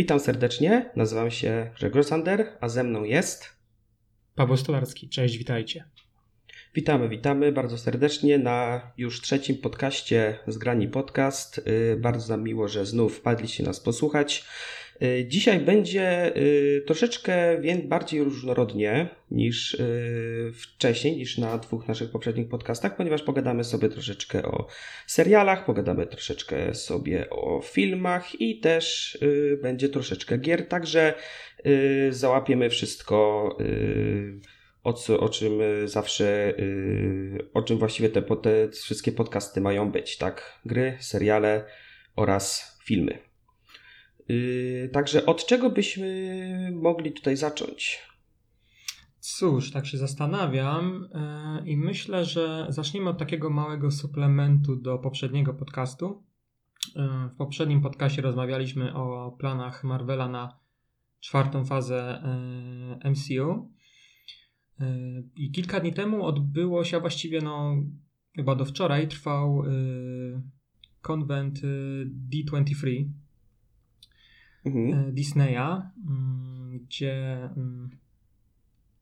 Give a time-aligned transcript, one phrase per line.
[0.00, 3.48] Witam serdecznie, nazywam się Grzegorz Sander, a ze mną jest...
[4.34, 5.84] Paweł Stolarski, cześć, witajcie.
[6.74, 11.58] Witamy, witamy bardzo serdecznie na już trzecim podcaście Zgrani Podcast.
[11.58, 14.44] Y, bardzo nam miło, że znów wpadliście nas posłuchać.
[15.02, 19.76] Y, dzisiaj będzie y, troszeczkę bardziej różnorodnie niż
[20.54, 24.66] wcześniej, niż na dwóch naszych poprzednich podcastach, ponieważ pogadamy sobie troszeczkę o
[25.06, 29.18] serialach, pogadamy troszeczkę sobie o filmach i też
[29.62, 31.14] będzie troszeczkę gier, także
[32.10, 33.48] załapiemy wszystko
[34.84, 35.52] o, co, o czym
[35.84, 36.54] zawsze,
[37.54, 40.60] o czym właściwie te, te wszystkie podcasty mają być, tak?
[40.64, 41.64] Gry, seriale
[42.16, 43.29] oraz filmy.
[44.30, 47.98] Y, także od czego byśmy mogli tutaj zacząć?
[49.20, 51.08] Cóż, tak się zastanawiam
[51.64, 56.22] i myślę, że zaczniemy od takiego małego suplementu do poprzedniego podcastu.
[57.32, 60.58] W poprzednim podcastie rozmawialiśmy o planach Marvela na
[61.20, 62.22] czwartą fazę
[63.04, 63.70] MCU.
[65.36, 67.76] I kilka dni temu odbyło się, a właściwie no,
[68.36, 69.62] chyba do wczoraj trwał
[71.02, 73.04] konwent y, D23
[74.64, 75.08] mhm.
[75.08, 75.90] Y, Disneya,
[76.72, 77.48] gdzie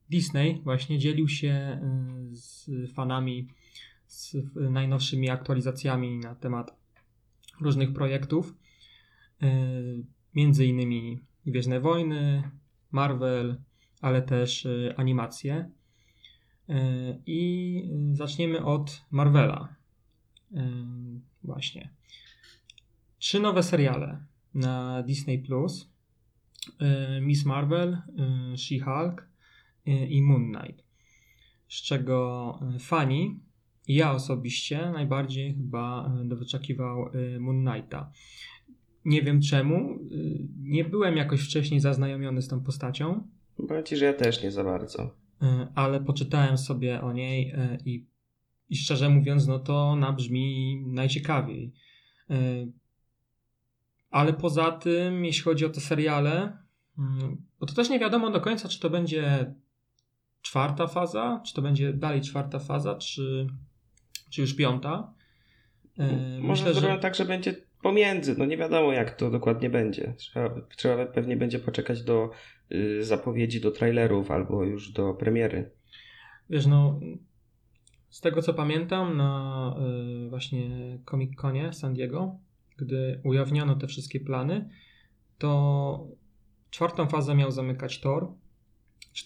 [0.09, 1.81] Disney właśnie dzielił się
[2.31, 3.47] z fanami
[4.07, 6.77] z najnowszymi aktualizacjami na temat
[7.61, 8.55] różnych projektów,
[10.35, 12.51] między innymi Gwiezdne Wojny,
[12.91, 13.61] Marvel,
[14.01, 15.69] ale też animacje.
[17.25, 19.75] I zaczniemy od Marvela.
[21.43, 21.89] Właśnie.
[23.19, 25.89] Trzy nowe seriale na Disney Plus.
[27.21, 27.97] Miss Marvel,
[28.55, 29.27] She-Hulk
[30.09, 30.83] i Moon Knight.
[31.67, 33.39] Z czego fani,
[33.87, 38.11] ja osobiście najbardziej chyba wyczekiwał Moon Knighta.
[39.05, 39.99] Nie wiem czemu.
[40.59, 43.27] Nie byłem jakoś wcześniej zaznajomiony z tą postacią.
[43.67, 45.15] Powiem ci, że ja też nie za bardzo.
[45.75, 47.53] Ale poczytałem sobie o niej
[47.85, 48.05] i,
[48.69, 51.73] i szczerze mówiąc, no to ona brzmi najciekawiej.
[54.11, 56.57] E, ale poza tym, jeśli chodzi o te seriale,
[56.97, 59.53] mm, bo to też nie wiadomo do końca, czy to będzie
[60.41, 63.47] czwarta faza, czy to będzie dalej czwarta faza, czy,
[64.29, 65.13] czy już piąta.
[66.41, 68.35] Może Myślę, że tak, że będzie pomiędzy.
[68.37, 70.13] No nie wiadomo, jak to dokładnie będzie.
[70.17, 72.29] Trzeba, trzeba pewnie będzie poczekać do
[72.71, 75.71] y, zapowiedzi, do trailerów albo już do premiery.
[76.49, 76.99] Wiesz, no
[78.09, 79.75] z tego co pamiętam na
[80.25, 80.69] y, właśnie
[81.09, 82.39] Comic Conie San Diego,
[82.79, 84.69] gdy ujawniono te wszystkie plany,
[85.37, 86.07] to
[86.69, 88.27] czwartą fazę miał zamykać Thor,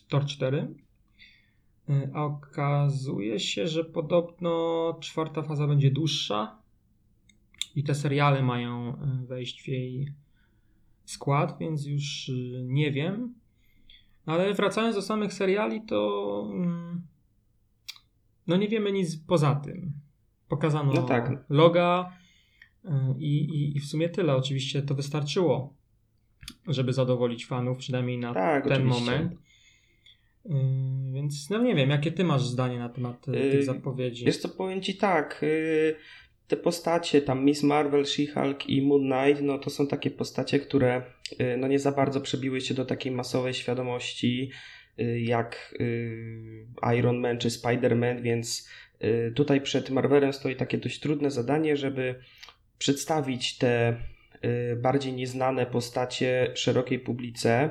[0.10, 0.76] Thor 4,
[1.90, 6.64] y, a okazuje się, że podobno czwarta faza będzie dłuższa,
[7.76, 10.14] i te seriale mają e, wejść w jej
[11.06, 13.34] skład, więc już e, nie wiem.
[14.26, 17.02] Ale wracając do samych seriali, to mm,
[18.48, 19.94] no nie wiemy nic poza tym.
[20.48, 21.46] Pokazano no tak.
[21.50, 22.12] loga
[23.20, 24.36] i, i, i w sumie tyle.
[24.36, 25.74] Oczywiście to wystarczyło,
[26.68, 29.12] żeby zadowolić fanów, przynajmniej na tak, ten oczywiście.
[29.12, 29.36] moment.
[31.14, 34.26] Więc no nie wiem, jakie ty masz zdanie na temat yy, tych zapowiedzi?
[34.26, 35.40] Jest to powiem ci tak.
[35.42, 35.96] Yy,
[36.48, 41.04] te postacie, tam Miss Marvel, She-Hulk i Moon Knight, no to są takie postacie, które
[41.42, 44.52] y, no nie za bardzo przebiły się do takiej masowej świadomości
[45.00, 46.68] y, jak y,
[46.98, 48.70] Iron Man czy Spider-Man, więc
[49.36, 52.16] tutaj przed Marvelem stoi takie dość trudne zadanie, żeby
[52.78, 53.98] przedstawić te
[54.82, 57.70] bardziej nieznane postacie szerokiej publice,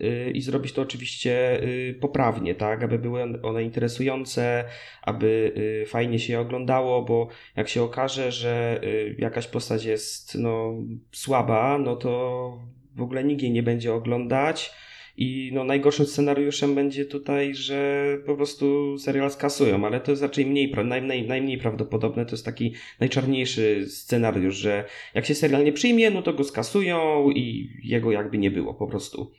[0.00, 4.64] Y, i zrobić to oczywiście y, poprawnie, tak, aby były one interesujące,
[5.02, 8.80] aby y, fajnie się je oglądało, bo jak się okaże, że
[9.18, 10.74] jakaś postać jest no,
[11.12, 12.52] słaba, no to
[12.94, 14.72] w ogóle nikt jej nie będzie oglądać.
[15.16, 20.46] I no, najgorszym scenariuszem będzie tutaj, że po prostu serial skasują, ale to jest raczej
[20.46, 22.26] mniej, naj, naj, najmniej prawdopodobne.
[22.26, 27.30] To jest taki najczarniejszy scenariusz, że jak się serial nie przyjmie, no to go skasują
[27.30, 29.32] i jego jakby nie było po prostu.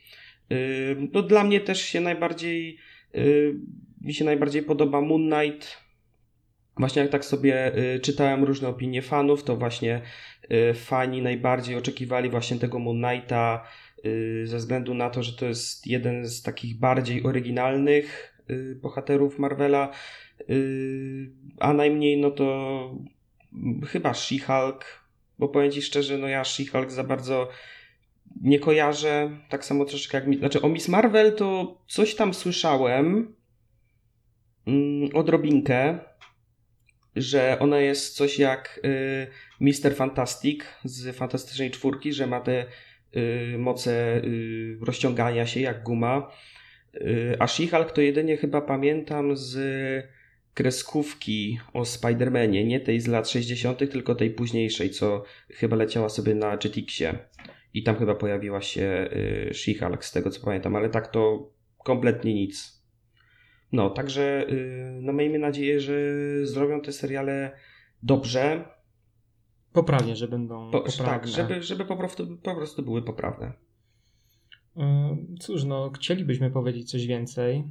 [1.12, 2.78] No dla mnie też się najbardziej
[4.00, 5.76] mi się najbardziej podoba Moon Knight.
[6.76, 10.00] Właśnie jak tak sobie y, czytałem różne opinie fanów, to właśnie
[10.70, 13.64] y, fani najbardziej oczekiwali właśnie tego Moon Knighta
[14.44, 18.38] ze względu na to, że to jest jeden z takich bardziej oryginalnych
[18.82, 19.92] bohaterów Marvela,
[21.58, 22.96] a najmniej no to
[23.86, 24.84] chyba She-Hulk,
[25.38, 27.48] bo powiem Ci szczerze, no ja She-Hulk za bardzo
[28.40, 30.38] nie kojarzę, tak samo troszeczkę jak.
[30.38, 33.34] Znaczy, o Miss Marvel to coś tam słyszałem
[34.66, 35.98] mm, odrobinkę,
[37.16, 39.26] że ona jest coś jak y,
[39.60, 42.66] Mister Fantastic z Fantastycznej Czwórki, że ma te y,
[43.58, 46.30] moce y, rozciągania się jak guma.
[46.94, 49.56] Y, a She-Hulk to jedynie chyba pamiętam z
[50.54, 56.34] kreskówki o Spider-Manie, nie tej z lat 60., tylko tej późniejszej, co chyba leciała sobie
[56.34, 57.18] na Jetixie.
[57.74, 61.52] I tam chyba pojawiła się y, She-Hulk, z tego co pamiętam, ale tak to
[61.84, 62.82] kompletnie nic.
[63.72, 65.94] No, także y, no miejmy nadzieję, że
[66.42, 67.50] zrobią te seriale
[68.02, 68.64] dobrze.
[69.72, 71.04] Poprawnie, że będą Po, poprawne.
[71.12, 73.52] tak, żeby, żeby po, prostu, po prostu były poprawne.
[74.76, 74.80] Y,
[75.40, 77.64] Cóż, no, chcielibyśmy powiedzieć coś więcej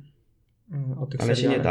[0.73, 1.65] y, o tych Ale się serialach.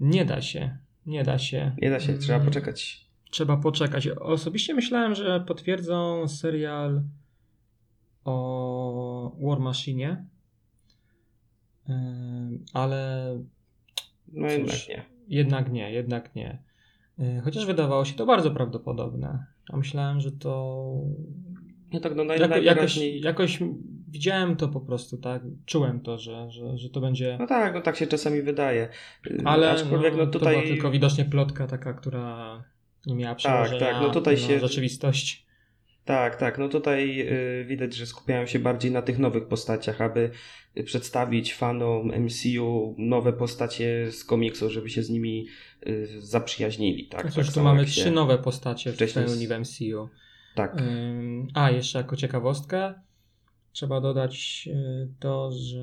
[0.00, 0.16] nie da.
[0.18, 0.76] Nie da się.
[1.06, 1.72] Nie da się.
[1.82, 3.08] Nie da się, trzeba Mm, poczekać.
[3.30, 4.08] Trzeba poczekać.
[4.08, 7.02] Osobiście myślałem, że potwierdzą serial
[8.24, 10.24] o War Machine,
[12.72, 13.32] ale
[14.32, 14.88] No Cóż.
[14.88, 15.04] jednak nie.
[15.28, 16.62] jednak nie, jednak nie.
[17.44, 19.46] Chociaż wydawało się to bardzo prawdopodobne.
[19.72, 20.84] A myślałem, że to.
[21.92, 23.58] No tak, no naj, Jako, jakoś, jakoś
[24.08, 25.42] widziałem to po prostu, tak?
[25.66, 27.36] Czułem to, że, że, że to będzie.
[27.40, 28.88] No tak, no tak się czasami wydaje.
[29.44, 30.54] Ale Aczkolwiek no, no to tutaj...
[30.56, 32.64] była tylko widocznie plotka taka, która
[33.06, 35.47] nie miała przełożenia tak, no tutaj się- rzeczywistość.
[36.08, 36.58] Tak, tak.
[36.58, 37.20] No tutaj
[37.60, 40.30] y, widać, że skupiają się bardziej na tych nowych postaciach, aby
[40.84, 45.46] przedstawić fanom MCU nowe postacie z komiksu, żeby się z nimi
[45.86, 47.08] y, zaprzyjaźnili.
[47.08, 50.08] Tak, Cóż, tak tu mamy trzy nowe postacie w pełni w MCU.
[50.54, 50.82] Tak,
[51.54, 52.94] A, jeszcze jako ciekawostkę
[53.72, 55.78] trzeba dodać y, to, że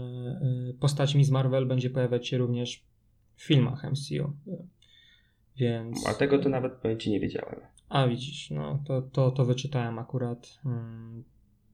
[0.80, 2.84] postać Miss Marvel będzie pojawiać się również
[3.36, 4.34] w filmach MCU.
[5.58, 6.08] Więc.
[6.08, 7.75] a tego to nawet powiem Ci nie wiedziałem.
[7.90, 10.60] A widzisz, no to, to, to wyczytałem akurat.
[10.66, 11.24] Ym,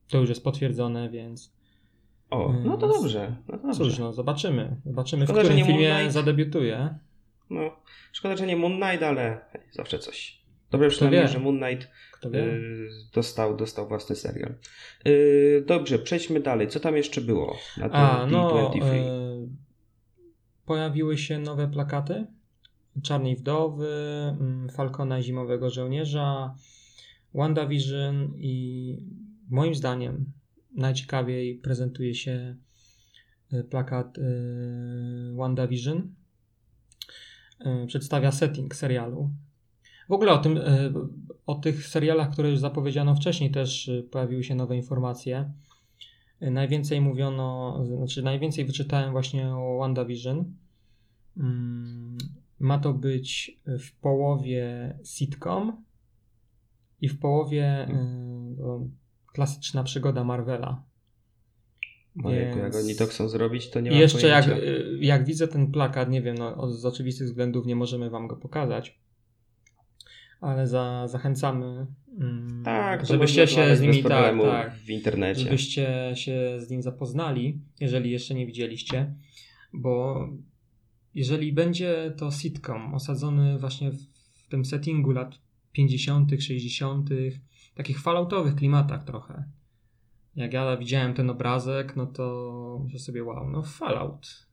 [0.08, 1.52] To już jest potwierdzone, więc.
[2.30, 3.36] O, no to dobrze.
[3.48, 3.84] No to dobrze.
[3.84, 4.76] Cóż, no zobaczymy.
[4.86, 6.12] Zobaczymy, Szkoda, w którym filmie Knight.
[6.12, 6.98] zadebiutuje.
[7.50, 7.60] No,
[8.12, 9.40] szkoda, że nie Moon Knight, ale
[9.72, 10.42] zawsze coś.
[10.70, 11.28] Dobrze Kto przynajmniej, wie?
[11.28, 11.88] że Moon Knight
[12.24, 14.54] y, dostał, dostał własny serial.
[15.06, 16.68] Y, dobrze, przejdźmy dalej.
[16.68, 18.70] Co tam jeszcze było na tym A, no.
[18.70, 18.82] D23?
[18.84, 19.02] E,
[20.66, 22.26] pojawiły się nowe plakaty.
[23.02, 23.88] Czarnej Wdowy,
[24.40, 26.54] mm, Falcona i Zimowego Żołnierza,
[27.34, 28.96] WandaVision i
[29.48, 30.32] moim zdaniem
[30.74, 32.56] najciekawiej prezentuje się
[33.52, 34.22] e, plakat e,
[35.36, 36.14] WandaVision.
[37.60, 39.30] E, Przedstawia setting serialu.
[40.08, 40.60] W ogóle o, tym,
[41.46, 45.52] o tych serialach, które już zapowiedziano wcześniej, też pojawiły się nowe informacje.
[46.40, 50.44] Najwięcej mówiono, znaczy najwięcej wyczytałem właśnie o WandaVision.
[52.62, 55.84] Ma to być w połowie sitcom
[57.00, 58.86] i w połowie e, o,
[59.32, 60.82] klasyczna przygoda Marvela.
[62.24, 64.66] Ojejku, jak Więc- oni to chcą zrobić, to nie I mam jeszcze jak, pojęcia.
[64.66, 68.36] y, jak widzę ten plakat, nie wiem, no, z oczywistych względów nie możemy wam go
[68.36, 69.00] pokazać,
[70.40, 71.86] ale za, zachęcamy,
[72.20, 75.40] mm, Tak, żebyście się z nimi tak, tak, w internecie.
[75.40, 79.14] żebyście się z nim zapoznali, jeżeli jeszcze nie widzieliście,
[79.72, 80.28] bo
[81.14, 84.12] jeżeli będzie to sitcom osadzony właśnie w,
[84.48, 85.38] tym settingu lat
[85.72, 87.10] 50., 60.,
[87.74, 89.44] takich falloutowych klimatach trochę.
[90.36, 94.46] Jak ja widziałem ten obrazek, no to myślę sobie, wow, no Fallout.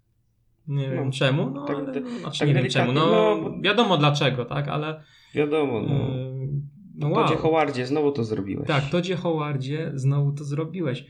[0.67, 3.05] Nie No, wiem czemu, no tak ale, no, znaczy tak nie wiem czemu, no,
[3.41, 5.93] no, wiadomo dlaczego, tak, ale Wiadomo, no.
[5.93, 6.47] yy,
[6.95, 7.41] no Todzie wow.
[7.41, 8.67] Howardzie, znowu to zrobiłeś.
[8.67, 11.05] Tak, Todzie Howardzie, znowu to zrobiłeś.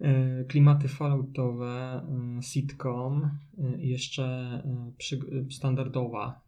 [0.00, 2.02] E, Klimaty falloutowe,
[2.38, 6.40] e, sitcom, e, jeszcze e, przy, standardowa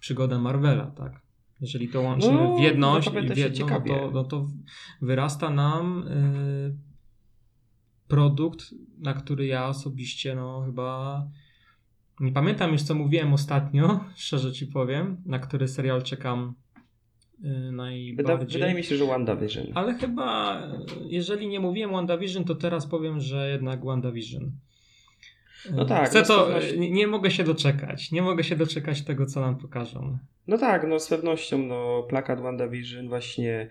[0.00, 1.22] przygoda Marvela, tak?
[1.60, 4.46] Jeżeli to łączymy No, w jedność i w jedno, no to, no to
[5.02, 6.12] wyrasta nam e,
[8.08, 11.26] produkt, na który ja osobiście no chyba
[12.20, 16.54] nie pamiętam już co mówiłem ostatnio, szczerze ci powiem, na który serial czekam
[17.72, 18.16] najbardziej.
[18.16, 19.66] Wyda, wydaje mi się, że WandaVision.
[19.74, 20.62] Ale chyba,
[21.08, 24.44] jeżeli nie mówiłem WandaVision, to teraz powiem, że jednak WandaVision.
[25.70, 28.12] E, No tak, Chcę no to, pewnością- nie, nie mogę się doczekać.
[28.12, 30.18] Nie mogę się doczekać tego, co nam pokażą.
[30.48, 33.68] No tak, no z pewnością no, plakat WandaVision właśnie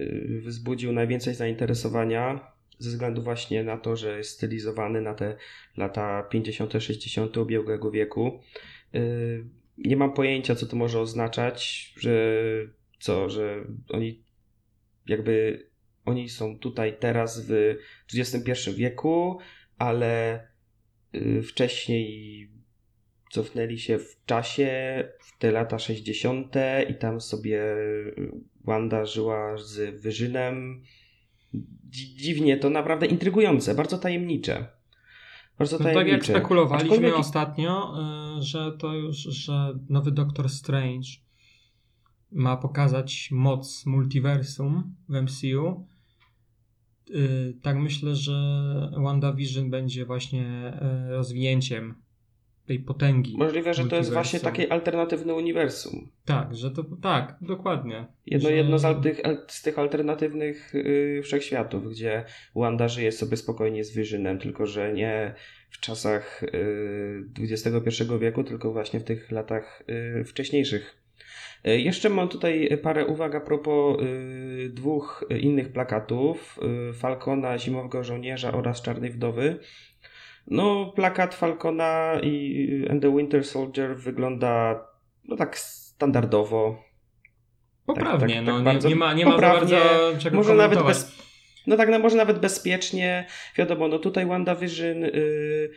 [0.00, 2.40] y, wzbudził najwięcej zainteresowania
[2.78, 5.36] ze względu właśnie na to, że jest stylizowany na te
[5.76, 7.36] lata 50., 60.
[7.36, 8.40] ubiegłego wieku.
[8.94, 9.44] Y,
[9.78, 12.10] nie mam pojęcia, co to może oznaczać, że
[12.98, 14.22] co, że oni
[15.06, 15.66] jakby
[16.04, 17.76] oni są tutaj teraz w
[18.14, 19.38] XXI wieku,
[19.78, 20.42] ale
[21.14, 22.50] y, wcześniej
[23.30, 24.68] cofnęli się w czasie
[25.20, 26.54] w te lata 60.
[26.90, 27.62] i tam sobie
[28.64, 30.82] Wanda żyła z Wyżynem.
[31.90, 34.66] Dzi- Dziwnie, to naprawdę intrygujące, bardzo tajemnicze.
[35.58, 36.32] Bardzo No tak tajemnicze.
[36.32, 37.94] jak spekulowaliśmy Aczkolwiek- ostatnio,
[38.38, 41.08] y, że to już, że nowy Doctor Strange
[42.32, 45.86] ma pokazać moc multiversum w MCU,
[47.10, 48.32] y, tak myślę, że
[48.96, 50.72] WandaVision będzie właśnie
[51.08, 51.94] y, rozwinięciem
[52.66, 53.36] tej potęgi.
[53.38, 56.08] Możliwe, że to jest właśnie takie alternatywne uniwersum.
[56.24, 58.06] Tak, że to tak, dokładnie.
[58.26, 62.24] Jedno, Że- jedno z, tych, z tych alternatywnych y, wszechświatów, gdzie
[62.56, 65.34] Wanda żyje sobie spokojnie z Visionem, tylko że nie
[65.70, 69.82] w czasach y, XXI wieku, tylko właśnie w tych latach
[70.20, 70.97] y, wcześniejszych.
[71.66, 76.58] Y, Jeszcze mam tutaj parę uwag a propos y, dwóch innych plakatów:
[76.90, 79.58] y, Falcona, Zimowego Żołnierza oraz Czarnej Wdowy.
[80.46, 84.84] No, plakat Falcona i and the Winter Soldier wygląda
[85.24, 86.82] no tak standardowo.
[87.86, 90.54] Poprawnie, tak- no tak nie, bardzo nie ma, nie ma za poprawnie, bardzo czego może
[90.54, 91.18] nawet bez,
[91.66, 93.26] no tak, no może nawet bezpiecznie.
[93.56, 95.70] Wiadomo, no tutaj WandaVision y,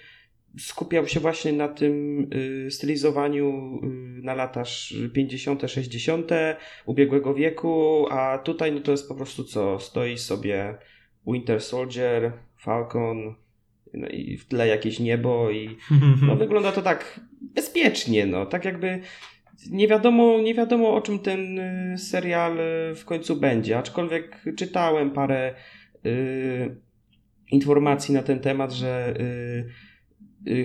[0.59, 6.31] skupiał się właśnie na tym y, stylizowaniu y, na lata sz- 50., 60.
[6.85, 9.79] ubiegłego wieku, a tutaj no to jest po prostu co?
[9.79, 10.77] Stoi sobie
[11.27, 13.35] Winter Soldier, Falcon,
[13.93, 15.77] no i w tle jakieś niebo i
[16.27, 19.01] no wygląda to tak bezpiecznie, no tak jakby
[19.71, 22.57] nie wiadomo, nie wiadomo o czym ten y, serial
[22.95, 25.55] w końcu będzie, aczkolwiek czytałem parę
[26.05, 26.75] y,
[27.51, 29.90] informacji na ten temat, że y,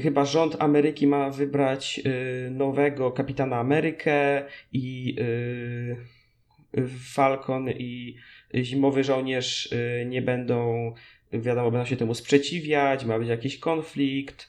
[0.02, 5.97] chyba rząd Ameryki ma wybrać y, nowego kapitana Amerykę i y,
[7.14, 8.16] Falcon i
[8.54, 10.92] Zimowy Żołnierz y, nie będą,
[11.33, 14.49] wiadomo, będą się temu sprzeciwiać, ma być jakiś konflikt.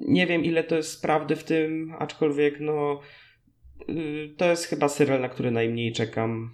[0.00, 3.00] Nie wiem, ile to jest prawdy w tym, aczkolwiek no
[3.88, 6.50] y, to jest chyba serial, na który najmniej czekam.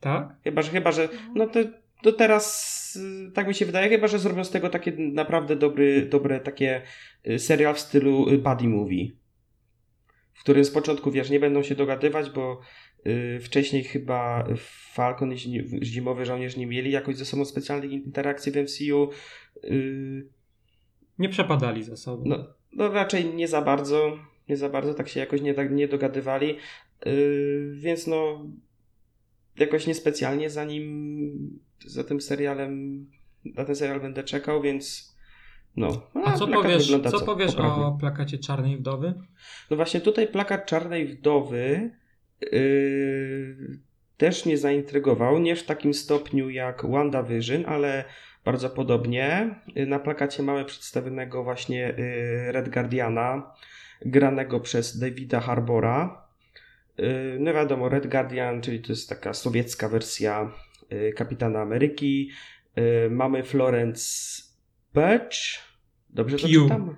[0.00, 0.36] Tak?
[0.44, 1.60] Chyba, że chyba, że no to,
[2.02, 2.96] to teraz
[3.28, 6.82] y, tak mi się wydaje, chyba, że zrobią z tego takie naprawdę dobry, dobre takie
[7.28, 9.06] y, serial w stylu y, buddy movie.
[10.32, 12.60] W którym z początku, wiesz, nie będą się dogadywać, bo
[13.06, 14.48] y, wcześniej chyba
[14.92, 19.10] Falcon i Zi- Zimowy Żołnierz nie mieli jakoś ze sobą specjalnych interakcji w MCU.
[19.64, 20.28] Y,
[21.18, 22.22] Nie przepadali za sobą.
[22.26, 25.88] no, no raczej nie za bardzo, nie za bardzo, tak się jakoś nie, tak, nie
[25.88, 26.56] dogadywali,
[27.06, 28.46] yy, więc no
[29.56, 33.06] jakoś niespecjalnie za nim, za tym serialem,
[33.44, 35.14] na ten serial będę czekał, więc
[35.76, 36.02] no.
[36.24, 37.84] A co plakat powiesz, wygląda co powiesz poprawnie.
[37.84, 39.14] o plakacie Czarnej Wdowy?
[39.70, 41.90] No właśnie tutaj plakat Czarnej Wdowy
[42.52, 43.78] yy,
[44.16, 48.04] też mnie zaintrygował, nie w takim stopniu jak WandaVision, ale
[48.44, 49.54] bardzo podobnie.
[49.86, 53.52] Na plakacie mamy przedstawionego właśnie yy, Red Guardiana,
[54.04, 56.22] granego przez Davida Harbora.
[56.98, 60.50] Yy, No wiadomo, Red Guardian, czyli to jest taka sowiecka wersja
[61.16, 62.30] Kapitana Ameryki.
[62.76, 64.42] Yy, Mamy Florence
[64.92, 65.62] Pugh.
[66.10, 66.52] Dobrze to Pugh.
[66.52, 66.96] czytam?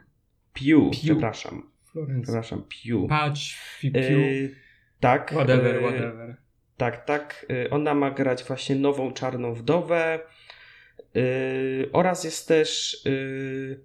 [0.54, 0.90] Pugh.
[1.02, 1.70] przepraszam.
[1.92, 2.22] Florence.
[2.22, 3.08] Przepraszam, Pew.
[3.08, 3.40] Patch,
[3.78, 4.54] Fipiu, Yy,
[5.00, 5.30] tak.
[5.32, 6.36] whatever, yy, whatever.
[6.76, 7.46] Tak, tak.
[7.70, 10.20] Ona ma grać właśnie nową czarną wdowę.
[11.14, 13.80] Yy, oraz jest też yy,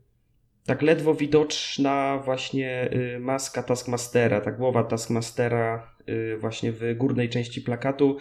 [0.66, 5.95] tak ledwo widoczna właśnie yy, maska Taskmastera, ta głowa Taskmastera
[6.38, 8.18] właśnie w górnej części plakatu.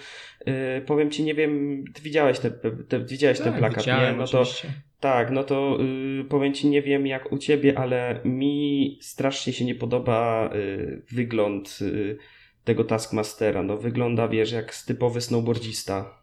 [0.47, 0.55] Yy,
[0.87, 2.51] powiem ci, nie wiem, ty widziałeś, te,
[2.89, 4.21] te, widziałeś ten Tak, plakat, widziałem, nie?
[4.21, 4.69] No to oczywiście.
[5.01, 5.79] tak, no to
[6.21, 11.03] y, powiem ci, nie wiem jak u ciebie, ale mi strasznie się nie podoba y,
[11.13, 12.19] wygląd y,
[12.65, 13.63] tego Taskmastera.
[13.63, 16.19] No wygląda, wiesz, jak typowy snowboardzista.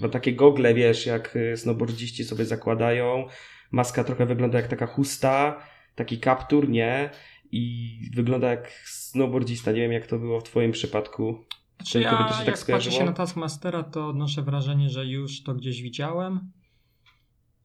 [0.00, 3.26] Bo takie gogle, wiesz, jak y, snowboardziści sobie zakładają.
[3.70, 7.10] Maska trochę wygląda jak taka chusta, taki kaptur, nie?
[7.52, 9.72] I wygląda jak snowboardzista.
[9.72, 11.44] Nie wiem jak to było w twoim przypadku.
[11.92, 12.96] To by ja, to się tak jak patrzy skojarzyło?
[12.96, 16.52] się na Taskmastera, to odnoszę wrażenie, że już to gdzieś widziałem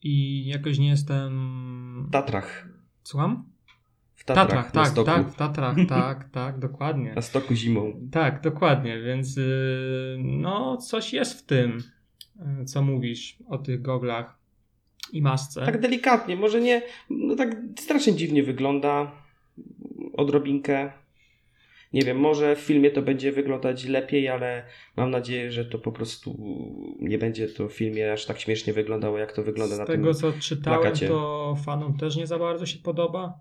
[0.03, 2.05] i jakoś nie jestem...
[2.07, 2.67] W Tatrach.
[3.03, 3.45] Słucham?
[4.15, 5.05] W Tatrach, Tatrach, tak, stoku.
[5.05, 7.13] tak, w Tatrach, tak, tak, dokładnie.
[7.13, 8.09] Na stoku zimą.
[8.11, 11.83] Tak, dokładnie, więc yy, no coś jest w tym,
[12.35, 14.39] yy, co mówisz o tych goglach
[15.11, 15.65] i masce.
[15.65, 19.11] Tak delikatnie, może nie, no tak strasznie dziwnie wygląda
[20.17, 20.91] odrobinkę.
[21.93, 24.63] Nie wiem, może w filmie to będzie wyglądać lepiej, ale
[24.97, 26.37] mam nadzieję, że to po prostu
[26.99, 30.13] nie będzie to w filmie aż tak śmiesznie wyglądało, jak to wygląda Z na tego,
[30.13, 30.21] tym.
[30.21, 31.07] co czytałem, plakacie.
[31.07, 33.39] to fanom też nie za bardzo się podoba.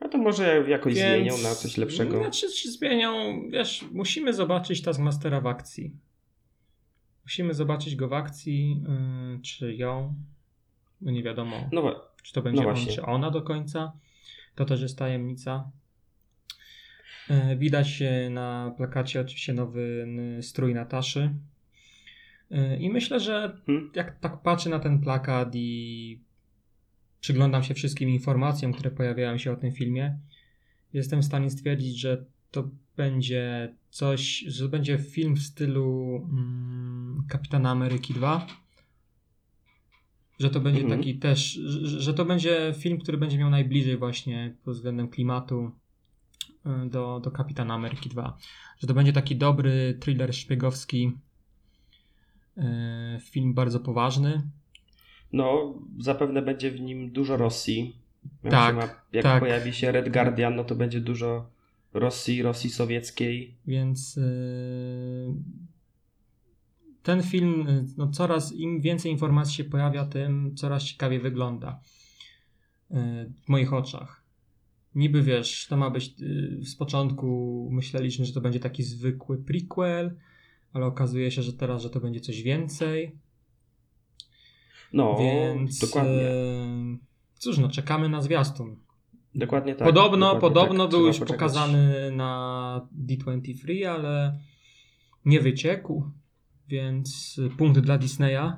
[0.00, 1.06] A to może jakoś Więc...
[1.06, 2.18] zmienią na coś lepszego.
[2.18, 5.96] Znaczy się zmienią, wiesz, musimy zobaczyć Taskmastera w akcji.
[7.24, 8.82] Musimy zobaczyć go w akcji,
[9.32, 10.14] yy, czy ją,
[11.00, 13.92] no nie wiadomo, No czy to będzie no on, czy ona do końca.
[14.58, 15.70] To też jest tajemnica.
[17.30, 20.06] E, Widać na plakacie oczywiście nowy
[20.40, 21.34] strój Nataszy.
[22.50, 23.90] E, I myślę, że Hmm?
[23.94, 26.20] jak tak patrzę na ten plakat i
[27.20, 30.18] przyglądam się wszystkim informacjom, które pojawiają się o tym filmie,
[30.92, 37.22] jestem w stanie stwierdzić, że to będzie coś, że to będzie film w stylu mm,
[37.28, 38.46] Kapitana Ameryki 2.
[40.38, 41.00] że to będzie Mhm.
[41.00, 41.52] taki też,
[41.82, 45.70] że, to będzie film, który będzie miał najbliżej właśnie pod względem klimatu
[46.86, 48.36] y, do, do Kapitana Ameryki 2.
[48.78, 51.12] Że to będzie taki dobry thriller szpiegowski,
[52.58, 52.62] y,
[53.20, 54.42] film bardzo poważny.
[55.32, 57.96] No, zapewne będzie w nim dużo Rosji.
[58.44, 59.40] Jak, Tak, ma, jak tak.
[59.40, 61.50] pojawi się Red Guardian, no to będzie dużo
[61.94, 63.54] Rosji, Rosji sowieckiej.
[63.66, 65.26] Więc y,
[67.02, 71.80] ten film, y, no coraz im więcej informacji się pojawia, tym coraz ciekawiej wygląda
[72.90, 72.94] y,
[73.44, 74.24] w moich oczach.
[74.94, 80.16] Niby wiesz, to ma być y, z początku myśleliśmy, że to będzie taki zwykły prequel,
[80.72, 83.12] ale okazuje się, że teraz, że to będzie coś więcej.
[84.92, 86.30] No, Więc dokładnie.
[87.34, 88.76] cóż, no czekamy na zwiastun.
[89.34, 89.88] Dokładnie tak.
[89.88, 90.90] podobno dokładnie podobno tak.
[90.90, 94.38] był już pokazany na D23, ale
[95.24, 96.10] nie wyciekł,
[96.68, 98.52] więc punkt dla Disneya,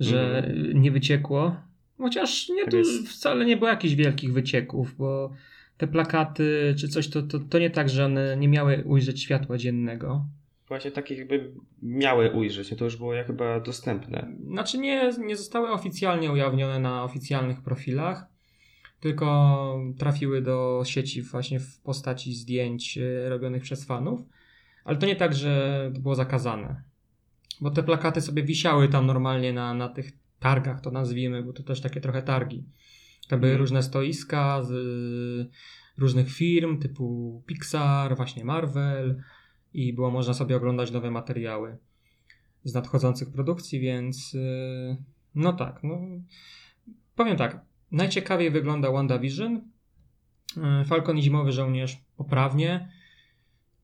[0.00, 0.82] że Mhm.
[0.82, 1.56] nie wyciekło.
[1.98, 2.74] Chociaż nie, Tak
[3.08, 5.32] wcale nie było jakichś wielkich wycieków, bo
[5.76, 9.58] te plakaty czy coś, to, to, to nie tak, że one nie miały ujrzeć światła
[9.58, 10.24] dziennego.
[10.68, 14.32] Właśnie takie jakby miały ujrzeć, no to już było jak chyba dostępne.
[14.46, 18.26] Znaczy nie, nie zostały oficjalnie ujawnione na oficjalnych profilach,
[19.00, 24.20] tylko trafiły do sieci właśnie w postaci zdjęć e, robionych przez fanów.
[24.84, 26.82] Ale to nie tak, że to było zakazane.
[27.60, 31.62] Bo te plakaty sobie wisiały tam normalnie na, na tych targach, to nazwijmy, bo to
[31.62, 32.64] też takie trochę targi.
[33.28, 33.60] To były Mhm.
[33.60, 35.50] różne stoiska z y,
[35.98, 39.22] różnych firm typu Pixar, właśnie Marvel
[39.74, 41.78] i było można sobie oglądać nowe materiały
[42.64, 44.96] z nadchodzących produkcji, więc y,
[45.34, 46.00] no tak, no
[47.14, 47.60] powiem tak,
[47.90, 49.56] najciekawiej wygląda WandaVision,
[50.82, 52.88] y, Falcon i Zimowy Żołnierz poprawnie,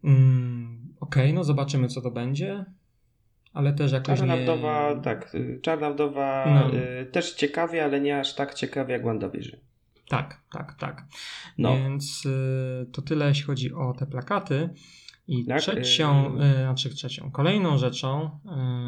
[0.05, 2.65] mm, okej, no zobaczymy co to będzie,
[3.55, 4.43] ale też jakoś Czarna nie...
[4.43, 6.75] Wdowa, tak, y, Czarna Wdowa No.
[6.79, 9.61] y, też ciekawie, ale nie aż tak ciekawie jak WandaVision.
[10.09, 11.05] Tak, tak, tak.
[11.59, 11.77] No.
[11.77, 14.71] Więc y, to tyle, jeśli chodzi o te plakaty.
[15.29, 18.31] I Tak, trzecią, y- y, znaczy trzecią, kolejną rzeczą,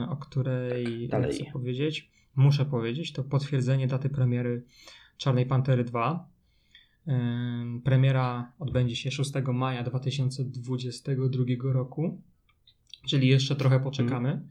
[0.07, 4.65] y, o której Tak, chcę powiedzieć, muszę powiedzieć, to potwierdzenie daty premiery
[5.17, 6.29] Czarnej Pantery 2.
[7.09, 7.13] Y,
[7.85, 12.23] Premiera odbędzie się 6 maja 2022 roku,
[13.09, 14.43] czyli jeszcze trochę poczekamy.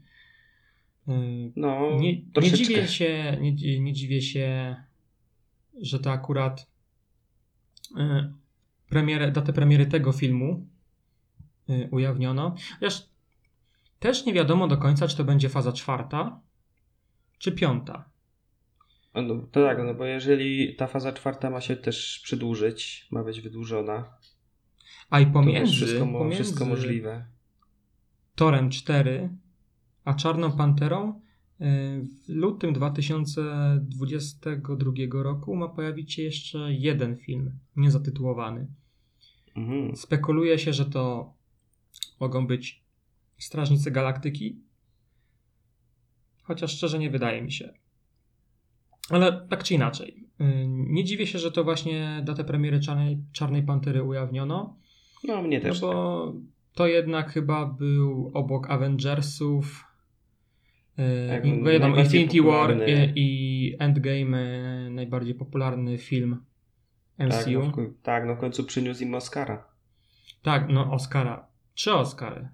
[1.56, 4.76] No, nie, nie dziwię się, nie, nie dziwię się,
[5.80, 6.66] że to akurat
[7.90, 8.32] y,
[8.88, 10.66] premierę, datę premiery tego filmu
[11.70, 12.54] y, ujawniono.
[12.80, 13.08] Chociaż
[13.98, 16.40] też nie wiadomo do końca, czy to będzie faza czwarta,
[17.38, 18.10] czy piąta.
[19.14, 23.40] No, to tak, no bo jeżeli ta faza czwarta ma się też przedłużyć, ma być
[23.40, 24.04] wydłużona,
[25.10, 27.26] A i to pomiędzy, też wszystko, pomiędzy wszystko możliwe.
[28.34, 29.28] Torem 4
[30.06, 31.14] a Czarną Panterą y,
[32.24, 38.66] w lutym 2022 roku ma pojawić się jeszcze jeden film, niezatytułowany.
[39.56, 39.96] Mhm.
[39.96, 41.34] Spekuluje się, że to
[42.20, 42.84] mogą być
[43.38, 44.60] Strażnicy Galaktyki.
[46.42, 47.72] Chociaż szczerze nie wydaje mi się.
[49.10, 50.28] Ale tak czy inaczej.
[50.38, 54.76] yy, Nie dziwię się, że to właśnie datę premiery Czarnej, Czarnej Pantery ujawniono.
[55.24, 55.80] No mnie No też.
[55.80, 56.32] bo
[56.74, 59.84] to jednak chyba był obok Avengersów.
[60.98, 63.12] Yy, Tak, i- wiadomo, Infinity War popularny.
[63.16, 64.42] i, i Endgame,
[64.84, 66.42] yy, najbardziej popularny film
[67.18, 67.50] tak, MCU.
[67.52, 69.64] no w, tak, no w końcu przyniósł im Oscara.
[70.42, 71.46] Tak, no Oscara.
[71.74, 72.48] Trzy Oscary.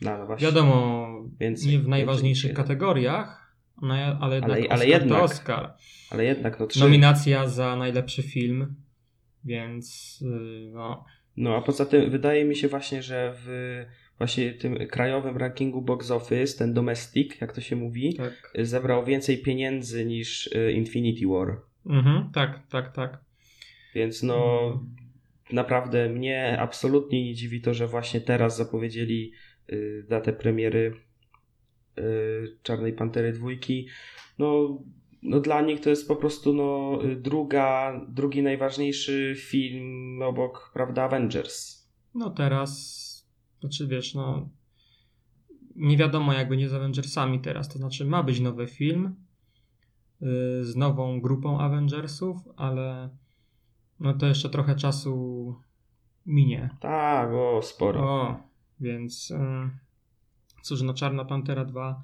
[0.00, 0.46] No, no właśnie.
[0.46, 1.08] Wiadomo,
[1.40, 5.18] Więcej, nie w więcej najważniejszych niż kategoriach, no, ale jednak Ale- jednak.
[5.18, 5.74] to Oscar.
[6.10, 6.80] Ale jednak, no trzy.
[6.80, 8.74] Nominacja za najlepszy film,
[9.44, 11.04] więc yy, no,
[11.36, 13.46] No a poza tym wydaje mi się właśnie, że w
[14.20, 18.52] właśnie tym krajowym rankingu box office, ten domestic, jak to się mówi, tak.
[18.58, 21.60] zebrał więcej pieniędzy niż y, Infinity War.
[21.86, 23.18] Mhm, tak, tak, tak.
[23.94, 24.60] Więc no
[25.52, 29.32] naprawdę mnie absolutnie nie dziwi to, że właśnie teraz zapowiedzieli
[29.72, 30.92] y, datę premiery
[31.98, 32.02] y,
[32.62, 33.88] Czarnej Pantery dwójki.
[34.38, 34.78] No,
[35.22, 41.88] no dla nich to jest po prostu no, druga, drugi najważniejszy film obok, prawda, Avengers.
[42.14, 43.09] No teraz,
[43.60, 44.48] znaczy wiesz, no
[45.76, 49.14] nie wiadomo jak będzie z Avengersami teraz, to znaczy ma być nowy film
[50.20, 53.10] yy, z nową grupą Avengersów, ale
[54.00, 55.54] no to jeszcze trochę czasu
[56.26, 56.76] minie.
[56.80, 58.00] Tak, o, sporo.
[58.00, 58.40] O,
[58.80, 59.36] więc y,
[60.62, 62.02] cóż, no Czarna Pantera 2.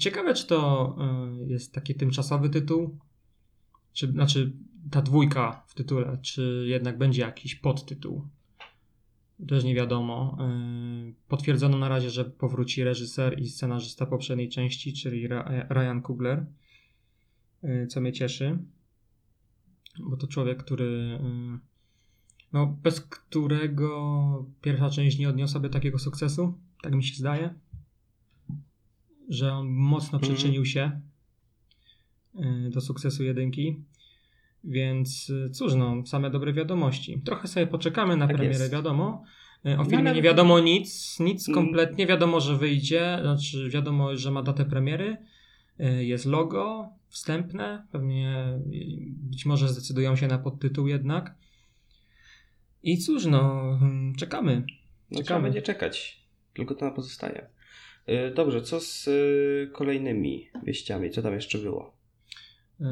[0.00, 0.96] Ciekawe, czy to
[1.42, 2.98] y, jest taki tymczasowy tytuł,
[3.92, 4.52] czy, znaczy
[4.90, 8.28] ta dwójka w tytule, czy jednak będzie jakiś podtytuł.
[9.48, 10.38] Też nie wiadomo.
[11.10, 15.28] Y, potwierdzono na razie, że powróci reżyser i scenarzysta poprzedniej części, czyli
[15.70, 16.46] Ryan Coogler.
[17.64, 18.58] y, co mnie cieszy,
[20.00, 21.58] bo to człowiek, który y,
[22.52, 27.54] no, bez którego pierwsza część nie odniosłaby takiego sukcesu, tak mi się zdaje,
[29.28, 30.34] że on mocno Mhm.
[30.34, 31.00] przyczynił się
[32.70, 33.76] do sukcesu jedynki.
[34.64, 37.20] Więc y, cóż, no, same dobre wiadomości.
[37.24, 38.72] Trochę sobie poczekamy na Tak premierę, jest.
[38.72, 39.22] wiadomo.
[39.66, 41.54] Y, O No, filmie nie wiadomo nic, nic Mm.
[41.54, 42.06] kompletnie.
[42.06, 45.16] Wiadomo, że wyjdzie, znaczy wiadomo, że ma datę premiery.
[45.80, 48.58] Y, Jest logo wstępne, pewnie
[49.30, 51.34] być może zdecydują się na podtytuł jednak.
[52.82, 54.66] I cóż, no, mm, czekamy.
[55.10, 55.42] No, Ciekawe.
[55.42, 56.24] będzie czekać.
[56.54, 57.46] Tylko to nam pozostaje.
[58.08, 59.08] Y, Dobrze, co z
[59.72, 61.10] kolejnymi wieściami?
[61.10, 61.93] Co tam jeszcze było?
[62.80, 62.86] Yy,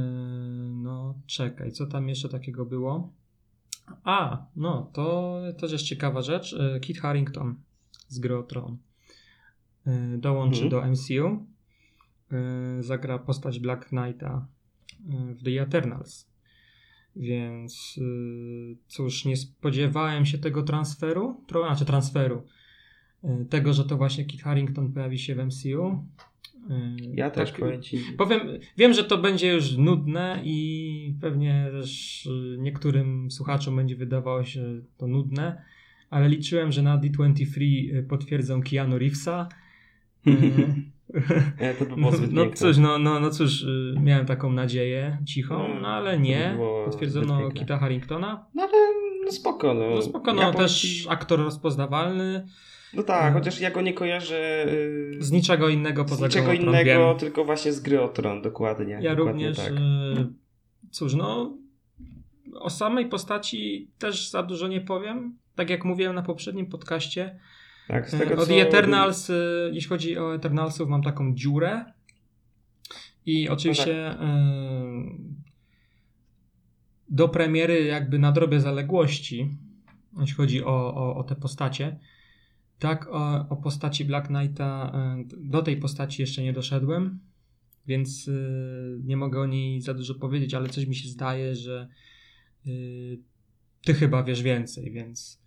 [0.83, 3.13] No, czekaj, co tam jeszcze takiego było?
[4.05, 6.53] A, no, to też jest ciekawa rzecz.
[6.53, 7.55] Yy, Kit Harington
[8.09, 8.77] z gry o Tron
[9.87, 10.71] yy, dołączy Mhm.
[10.71, 11.47] do MCU.
[12.81, 14.47] Zagra postać Black Knighta
[15.35, 16.27] w The Eternals.
[17.17, 18.01] Więc
[18.89, 22.43] cóż, nie spodziewałem się tego transferu, znaczy transferu,
[23.51, 26.05] tego, że to właśnie Kit Harington pojawi się w MCU.
[26.69, 27.99] Yy, Ja też tak, powiem ci.
[28.19, 28.41] Powiem,
[28.77, 34.81] wiem, że to będzie już nudne i pewnie też y, niektórym słuchaczom będzie wydawało się
[34.97, 35.63] to nudne,
[36.11, 39.49] ale liczyłem, że na D23 y, potwierdzą Keanu Reevesa.
[41.61, 44.53] Y, To by było No, zbyt no cóż, no, no, no cóż, y, miałem taką
[44.53, 46.57] nadzieję cichą, No, ale nie.
[46.85, 47.51] Potwierdzono.
[47.51, 48.47] Kita Harringtona.
[48.55, 48.73] No ale
[49.25, 49.75] no spoko.
[49.75, 52.47] No, No spoko, Ja no powiem też ci- aktor rozpoznawalny.
[52.95, 53.35] No tak, Mm.
[53.35, 56.69] chociaż ja go nie kojarzę y, Z niczego innego z poza niczego grą o Tron
[56.69, 58.99] innego, tylko właśnie z gry o Tron, dokładnie.
[59.03, 59.67] Ja dokładnie również.
[59.67, 59.73] Tak.
[59.73, 60.33] y,
[60.91, 61.57] Cóż, no.
[62.55, 65.39] O samej postaci też za dużo nie powiem.
[65.55, 67.39] Tak jak mówiłem na poprzednim podcaście.
[67.89, 68.55] tak, z y, tego o co...
[68.55, 69.31] Eternals,
[69.73, 71.85] jeśli chodzi o Eternalsów, mam taką dziurę.
[73.27, 74.29] I oczywiście No tak.
[77.09, 79.49] do premiery jakby nadrobię zaległości,
[80.21, 81.99] jeśli chodzi o, o, o te postacie.
[82.83, 87.19] Tak, o, o postaci Black Knighta, y, do tej postaci jeszcze nie doszedłem,
[87.87, 91.89] więc y, nie mogę o niej za dużo powiedzieć, ale coś mi się zdaje, że
[92.67, 93.19] y,
[93.85, 95.43] ty chyba wiesz więcej, więc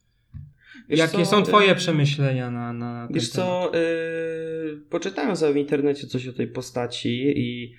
[0.89, 3.47] Wiesz jakie co, są twoje y, przemyślenia na, na ten Wiesz temat?
[3.47, 7.75] co, yy, poczytałem sobie w internecie coś o tej postaci i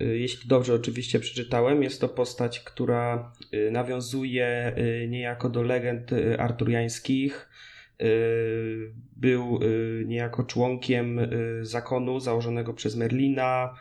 [0.00, 3.32] jeśli dobrze oczywiście przeczytałem, jest to postać, która
[3.70, 4.74] nawiązuje
[5.08, 7.50] niejako do legend arturiańskich.
[8.00, 13.74] Yy, był yy, niejako członkiem yy, zakonu założonego przez Merlina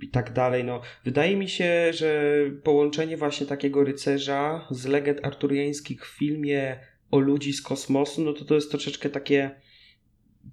[0.00, 0.64] i tak dalej.
[0.64, 6.76] No, wydaje mi się, że połączenie właśnie takiego rycerza z legend arturiańskich w filmie
[7.10, 9.50] o ludzi z kosmosu, no to to jest troszeczkę takie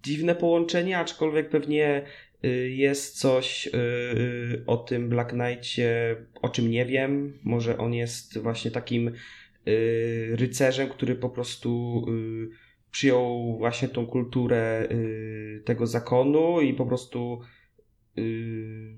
[0.03, 2.05] dziwne połączenie, aczkolwiek pewnie
[2.45, 7.39] y, jest coś y, y, o tym Black Knightie, o czym nie wiem.
[7.43, 9.13] Może on jest właśnie takim y,
[10.31, 12.49] rycerzem, który po prostu y,
[12.91, 17.41] przyjął właśnie tą kulturę y, tego zakonu i po prostu
[18.17, 18.95] y,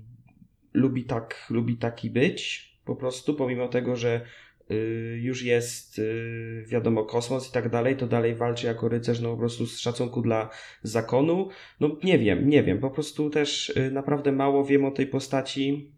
[0.74, 2.70] lubi tak, lubi taki być.
[2.84, 4.20] Po prostu, pomimo tego, że
[4.70, 9.30] y, już jest y, wiadomo kosmos i tak dalej, to dalej walczy jako rycerz, no
[9.30, 10.50] po prostu z szacunku dla
[10.82, 11.48] zakonu.
[11.80, 15.92] No nie wiem, nie wiem, po prostu też y, naprawdę mało wiem o tej postaci,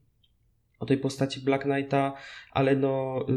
[0.79, 2.15] o tej postaci Black Knighta,
[2.53, 3.33] ale no y,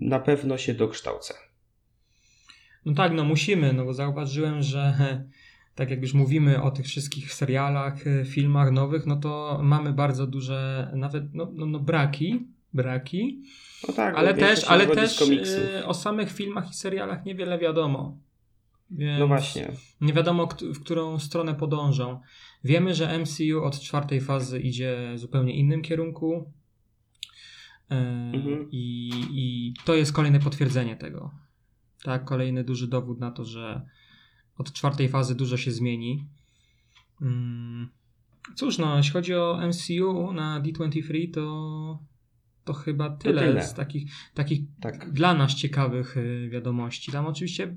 [0.00, 1.34] na pewno się dokształcę.
[2.84, 4.94] No tak, no musimy, no bo zauważyłem, że
[5.74, 10.26] tak jak już mówimy o tych wszystkich serialach, e, filmach nowych, no to mamy bardzo
[10.26, 13.42] duże nawet no, no, no braki, braki,
[13.88, 18.18] No tak, ale też, ale też e, o samych filmach i serialach niewiele wiadomo.
[18.90, 19.72] Więc No właśnie.
[20.00, 22.20] Nie wiadomo, w którą stronę podążą.
[22.64, 26.52] Wiemy, że MCU od czwartej fazy idzie w zupełnie innym kierunku.
[27.90, 27.96] E,
[28.34, 28.68] Mhm.
[28.72, 31.30] i, I to jest kolejne potwierdzenie tego.
[32.04, 33.86] Tak, kolejny duży dowód na to, że
[34.58, 36.26] od czwartej fazy dużo się zmieni.
[37.22, 37.88] Mm,
[38.54, 41.98] Cóż, no, jeśli chodzi o MCU na D23, to,
[42.64, 43.62] to chyba tyle, tyle.
[43.62, 45.12] z takich, takich Tak.
[45.12, 47.12] dla nas ciekawych y, wiadomości.
[47.12, 47.76] Tam oczywiście.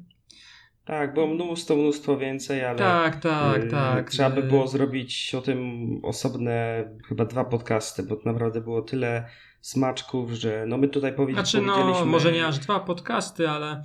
[0.90, 4.10] Tak, było mnóstwo, mnóstwo więcej, ale Tak, tak, Yy, tak.
[4.10, 5.60] Trzeba by y, było zrobić o tym
[6.04, 9.30] osobne chyba dwa podcasty, bo naprawdę było tyle
[9.62, 12.06] smaczków, że no my tutaj powie- Znaczy, no, powiedzieliśmy...
[12.06, 13.84] może nie aż dwa podcasty, ale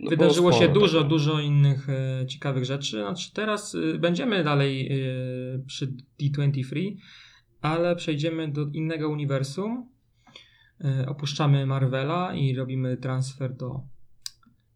[0.00, 1.10] no, wydarzyło było się sporo dużo, tego.
[1.10, 3.00] dużo innych e, ciekawych rzeczy.
[3.00, 6.96] Znaczy, teraz e, będziemy dalej e, przy D23,
[7.60, 9.88] ale przejdziemy do innego uniwersum.
[11.06, 13.80] Opuszczamy Marvela i robimy transfer do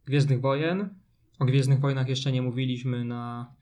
[0.06, 1.03] Gwiezdnych Wojen.
[1.38, 3.54] O Gwiezdnych Wojnach jeszcze nie mówiliśmy na,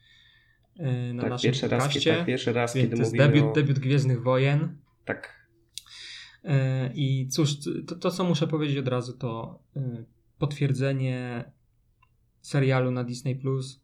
[0.78, 2.16] e, na Tak, naszym pierwszy raz, podcaście.
[2.16, 3.52] tak, pierwszy raz kiedy to jest mówimy debiut, o...
[3.52, 4.76] debiut Gwiezdnych Wojen.
[5.04, 5.42] Tak,
[6.44, 7.56] E, I cóż,
[7.86, 10.04] to, to co muszę powiedzieć od razu, to e,
[10.38, 11.44] potwierdzenie
[12.40, 13.80] serialu na Disney Plus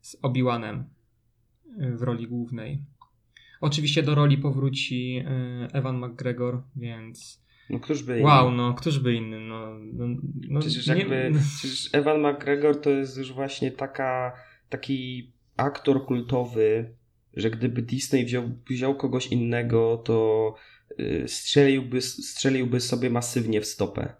[0.00, 0.84] z Obi-Wanem
[1.78, 2.82] w roli głównej.
[3.60, 5.24] Oczywiście do roli powróci
[5.72, 10.06] Evan McGregor, więc No któż by wow, no któż by inny, no, no,
[10.48, 14.32] no Przecież nie- jakby, przecież Evan McGregor to jest już właśnie taka,
[14.68, 16.94] taki aktor kultowy,
[17.34, 20.54] że gdyby Disney wziął, wziął kogoś innego, to
[21.00, 24.14] y, strzeliłby, strzeliłby sobie masywnie w stopę.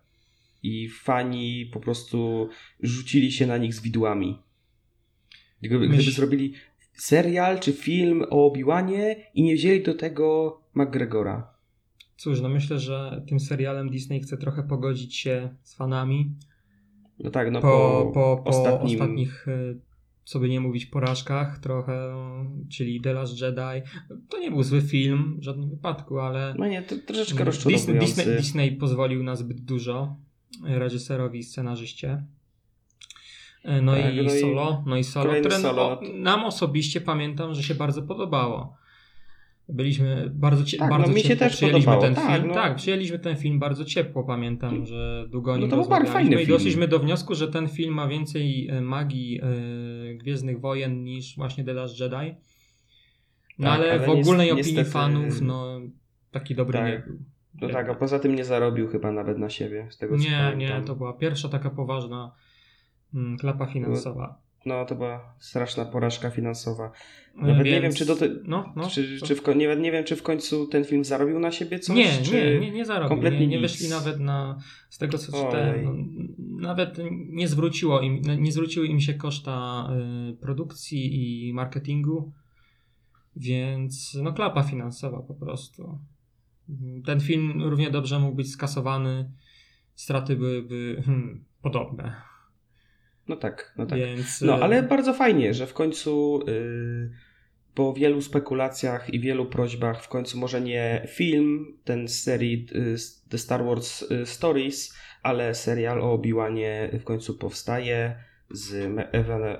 [0.62, 2.48] I fani po prostu
[2.80, 4.38] rzucili się na nich z widłami.
[5.62, 6.54] Gdyby, gdyby Myśl- zrobili
[6.94, 11.55] serial czy film o Obi-Wanie i nie wzięli do tego McGregora.
[12.16, 16.34] Cóż, no myślę, że tym serialem Disney chce trochę pogodzić się z fanami
[17.18, 18.94] No tak, no po, po, po, ostatnim...
[19.00, 19.46] ostatnich,
[20.24, 22.14] co by nie mówić, porażkach trochę,
[22.70, 23.88] czyli The Last Jedi.
[24.28, 27.98] To nie był zły film w żadnym wypadku, ale No nie, to troszeczkę rozczarowujący.
[27.98, 30.16] Disney, Disney pozwolił na zbyt dużo
[30.64, 32.24] reżyserowi i scenarzyście.
[33.64, 36.44] E, No, Tak, i no i solo, no i solo, które solo, no to- nam
[36.44, 38.76] osobiście pamiętam, że się bardzo podobało.
[39.68, 42.48] Byliśmy bardzo, cie- Tak, no bardzo mi się też przyjęliśmy podobało, ten tak, film.
[42.48, 42.54] no.
[42.54, 46.38] Tak, przyjęliśmy ten film bardzo ciepło, pamiętam, że długo o No to był fajny i
[46.38, 46.48] film.
[46.48, 51.64] doszliśmy do wniosku, że ten film ma więcej e, magii e, Gwiezdnych Wojen niż właśnie
[51.64, 52.34] The Last Jedi.
[53.58, 55.80] No Tak, ale, ale w ogólnej nies- opinii niestety- fanów, no
[56.30, 56.86] taki dobry Tak.
[56.92, 57.18] nie był.
[57.60, 60.50] No tak, a poza tym nie zarobił chyba nawet na siebie, z tego co Nie,
[60.52, 60.80] pamiętam.
[60.80, 62.32] nie, to była pierwsza taka poważna
[63.14, 64.38] mm, klapa finansowa.
[64.66, 66.92] No to była straszna porażka finansowa.
[67.42, 68.28] E, Nawet nie wiem, czy do te...
[68.44, 68.88] No, no.
[68.88, 69.56] czy, to- czy w...
[69.56, 71.96] nie, nie wiem, czy w końcu ten film zarobił na siebie coś?
[71.96, 73.08] nie, nie, nie, nie zarobił.
[73.08, 74.58] kompletnie Nie, nie wyszli nawet na,
[74.90, 75.92] z tego co czytałem, no,
[76.68, 79.88] nawet nie zwróciło im, nie zwróciły im się koszta
[80.30, 82.32] y, produkcji i marketingu,
[83.36, 85.98] więc no klapa finansowa po prostu.
[87.04, 89.30] Ten film równie dobrze mógł być skasowany,
[89.94, 92.16] straty byłyby hmm, podobne,
[93.28, 93.98] No tak, no tak.
[93.98, 94.40] więc...
[94.40, 97.10] No y, ale bardzo fajnie, że w końcu yy,
[97.74, 102.96] po wielu spekulacjach i wielu prośbach w końcu może nie film ten z serii yy,
[103.28, 108.16] The Star Wars yy, Stories, ale serial o Obi-Wanie w końcu powstaje
[108.50, 108.98] z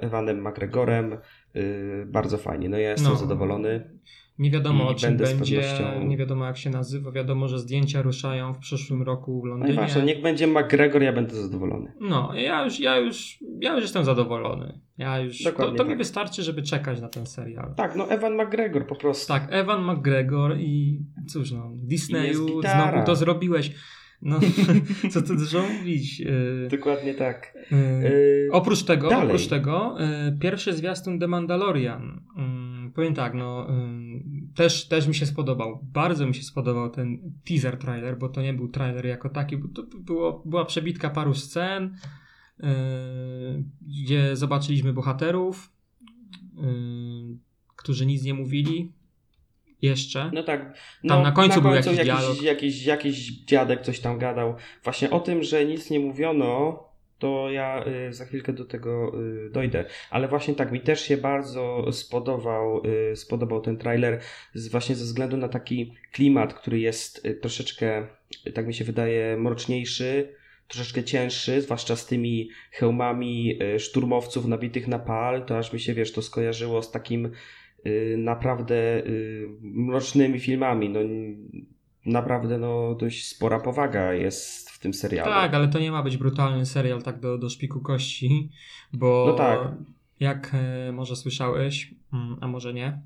[0.01, 1.17] Evanem McGregorem.
[1.55, 3.19] Yy, bardzo fajnie, no ja jestem No.
[3.19, 3.91] zadowolony.
[4.39, 5.63] Nie wiadomo o czym będzie,
[6.07, 9.73] nie wiadomo jak się nazywa, wiadomo, że zdjęcia ruszają w przyszłym roku w No Londynie.
[9.75, 11.93] i ważne, niech będzie McGregor, ja będę zadowolony.
[12.01, 14.81] No, ja już, ja już, ja już jestem zadowolony.
[14.99, 15.99] Ja już, to, Dokładnie to mi tak.
[15.99, 17.75] wystarczy, żeby czekać na ten serial.
[17.77, 19.29] Tak, no Evan McGregor po prostu.
[19.29, 23.73] Tak, Evan McGregor i cóż no, Disneyu, znowu to zrobiłeś.
[24.23, 24.41] No,
[25.13, 26.21] co tu dużo mówić.
[26.21, 27.55] Yy, Dokładnie tak.
[27.71, 29.27] yy, Yy, Oprócz tego, Dalej.
[29.27, 29.97] oprócz tego
[30.29, 32.21] y, pierwszy zwiastun The Mandalorian.
[32.39, 32.56] Ym,
[32.97, 33.67] powiem tak, no
[34.55, 35.81] też, też mi się spodobał.
[35.83, 39.69] Bardzo mi się spodobał ten teaser trailer, bo to nie był trailer jako taki, bo
[39.69, 42.65] to było, była przebitka paru scen, y,
[44.05, 45.73] gdzie zobaczyliśmy bohaterów,
[46.43, 47.39] y,
[47.77, 48.93] którzy nic nie mówili.
[49.83, 50.31] Jeszcze.
[50.35, 50.79] No tak.
[51.09, 54.55] Tam na końcu był jakiś jakiś, jakiś, jakiś dziadek coś tam gadał.
[54.85, 56.86] Właśnie o tym, że nic nie mówiono,
[57.19, 59.13] to ja y, za chwilkę do tego
[59.47, 59.85] y, dojdę.
[60.11, 64.21] Ale właśnie tak, mi też się bardzo spodobał, y, spodobał ten trailer,
[64.71, 68.07] właśnie ze względu na taki klimat, który jest troszeczkę,
[68.55, 70.35] tak mi się wydaje, mroczniejszy,
[70.69, 76.13] troszeczkę cięższy, zwłaszcza z tymi hełmami szturmowców nabitych na pal, to aż mi się, wiesz,
[76.13, 77.31] to skojarzyło z takim
[78.17, 79.03] naprawdę
[79.61, 80.89] mrocznymi filmami.
[80.89, 81.01] No,
[82.07, 85.31] naprawdę no, dość spora powaga jest w tym serialu.
[85.31, 88.51] Tak, ale to nie ma być brutalny serial tak do, do szpiku kości,
[88.93, 89.61] bo No tak.
[90.21, 93.01] jak e, może słyszałeś, mm, a może nie,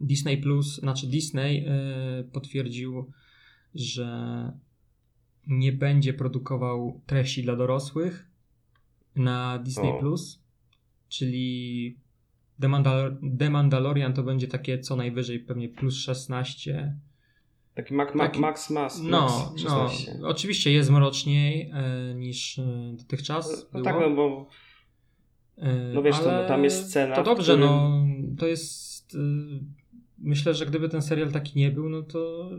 [0.00, 3.10] Disney Plus, znaczy Disney e, potwierdził,
[3.74, 4.52] że
[5.46, 8.26] nie będzie produkował treści dla dorosłych
[9.16, 9.98] na Disney O.
[9.98, 10.42] Plus,
[11.08, 11.96] czyli
[12.60, 16.96] The, Mandal- The Mandalorian to będzie takie co najwyżej pewnie plus 16
[17.76, 20.18] Taki Mac, Mac, Taki- Max Max, no, Max no, 16.
[20.24, 23.66] oczywiście jest mroczniej e, niż e, dotychczas.
[23.72, 23.84] No było.
[23.84, 24.48] tak, no bo
[25.58, 28.06] E, no wiesz, to- ale no tam jest scena, To dobrze, którym- no
[28.38, 29.16] to jest.
[30.18, 32.50] myślę, że gdyby ten serial taki nie był, no to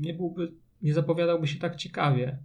[0.00, 0.52] nie byłby,
[0.82, 2.38] nie zapowiadałby się tak ciekawie.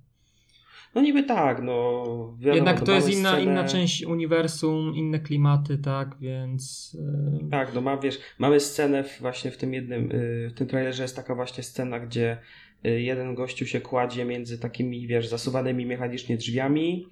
[0.96, 2.04] No niby tak, no
[2.40, 6.98] wiadomo, Jednak to mamy jest inna, scenę- inna część uniwersum, inne klimaty, tak, więc.
[7.46, 10.68] e, Tak, no mam, wiesz, mamy scenę w, właśnie w tym jednym, y, w tym
[10.68, 12.38] trailerze jest taka właśnie scena, gdzie
[12.86, 17.08] y, jeden gościu się kładzie między takimi, wiesz, zasuwanymi mechanicznie drzwiami,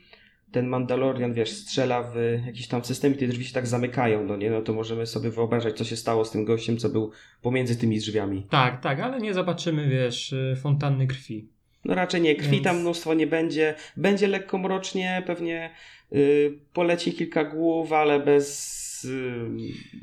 [0.52, 2.16] ten Mandalorian, wiesz, strzela w
[2.46, 4.50] jakiś tam system i te drzwi się tak zamykają, no nie?
[4.52, 7.12] No to możemy sobie wyobrażać, co się stało z tym gościem, co był
[7.42, 8.48] pomiędzy tymi drzwiami.
[8.50, 11.48] Tak, tak, ale nie zobaczymy, wiesz, y, fontanny krwi.
[11.86, 13.76] No raczej nie, krwi Więc- tam mnóstwo nie będzie.
[13.98, 15.70] Będzie lekko mrocznie, pewnie
[16.14, 19.50] y, poleci kilka głów, ale bez, y,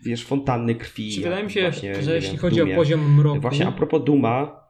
[0.03, 1.15] wiesz, fontanny krwi.
[1.15, 3.73] Czy wydaje mi się, właśnie, nie że jeśli wiem, chodzi o poziom mroku, Właśnie a
[3.73, 4.67] propos Duma,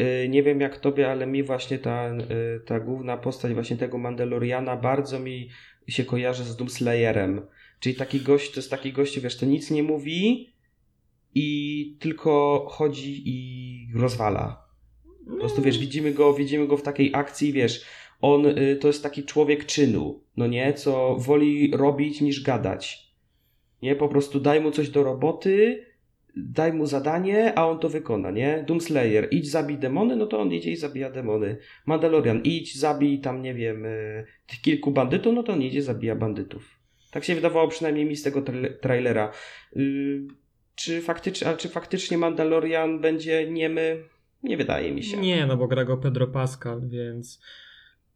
[0.00, 2.10] y, nie wiem jak tobie, ale mi właśnie ta,
[2.66, 5.48] ta główna postać właśnie tego Mandaloriana bardzo mi
[5.88, 7.42] się kojarzy z Doomslayerem.
[7.80, 10.50] Czyli taki gość, to jest taki gość, wiesz, to nic nie mówi
[11.34, 14.69] i tylko chodzi i rozwala.
[15.26, 17.84] Po prostu wiesz, widzimy go, widzimy go w takiej akcji, wiesz,
[18.20, 23.10] on y, to jest taki człowiek czynu, no nie, co woli robić niż gadać.
[23.82, 25.84] Nie, po prostu daj mu coś do roboty,
[26.36, 28.64] daj mu zadanie, a on to wykona, nie?
[28.66, 31.56] Doomslayer, idź zabij demony, no to on idzie i zabija demony.
[31.86, 36.16] Mandalorian, idź zabij tam, nie wiem, y, tych kilku bandytów, no to on idzie, zabija
[36.16, 36.80] bandytów.
[37.10, 39.32] Tak się wydawało przynajmniej mi z tego tra- trailera.
[39.76, 40.26] Y,
[40.74, 44.04] czy, faktycznie, ale czy faktycznie Mandalorian będzie niemy?
[44.42, 45.16] Nie wydaje mi się.
[45.16, 47.40] Nie, no bo gra go Pedro Pascal, więc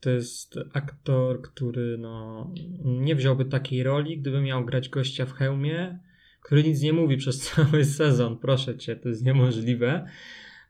[0.00, 2.50] to jest aktor, który no,
[2.84, 5.98] nie wziąłby takiej roli, gdyby miał grać gościa w hełmie,
[6.42, 8.38] który nic nie mówi przez cały sezon.
[8.38, 10.06] Proszę cię, to jest niemożliwe.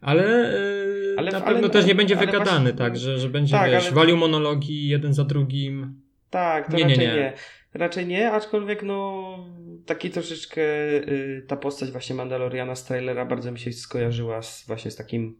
[0.01, 3.29] Ale, yy, Ale- na ale- pewno też nie będzie ale wygadany, właśnie- tak, że, że
[3.29, 6.01] będzie Tak, wiesz, ale- walił monologi jeden za drugim.
[6.31, 7.14] Tak, to Nie, nie, raczej nie.
[7.14, 7.33] nie,
[7.75, 9.38] Raczej nie, aczkolwiek no
[9.87, 10.62] taki troszeczkę
[11.09, 15.37] y, ta postać właśnie Mandaloriana z trailera bardzo mi się skojarzyła z, właśnie z takim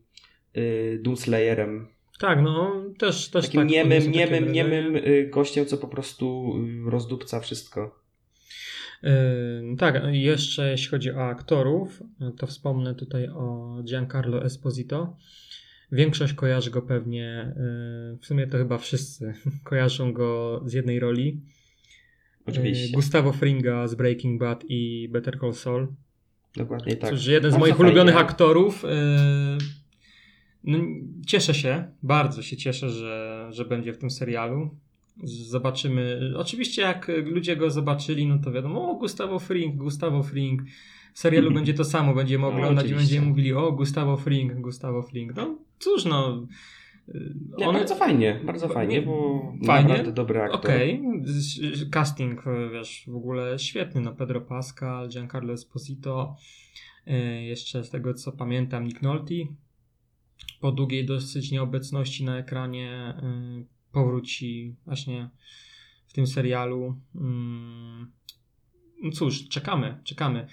[0.57, 1.87] y, Doomslayerem.
[2.21, 3.71] Tak, no też, też Takim tak.
[3.71, 6.55] niemym, niemym, niemym y, gościem, co po prostu
[6.87, 8.05] y, rozdupca wszystko.
[9.03, 12.03] Yy, tak, jeszcze jeśli chodzi o aktorów,
[12.39, 15.17] to wspomnę tutaj o Giancarlo Esposito.
[15.93, 21.41] Większość kojarzy go pewnie, yy, w sumie to chyba wszyscy kojarzą go z jednej roli.
[22.47, 22.87] Oczywiście.
[22.87, 25.89] Yy, Gustavo Fringa z Breaking Bad i Better Call Saul.
[26.57, 27.11] Dokładnie tak.
[27.11, 27.87] Cóż, jeden z moich fajnie.
[27.87, 28.85] ulubionych aktorów.
[30.65, 30.79] No,
[31.27, 34.71] cieszę się, bardzo się cieszę, że, że będzie w tym serialu.
[35.25, 36.33] Zobaczymy.
[36.37, 40.63] Oczywiście, jak ludzie go zobaczyli, no to wiadomo, o Gustavo Fring, Gustavo Fring.
[41.15, 42.97] W serialu będzie to samo, będziemy No, oglądać i oczywiście.
[42.97, 45.37] będziemy mówili, o Gustavo Fring, Gustavo Fring.
[45.37, 46.47] No cóż, no.
[47.09, 49.89] yy, Nie, one- bardzo fajnie, bardzo Nie, fajnie, bo fajnie.
[49.89, 50.61] naprawdę dobry aktor.
[50.61, 56.37] Okej, Z- casting, wiesz, w ogóle świetny, no Pedro Pascal, Giancarlo Esposito,
[57.07, 59.35] e, jeszcze z tego co pamiętam Nick Nolte,
[60.65, 65.31] po długiej dosyć nieobecności na ekranie e, powróci właśnie
[66.07, 67.01] w tym serialu.
[67.15, 68.13] Mm,
[69.13, 70.47] cóż, czekamy, czekamy.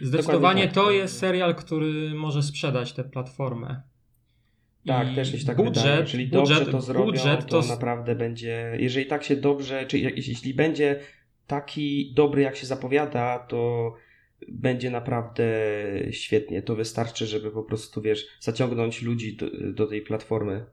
[0.00, 0.74] Zdecydowanie tak.
[0.74, 3.82] to jest serial, który może sprzedać tę platformę.
[4.86, 6.00] Tak, I też się tak budżet, wydaje.
[6.00, 8.76] Jeżeli budżet, dobrze to zrobią, budżet to, to naprawdę będzie.
[8.78, 11.00] Jeżeli tak się dobrze, czy jeśli będzie
[11.46, 13.92] taki dobry, jak się zapowiada, to
[14.48, 15.44] będzie naprawdę
[16.10, 16.62] świetnie.
[16.62, 20.64] To wystarczy, żeby po prostu, wiesz, zaciągnąć ludzi do, do tej platformy.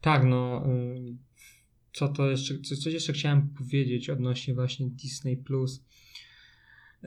[0.00, 0.66] Tak, no.
[0.66, 1.16] y,
[1.92, 5.84] Co to jeszcze, co, coś jeszcze chciałem powiedzieć odnośnie właśnie Disney Plus.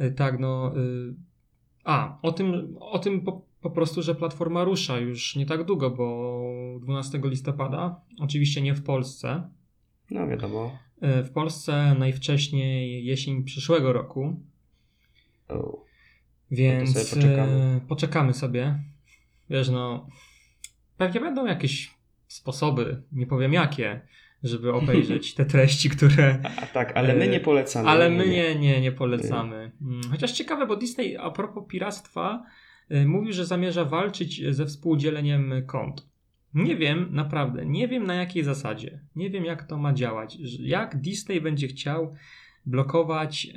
[0.01, 0.73] Y, Tak, no.
[0.77, 1.13] y,
[1.83, 5.89] A, o tym, o tym po, po prostu, że platforma rusza już nie tak długo,
[5.89, 9.49] bo 12 listopada, oczywiście nie w Polsce.
[10.11, 10.77] No wiadomo.
[11.01, 14.43] W Polsce najwcześniej jesień przyszłego roku,
[15.49, 15.85] O,
[16.51, 17.75] więc sobie poczekamy.
[17.77, 18.79] y, poczekamy sobie.
[19.49, 20.07] Wiesz, no.
[20.97, 21.91] Pewnie będą jakieś
[22.27, 24.01] sposoby, nie powiem jakie,
[24.43, 26.39] żeby obejrzeć te treści, które.
[26.61, 27.89] A, tak, ale my E, nie polecamy.
[27.89, 29.71] Ale my nie, nie, nie polecamy.
[29.81, 32.43] Mm, Chociaż ciekawe, bo Disney a propos piractwa
[32.91, 36.09] y, mówił, że zamierza walczyć ze współdzieleniem kont.
[36.53, 38.99] Nie wiem, naprawdę, nie wiem na jakiej zasadzie.
[39.15, 40.37] Nie wiem, jak to ma działać.
[40.59, 42.15] Jak Disney będzie chciał
[42.65, 43.53] blokować, yy,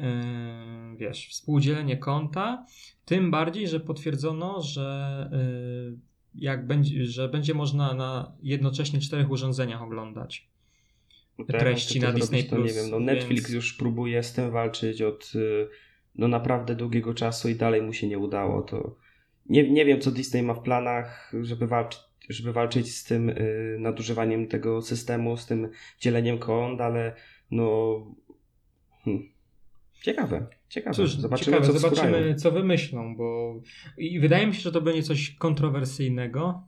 [0.97, 2.67] wiesz, współdzielenie konta,
[3.05, 5.99] tym bardziej, że potwierdzono, że yy,
[6.35, 10.49] jak będzie, że będzie można na jednocześnie czterech urządzeniach oglądać.
[11.39, 12.91] No treści na Disney to nie Plus, wiem.
[12.91, 15.69] No Netflix więc- już próbuje z tym walczyć od y,
[16.15, 18.63] no naprawdę długiego czasu i dalej mu się nie udało.
[18.63, 18.97] To
[19.47, 23.77] nie, nie wiem, co Disney ma w planach, żeby walczyć żeby walczyć z tym y,
[23.81, 25.69] nadużywaniem tego systemu, z tym
[26.01, 27.17] dzieleniem kont, ale
[27.51, 27.97] no
[29.05, 29.29] hmm.
[30.03, 30.97] ciekawe, ciekawe.
[30.97, 33.61] Cóż, zobaczymy, ciekawe, co zobaczymy, co wymyślą, bo
[33.97, 36.63] i wydaje mi się, że to będzie coś kontrowersyjnego.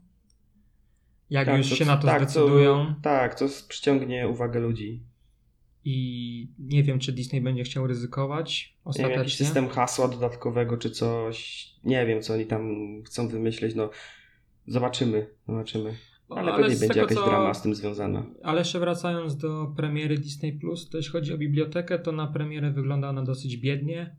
[1.29, 2.85] Jak już co- się na to tak, zdecydują.
[2.95, 5.03] Co, tak, co przyciągnie uwagę ludzi.
[5.87, 9.45] I nie wiem, czy Disney będzie chciał ryzykować Nie wiem, jakiś ostatecznie.
[9.45, 11.67] system hasła dodatkowego czy coś.
[11.83, 12.75] Nie wiem, co oni tam
[13.05, 13.75] chcą wymyśleć.
[13.75, 13.89] No,
[14.67, 15.95] zobaczymy, zobaczymy.
[16.29, 18.25] Ale, pewnie z będzie tego, jakaś co- drama z tym związana.
[18.43, 22.71] Ale jeszcze wracając do premiery Disney Plus, to jeśli chodzi o bibliotekę, to na premierę
[22.71, 24.15] wygląda ona dosyć biednie.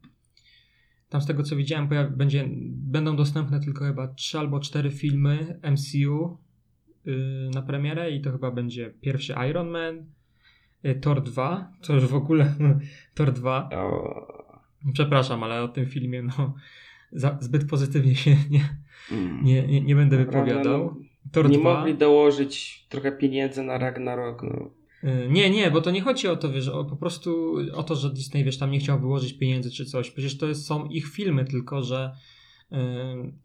[1.09, 5.61] Tam z tego co widziałem, pojaw- będzie, będą dostępne tylko chyba 3 albo 4 filmy
[5.73, 6.39] MCU
[7.05, 10.07] yy, na premierę i to chyba będzie pierwszy Iron Man,
[10.83, 12.55] yy, Thor 2, to już w ogóle
[13.15, 13.69] Thor 2.
[13.73, 14.47] O,
[14.93, 16.55] Przepraszam, ale o tym filmie no,
[17.13, 18.69] za, zbyt pozytywnie się nie,
[19.13, 19.45] mm.
[19.45, 20.97] nie, nie, nie będę Naprawdę, wypowiadał.
[21.27, 21.74] No, Thor nie 2.
[21.79, 24.43] mogli dołożyć trochę pieniędzy na Ragnarok.
[24.43, 24.70] No.
[25.05, 27.95] Y, Nie, nie, bo to nie chodzi o to, wiesz, o, po prostu o to,
[27.95, 30.11] że Disney, wiesz, tam nie chciał wyłożyć pieniędzy czy coś.
[30.11, 32.12] Przecież to jest, są ich filmy, tylko że
[32.72, 32.77] y,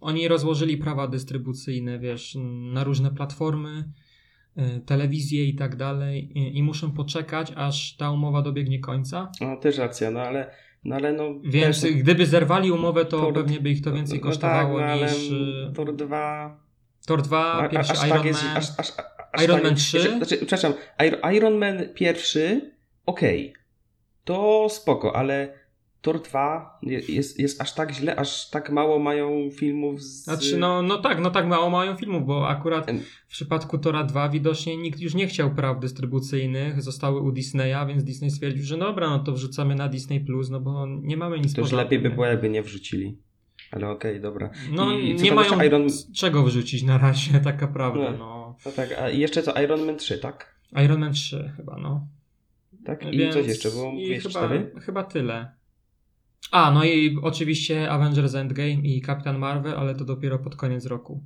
[0.02, 2.38] oni rozłożyli prawa dystrybucyjne, wiesz,
[2.74, 3.84] na różne platformy,
[4.58, 9.32] y, telewizje i tak dalej i, i muszą poczekać, aż ta umowa dobiegnie końca.
[9.42, 10.52] no też racja, no ale
[10.84, 14.20] no, ale no Więc też, gdyby zerwali umowę, to Tor- pewnie by ich to więcej
[14.20, 16.60] no kosztowało tak, no, niż y, Tor 2
[17.06, 18.58] Thor 2, a- a- pierwszy aż Iron tak jest, Man.
[18.58, 18.92] aż, aż,
[19.34, 20.02] aż Iron tak, Man 3?
[20.02, 20.74] Znaczy, przepraszam,
[21.34, 22.72] Iron, Man pierwszy,
[23.06, 23.54] okej,
[24.24, 25.62] to spoko, ale
[26.02, 30.24] Tor 2 je- jest, jest aż tak źle, aż tak mało mają filmów z...
[30.24, 32.92] Znaczy, no, no tak, no tak mało mają filmów, bo akurat
[33.28, 38.04] w przypadku Tora 2 widocznie nikt już nie chciał praw dystrybucyjnych, zostały u Disneya, więc
[38.04, 41.54] Disney stwierdził, że dobra, no to wrzucamy na Disney Plus, no bo nie mamy nic
[41.54, 43.18] To już lepiej by było, jakby nie wrzucili.
[43.72, 44.50] Ale okej, dobra.
[44.72, 48.18] No I nie mają Iron- czego wyrzucić na razie, taka prawda, No.
[48.18, 48.56] no.
[48.66, 50.56] No tak, a jeszcze co, Iron Man 3, tak?
[50.86, 52.08] Iron Man 3 chyba, no.
[52.86, 53.06] Tak?
[53.14, 54.50] I Więc- coś jeszcze, bo i chyba,
[54.82, 55.52] chyba tyle.
[56.52, 61.24] A, no i oczywiście Avengers Endgame i Captain Marvel, ale to dopiero pod koniec roku.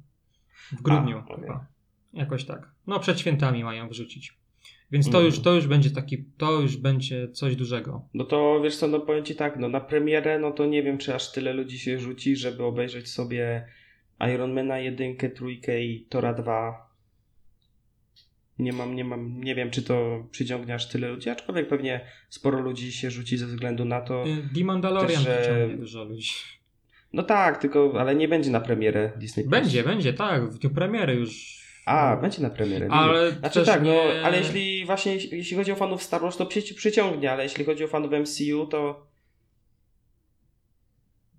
[0.71, 1.35] W grudniu okej.
[1.35, 1.65] chyba.
[2.13, 2.71] Jakoś tak.
[2.87, 4.37] No przed świętami mają wrzucić.
[4.91, 5.25] Więc to, Mhm.
[5.25, 8.07] już, to już będzie taki, to już będzie coś dużego.
[8.13, 10.97] No to wiesz co, no powiem ci tak, no na premierę, no to nie wiem,
[10.97, 13.67] czy aż tyle ludzi się rzuci, żeby obejrzeć sobie
[14.33, 16.85] Ironmana jedynkę, trójkę i Tora 2.
[18.59, 22.59] Nie mam, nie mam, nie wiem, czy to przyciągnie aż tyle ludzi, aczkolwiek pewnie sporo
[22.61, 24.23] ludzi się rzuci ze względu na to.
[24.27, 26.29] Y, The Mandalorian Też, e, przyciągnie dużo ludzi.
[27.13, 29.49] No tak, tylko, ale nie będzie na premierę Disney+.
[29.49, 31.64] Będzie, będzie, tak, w dniu premiery już.
[31.85, 32.87] A, będzie na premierę.
[32.91, 33.89] Ale Znaczy tak, nie...
[33.93, 37.65] no, ale jeśli właśnie, jeśli chodzi o fanów Star Wars, to przy, przyciągnie, ale jeśli
[37.65, 39.07] chodzi o fanów MCU, to,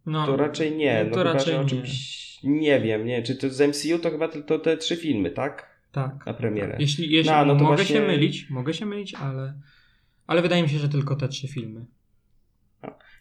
[0.06, 1.04] no, to raczej nie.
[1.04, 1.64] No, to chyba, raczej nie.
[1.64, 5.76] czymś, nie wiem, nie, czy to z MCU to chyba tylko te trzy filmy, tak?
[5.92, 6.26] Tak.
[6.26, 6.76] Na premierę.
[6.80, 9.54] Jeśli, jeśli No, no to mogę właśnie- się mylić, mogę się mylić, ale,
[10.26, 11.86] ale wydaje mi się, że tylko te trzy filmy.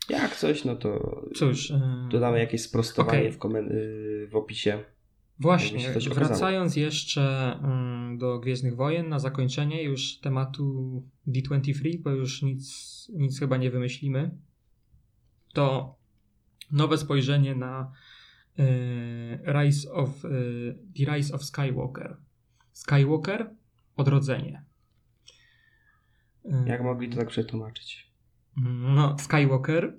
[0.10, 1.70] Jak coś, no to Cóż.
[1.70, 1.80] y,
[2.12, 3.32] dodamy jakieś sprostowanie Okej.
[3.32, 4.84] w, komen- y, w opisie.
[5.40, 13.12] Właśnie, wracając jeszcze mm, do Gwiezdnych Wojen, na zakończenie już tematu D23, bo już nic,
[13.14, 14.38] nic chyba nie wymyślimy,
[15.54, 15.96] to
[16.72, 17.92] nowe spojrzenie na
[18.60, 22.18] y, Rise of, y, The Rise of Skywalker.
[22.72, 23.50] Skywalker,
[23.96, 24.64] odrodzenie.
[26.46, 28.12] Y, Jak mogli to tak przetłumaczyć?
[28.96, 29.98] No, Skywalker,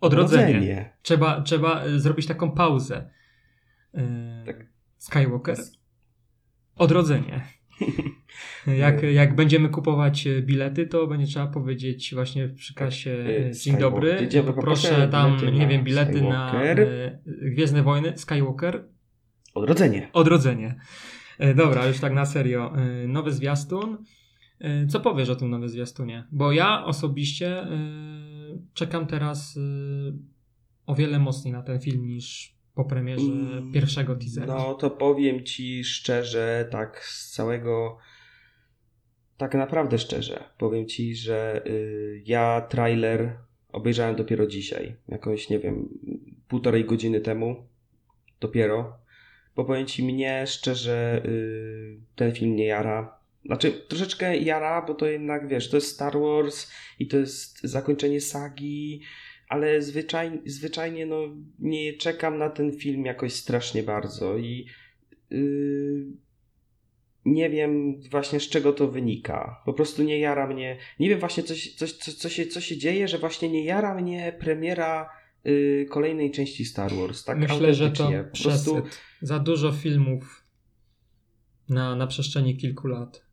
[0.00, 0.96] odrodzenie.
[1.02, 3.10] Trzeba, trzeba y, zrobić taką pauzę.
[3.94, 4.02] Yy,
[4.46, 4.66] Tak.
[4.96, 5.56] Skywalker.
[6.76, 7.40] Odrodzenie.
[8.78, 13.42] Jak, jak będziemy kupować e, bilety, to będzie trzeba powiedzieć właśnie przy kasie y, e,
[13.42, 14.28] dzień Skywalker.
[14.30, 18.84] dobry, poproszę tam, nie wiem, bilety na e, Gwiezdne Wojny, Skywalker,
[19.54, 20.08] Odrodzenie.
[20.12, 20.74] odrodzenie.
[21.56, 22.72] Dobra, już tak na serio.
[23.08, 23.98] Nowy zwiastun.
[24.88, 26.24] Co powiesz o tym nowym zwiastunie?
[26.32, 27.66] Bo ja osobiście
[28.74, 29.58] czekam teraz
[30.86, 34.46] o wiele mocniej na ten film niż po premierze Mm, pierwszego teasera.
[34.46, 37.98] No to powiem ci szczerze, tak z całego.
[39.36, 40.44] Tak naprawdę szczerze.
[40.58, 43.38] Powiem ci, że y, ja trailer
[43.72, 44.96] obejrzałem dopiero dzisiaj.
[45.08, 45.88] Jakoś, nie wiem,
[46.48, 47.68] półtorej godziny temu.
[48.40, 48.98] Dopiero.
[49.56, 53.18] Bo powiem ci, mnie szczerze y, ten film nie jara.
[53.44, 58.20] Znaczy, troszeczkę jara, bo to jednak, wiesz, to jest Star Wars i to jest zakończenie
[58.20, 59.00] sagi,
[59.48, 61.16] ale zwyczaj, zwyczajnie no,
[61.58, 64.66] nie czekam na ten film jakoś strasznie bardzo i
[65.30, 66.06] yy,
[67.24, 69.62] nie wiem właśnie z czego to wynika.
[69.64, 70.78] Po prostu nie jara mnie.
[71.00, 73.94] Nie wiem właśnie coś, coś, co, co, się, co się dzieje, że właśnie nie jara
[73.94, 75.10] mnie premiera
[75.44, 77.24] yy, kolejnej części Star Wars.
[77.24, 78.10] Tak Myślę, że to.
[78.32, 78.82] Po prostu.
[79.22, 80.44] Za dużo filmów
[81.68, 83.24] na, na przestrzeni kilku lat.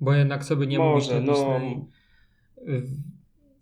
[0.00, 1.32] Bo jednak sobie nie może, to no.
[1.32, 1.84] Disney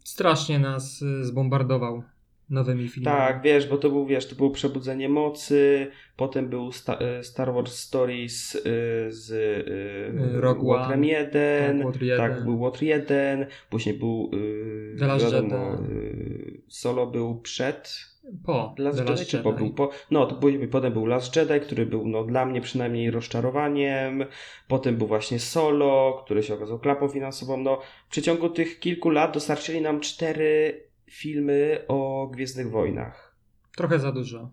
[0.05, 2.03] strasznie nas y, zbombardował
[2.51, 3.17] nowymi filmami.
[3.19, 5.87] Tak, wiesz, bo to był, wiesz, to było Przebudzenie Mocy,
[6.17, 8.61] potem był Sta e, Star Wars Stories y,
[9.09, 11.07] z y, Rogue One.
[11.07, 12.17] 1, Tak, Water 1.
[12.31, 15.93] tak, był Łotr 1, później był y, The Last wiadomo, Jedi.
[15.93, 18.12] y, Solo był przed
[18.45, 19.71] po Last The Jedi, Last czy po był?
[19.71, 24.25] Po, no, to później, potem był Last Jedi, który był no, dla mnie przynajmniej rozczarowaniem.
[24.69, 27.57] Potem był właśnie Solo, który się okazał klapą finansową.
[27.57, 33.37] No, w przeciągu tych kilku lat dostarczyli nam cztery filmy o Gwiezdnych Wojnach.
[33.77, 34.51] Trochę za dużo.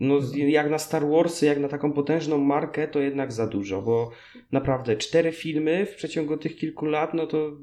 [0.00, 4.10] No, jak na Star Warsy, jak na taką potężną markę, to jednak za dużo, bo
[4.52, 7.56] naprawdę cztery filmy w przeciągu tych kilku lat, no to.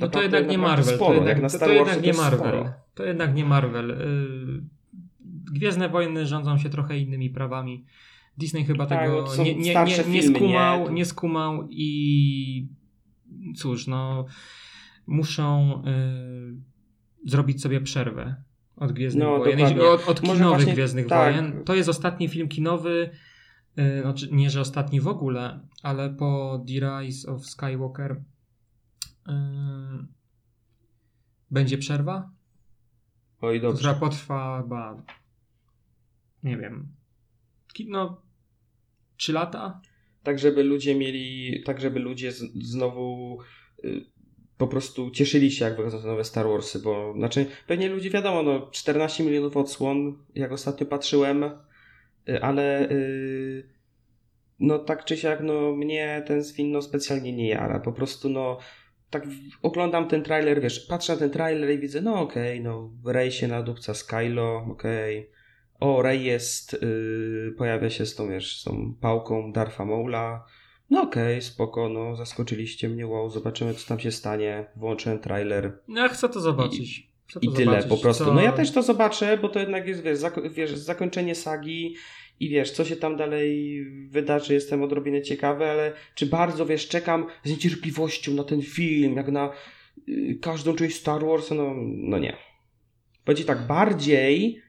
[0.00, 0.94] No to jednak nie Marvel.
[0.96, 2.38] Sporo, to jednak, to, to jednak nie Marvel.
[2.38, 2.72] Sporo.
[2.94, 3.98] To jednak nie Marvel.
[5.52, 7.84] Gwiezdne wojny rządzą się trochę innymi prawami.
[8.38, 11.04] Disney chyba Tak, tego nie, nie, nie, nie filmy, skumał, nie?
[11.04, 12.68] skumał i
[13.56, 14.26] cóż, no
[15.06, 15.82] muszą
[17.24, 18.36] y, zrobić sobie przerwę
[18.76, 19.58] od Gwiezdnych No, Wojen.
[19.58, 19.82] dokładnie.
[19.84, 21.34] Od, od kinowych właśnie Gwiezdnych tak.
[21.34, 21.64] Wojen.
[21.64, 23.10] To jest ostatni film kinowy,
[23.78, 28.20] y, znaczy nie, że ostatni w ogóle, ale po The Rise of Skywalker
[31.50, 32.30] będzie przerwa,
[33.40, 33.78] Oj, dobrze.
[33.78, 35.02] która potrwa chyba
[36.42, 36.88] nie wiem,
[37.88, 38.22] no
[39.16, 39.80] 3 lata?
[40.22, 43.38] tak żeby ludzie mieli, tak żeby ludzie z, znowu
[43.84, 44.04] y,
[44.58, 48.42] po prostu cieszyli się, jak wychodzą te nowe Star Warsy, bo znaczy pewnie ludzie wiadomo,
[48.42, 51.44] no 14 milionów odsłon, jak ostatnio patrzyłem,
[52.28, 53.68] y, ale y,
[54.60, 58.58] no tak czy siak, no mnie ten film no specjalnie nie jara, po prostu no
[59.10, 59.22] tak
[59.62, 63.48] oglądam ten trailer, wiesz, patrzę na ten trailer i widzę, no okej, no Rey się
[63.48, 65.30] nadupca z Kylo, okej,
[65.80, 70.44] o, Rey jest, y, pojawia się z tą, wiesz, z tą pałką Darfa Maula.
[70.90, 74.66] No okej, spoko, no zaskoczyliście mnie, wow, zobaczymy co tam się stanie.
[74.76, 77.08] Włączyłem trailer No ja chcę to zobaczyć.
[77.26, 78.24] Chcę to i tyle zobaczyć, po prostu.
[78.24, 81.94] co- No ja też to zobaczę, bo to jednak jest, wiesz, zako- wiesz, zakończenie sagi
[82.40, 87.26] i wiesz, co się tam dalej wydarzy, jestem odrobinę ciekawy, ale czy bardzo, wiesz, czekam
[87.44, 89.50] z niecierpliwością na ten film, jak na
[90.08, 92.36] y, każdą część Star Wars, no, no nie.
[93.26, 94.62] Będzie tak, bardziej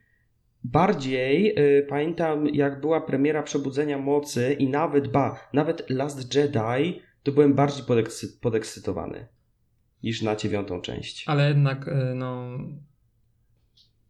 [0.63, 7.31] Bardziej y, pamiętam, jak była premiera Przebudzenia Mocy i nawet, ba, nawet Last Jedi, to
[7.31, 9.27] byłem bardziej podekscy- podekscytowany
[10.03, 11.23] niż na dziewiątą część.
[11.27, 12.57] Ale jednak, y, no.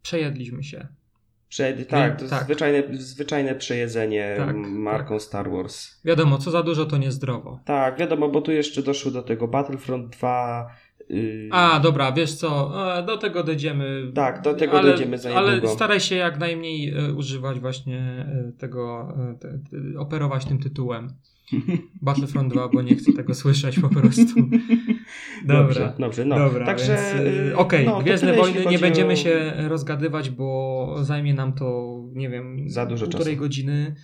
[0.02, 0.88] Przejedliśmy się.
[1.50, 2.44] Przed, tak, to tak.
[2.44, 6.00] Zwyczajne, zwyczajne przejedzenie Tak, marką Star Wars.
[6.04, 7.60] Wiadomo, co za dużo to niezdrowo.
[7.64, 10.70] Tak, wiadomo, bo tu jeszcze doszło do tego Battlefront 2.
[11.08, 14.12] Yy, A, dobra, wiesz co, e, do tego dojdziemy.
[14.14, 15.74] Tak, do tego dojdziemy za Ale niedługo.
[15.74, 21.08] staraj się jak najmniej e, używać właśnie e, tego, te, te, operować tym tytułem.
[22.02, 24.34] Battlefront 2, bo nie chcę tego słyszeć po prostu.
[25.44, 25.62] Dobra.
[25.64, 26.38] Dobrze, dobrze, no.
[26.38, 30.96] Dobra, Także, y, yy, okej, no, to Gwiezdne Wojny, nie będziemy o- się rozgadywać, bo
[31.02, 33.40] zajmie nam to, nie wiem, Za dużo półtorej czasu.
[33.40, 33.94] godziny.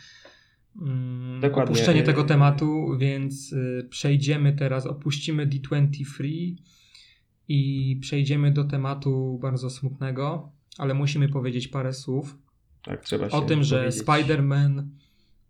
[0.83, 1.73] Mm, Dokładnie.
[1.75, 6.55] Opuszczenie Y- tego tematu, więc y, przejdziemy teraz, opuścimy D23
[7.49, 12.39] i przejdziemy do tematu bardzo smutnego, ale musimy powiedzieć parę słów
[12.85, 14.03] Tak, trzeba się o tym, że powiedzieć.
[14.05, 14.83] Spider-Man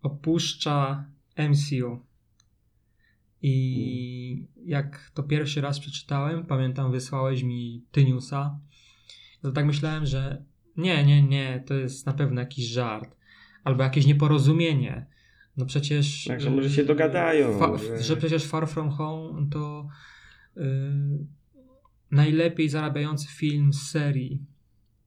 [0.03, 1.05] opuszcza
[1.39, 2.01] MCU.
[3.43, 8.59] I jak to pierwszy raz przeczytałem, pamiętam, wysłałeś mi ty newsa,
[9.43, 10.43] to tak myślałem, że
[10.77, 13.17] nie, nie, nie, to jest na pewno jakiś żart.
[13.65, 15.07] Albo jakieś nieporozumienie.
[15.57, 16.25] No przecież.
[16.25, 19.89] Także może się dogadają, Fa- że- że przecież Far From Home to
[20.57, 20.63] y,
[22.11, 24.41] najlepiej zarabiający film z serii.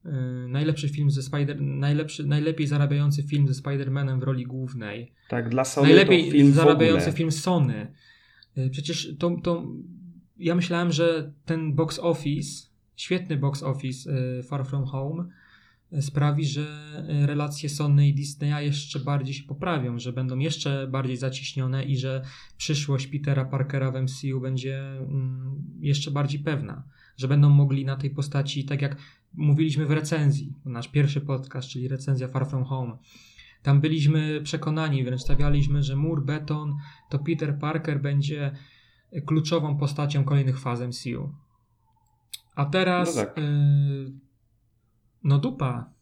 [0.06, 1.62] Y, najlepszy film ze Spider.
[1.62, 5.12] Najlepszy, najlepiej zarabiający film ze Spider-Manem w roli głównej.
[5.30, 7.94] Tak, dla Sony najlepiej film zarabiający film Sony.
[8.58, 9.68] Y, Przecież to, to.
[10.38, 15.26] Ja myślałem, że ten box office, świetny box office y, Far From Home,
[16.02, 16.66] sprawi, że
[17.26, 22.22] relacje Sony i Disneya jeszcze bardziej się poprawią, że będą jeszcze bardziej zacieśnione i że
[22.58, 26.84] przyszłość Petera Parkera w MCU będzie mm, jeszcze bardziej pewna.
[27.18, 28.98] Że będą mogli na tej postaci, tak jak
[29.34, 32.98] mówiliśmy w recenzji, nasz pierwszy podcast, czyli recenzja Far From Home,
[33.64, 36.76] tam byliśmy przekonani, wręcz stawialiśmy, że mur beton
[37.10, 38.52] to Peter Parker będzie
[39.26, 41.34] kluczową postacią kolejnych faz MCU.
[42.56, 43.38] A teraz No tak.
[43.38, 43.42] y,
[45.24, 45.94] no dupa.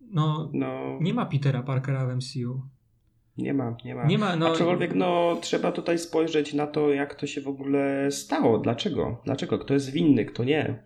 [0.00, 2.62] No No, nie ma Petera Parkera w MCU.
[3.36, 4.04] nie ma, nie ma.
[4.04, 8.10] Nie ma, no Aczkolwiek no, trzeba tutaj spojrzeć na to, jak to się w ogóle
[8.10, 8.58] stało.
[8.58, 9.20] Dlaczego?
[9.24, 9.58] Dlaczego?
[9.58, 10.82] Kto jest winny, kto nie?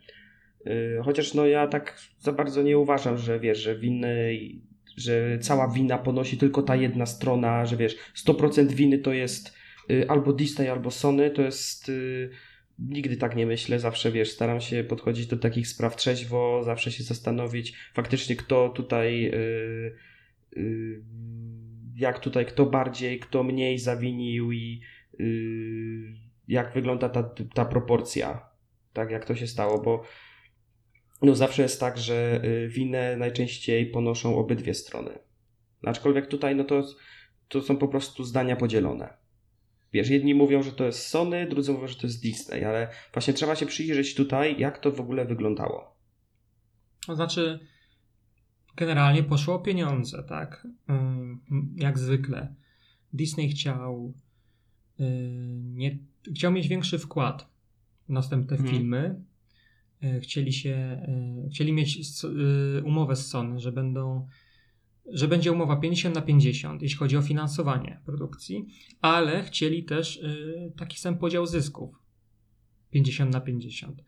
[0.65, 4.39] Yy, chociaż no ja tak za bardzo nie uważam, że wiesz, że winny,
[4.97, 7.97] że cała wina ponosi tylko ta jedna strona, że wiesz,
[8.27, 9.55] 100% winy to jest
[9.89, 11.89] yy, albo Disney, albo Sony, to jest...
[11.89, 12.31] Yy,
[12.81, 17.05] Nigdy tak nie myślę, zawsze wiesz, staram się podchodzić do takich spraw trzeźwo, zawsze się
[17.05, 19.33] zastanowić faktycznie, kto tutaj
[21.99, 24.81] jak tutaj kto bardziej, kto mniej zawinił i
[26.49, 28.49] jak wygląda ta, ta proporcja,
[28.93, 30.05] tak jak to się stało, bo
[31.23, 35.11] no zawsze jest tak, że y, winę najczęściej ponoszą obydwie strony.
[35.85, 36.83] Aczkolwiek tutaj no to,
[37.49, 39.15] to są po prostu zdania podzielone.
[39.93, 43.35] Wiesz, jedni mówią, że to jest Sony, drudzy mówią, że to jest Disney, ale właśnie
[43.35, 45.97] trzeba się przyjrzeć tutaj, jak to w ogóle wyglądało.
[47.07, 47.61] To znaczy,
[48.77, 50.67] generalnie poszło o pieniądze, tak?
[50.91, 51.41] Ym,
[51.77, 52.55] Jak zwykle.
[53.13, 54.15] Disney chciał,
[54.99, 55.07] yy,
[55.63, 55.99] nie,
[56.37, 57.49] chciał mieć większy wkład
[58.09, 58.77] w następne Mhm.
[58.77, 59.23] filmy.
[60.03, 61.03] Yy, Chcieli się,
[61.43, 64.27] yy, chcieli mieć yy, umowę z Sony, że będą,
[65.13, 68.67] że będzie umowa 50 na 50, jeśli chodzi o finansowanie produkcji,
[69.01, 70.21] ale chcieli też
[70.77, 72.03] taki sam podział zysków.
[72.91, 74.03] 50 na 50.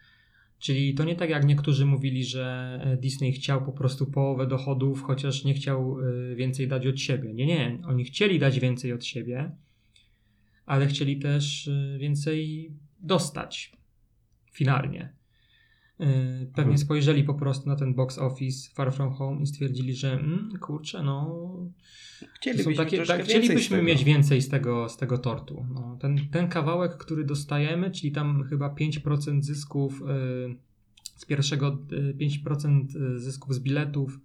[0.58, 5.02] Czyli to nie tak jak niektórzy mówili, że e, Disney chciał po prostu połowę dochodów,
[5.02, 5.96] chociaż nie chciał
[6.36, 7.34] więcej dać od siebie.
[7.34, 9.50] Nie, nie, oni chcieli dać więcej od siebie,
[10.66, 12.70] ale chcieli też więcej
[13.00, 13.72] dostać
[14.52, 15.19] finalnie.
[16.00, 16.78] Y, Pewnie Mhm.
[16.78, 21.02] spojrzeli po prostu na ten box office Far From Home i stwierdzili, że mm, kurczę,
[21.02, 21.40] no
[22.34, 23.88] Chcielibyśmy, takie, tak, więcej chcielibyśmy tego.
[23.88, 25.66] mieć więcej z tego, z tego tortu.
[25.74, 30.04] No, ten, ten kawałek, który dostajemy, czyli tam chyba 5% zysków y,
[31.16, 32.86] z pierwszego, y, 5%
[33.16, 34.20] zysków z biletów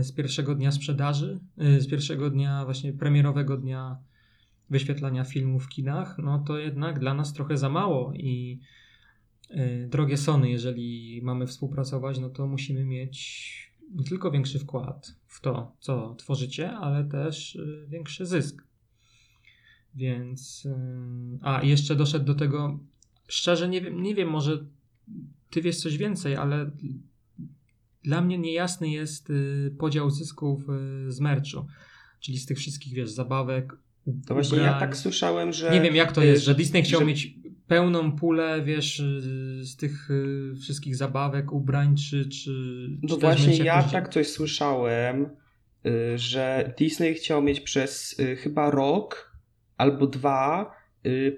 [0.00, 3.98] y, z pierwszego dnia sprzedaży, z pierwszego dnia właśnie premierowego dnia
[4.70, 8.60] wyświetlania filmu w kinach, no to jednak dla nas trochę za mało i
[9.88, 13.54] drogie Sony, jeżeli mamy współpracować, no to musimy mieć
[13.94, 18.64] nie tylko większy wkład w to, co tworzycie, ale też y, większy zysk.
[19.94, 20.64] Więc.
[20.66, 22.78] y, A, jeszcze doszedł do tego.
[23.28, 24.64] Szczerze nie wiem, nie wiem, może
[25.50, 26.70] ty wiesz coś więcej, ale
[28.02, 30.68] dla mnie niejasny jest y, podział zysków
[31.08, 31.66] y, z merchu.
[32.20, 33.76] Czyli z tych wszystkich, wiesz, zabawek.
[34.26, 35.70] To właśnie ja tak słyszałem, że...
[35.70, 37.34] Nie wiem, jak to y, jest, że Disney chciał że- mieć
[37.74, 42.28] pełną pulę, wiesz, y, z tych y, wszystkich zabawek, ubrań, czy.
[42.28, 42.50] czy
[43.02, 45.26] No właśnie ja jakąś- tak coś słyszałem,
[45.86, 49.36] y, że Disney chciał mieć przez chyba rok
[49.76, 50.74] albo dwa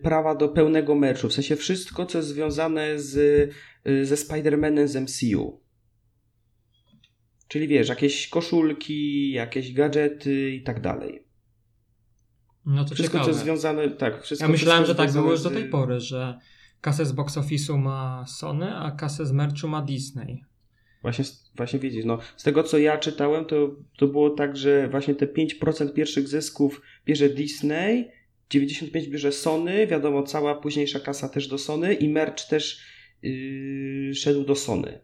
[0.02, 1.28] prawa do pełnego meczu.
[1.28, 3.14] W sensie wszystko, co jest związane z,
[4.02, 5.60] ze Spider-Manem z MCU.
[7.48, 11.25] Czyli wiesz, jakieś koszulki, jakieś gadżety i tak dalej.
[12.66, 13.30] No to Wszystko, co ciekawe.
[13.30, 14.22] jest związane, tak.
[14.22, 16.38] Wszystko, Ja myślałem, co że tak było już do tej pory, że
[16.80, 20.44] kasę z box office'u ma Sony, a kasę z merchu ma Disney.
[21.02, 21.24] Właśnie,
[21.56, 25.26] właśnie widzisz, no, z tego co ja czytałem, to, to było tak, że właśnie te
[25.26, 28.08] 5% pierwszych zysków bierze Disney,
[28.54, 32.80] 95% bierze Sony, wiadomo, cała późniejsza kasa też do Sony i merch też
[33.22, 35.00] yy, szedł do Sony.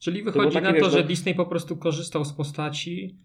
[0.00, 3.18] Czyli wychodzi takie, na to, wiesz, że no- Disney po prostu korzystał z postaci.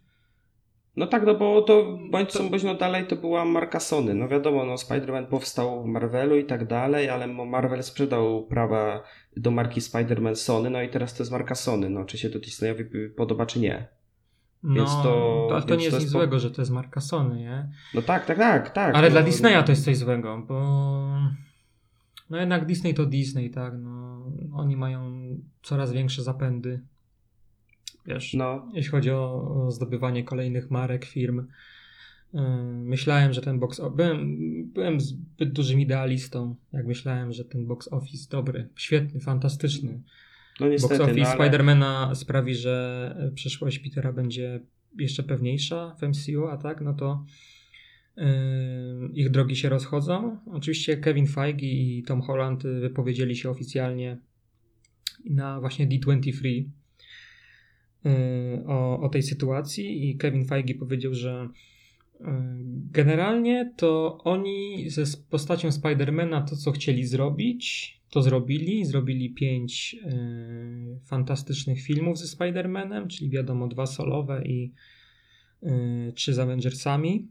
[0.98, 4.14] No tak, no bo to bądź co bądź no dalej to była marka Sony.
[4.14, 9.04] No wiadomo, no Spider-Man powstał w Marvelu i tak dalej, ale Marvel sprzedał prawa
[9.38, 11.90] do marki Spider-Man Sony, no i teraz to jest marka Sony.
[11.90, 12.84] No czy się to Disneyowi
[13.18, 13.88] podoba, czy nie.
[14.64, 17.02] No, Więc to- ale to nie jest to nic po- złego, że to jest marka
[17.02, 17.70] Sony, nie?
[17.94, 18.96] No tak, tak, tak, tak.
[18.96, 20.60] Ale no, dla Disneya to jest coś złego, bo
[22.30, 23.74] no jednak Disney to Disney, tak?
[23.80, 25.28] No, oni mają
[25.64, 26.82] coraz większe zapędy.
[28.08, 31.48] Wiesz, No, jeśli chodzi o, o zdobywanie kolejnych marek, firm.
[32.34, 32.42] Yy,
[32.74, 33.82] Myślałem, że ten box.
[33.96, 34.38] Byłem,
[34.74, 40.02] byłem zbyt dużym idealistą, jak myślałem, że ten box office dobry, świetny, fantastyczny.
[40.60, 41.36] no niestety, box office no, ale...
[41.36, 44.60] Spidermana sprawi, że przyszłość Petera będzie
[44.98, 47.26] jeszcze pewniejsza w MCU, a tak, no to
[48.18, 48.26] yy,
[49.14, 50.38] ich drogi się rozchodzą.
[50.46, 54.18] Oczywiście Kevin Feige i Tom Holland y, wypowiedzieli się oficjalnie
[55.26, 56.66] na właśnie D23 yy,
[58.68, 61.50] o, o tej sytuacji i Kevin Feige powiedział, że
[62.20, 62.28] yy,
[62.92, 68.86] generalnie to oni ze postacią Spidermana to, co chcieli zrobić, to zrobili.
[68.86, 74.74] Zrobili pięć yy, fantastycznych filmów ze Spider-Manem, czyli wiadomo, dwa solowe i
[75.62, 77.28] yy, trzy z Avengersami.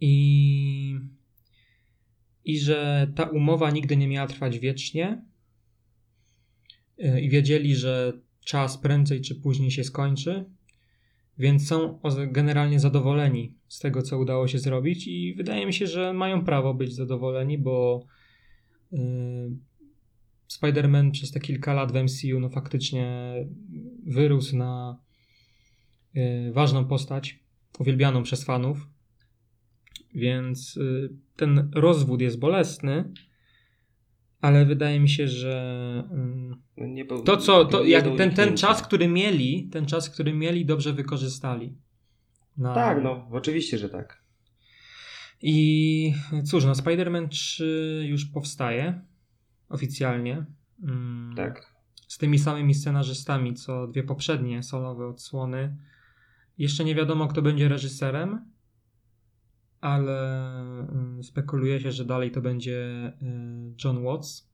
[0.00, 0.98] I,
[2.44, 5.22] I że ta umowa nigdy nie miała trwać wiecznie.
[6.98, 8.12] Yy, I wiedzieli, że
[8.44, 10.44] czas prędzej czy później się skończy.
[11.38, 16.12] Więc są generalnie zadowoleni z tego, co udało się zrobić, i wydaje mi się, że
[16.12, 18.06] mają prawo być zadowoleni, bo
[18.92, 18.98] yy,
[20.48, 23.34] Spider-Man przez te kilka lat w MCU no faktycznie
[24.06, 24.98] wyrósł na
[26.14, 27.38] yy, ważną postać,
[27.78, 28.88] uwielbianą przez fanów.
[30.14, 33.12] Więc yy, ten rozwód jest bolesny,
[34.44, 36.04] ale wydaje mi się, że
[36.76, 40.32] yy, Nie był, to co, to jak ten, ten czas, który mieli, ten czas, który
[40.32, 41.74] mieli, dobrze wykorzystali.
[42.56, 44.22] Na- Tak, no, oczywiście, że tak.
[45.42, 46.14] I
[46.44, 49.00] cóż, no Spider-Man 3 już powstaje
[49.68, 50.44] oficjalnie.
[50.82, 51.74] Mm, Tak.
[52.08, 55.76] z tymi samymi scenarzystami, co dwie poprzednie solowe odsłony.
[56.58, 58.53] Jeszcze nie wiadomo, kto będzie reżyserem,
[59.84, 60.50] ale
[60.88, 64.50] mm, spekuluje się, że dalej to będzie y, John Watts.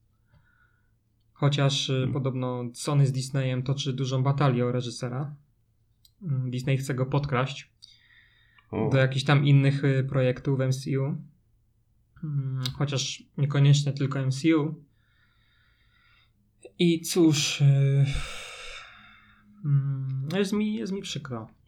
[1.33, 2.13] Chociaż y, Hmm.
[2.13, 5.35] podobno Sony z Disneyem toczy dużą batalię o reżysera.
[6.21, 7.71] Mm, Disney chce go podkraść
[8.71, 8.89] O.
[8.89, 11.03] do jakichś tam innych y, projektów w MCU.
[12.23, 14.83] Mm, Chociaż niekoniecznie tylko MCU.
[16.79, 17.61] I cóż,
[19.65, 21.60] mm, jest mi, jest mi przykro.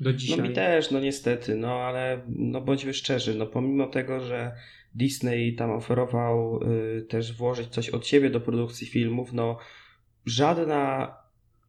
[0.00, 0.38] Do dzisiaj.
[0.38, 4.52] No mi też, no niestety, no ale no bądźmy szczerzy, no pomimo tego, że
[4.94, 9.58] Disney tam oferował y, też włożyć coś od siebie do produkcji filmów, no
[10.26, 11.14] żadna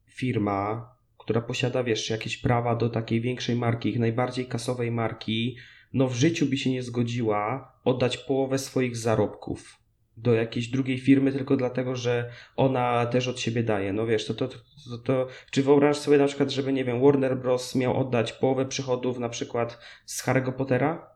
[0.07, 5.57] firma, która posiada, wiesz, jakieś prawa do takiej większej marki, ich najbardziej kasowej marki,
[5.93, 9.86] no w życiu by się nie zgodziła oddać połowę swoich zarobków
[10.17, 13.93] do jakiejś drugiej firmy tylko dlatego, że ona też od siebie daje.
[13.93, 14.57] No wiesz, to, to, to,
[15.03, 17.75] to czy wyobraź sobie na przykład, żeby, nie wiem, Warner Bros.
[17.75, 21.09] miał oddać połowę przychodów na przykład z Harry'ego Pottera?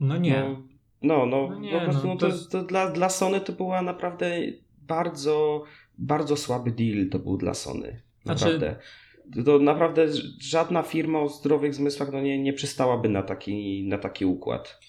[0.00, 0.42] No nie.
[0.42, 0.62] No,
[1.02, 3.52] no, no, No nie, po prostu no no, to to, to dla, dla Sony to
[3.52, 4.38] była naprawdę
[4.82, 5.64] bardzo,
[5.98, 8.02] bardzo słaby deal to był dla Sony.
[8.24, 8.76] Znaczy- Naprawdę.
[9.36, 10.06] To, to naprawdę
[10.40, 14.80] żadna firma o zdrowych zmysłach no nie, nie przystałaby na taki, na taki układ.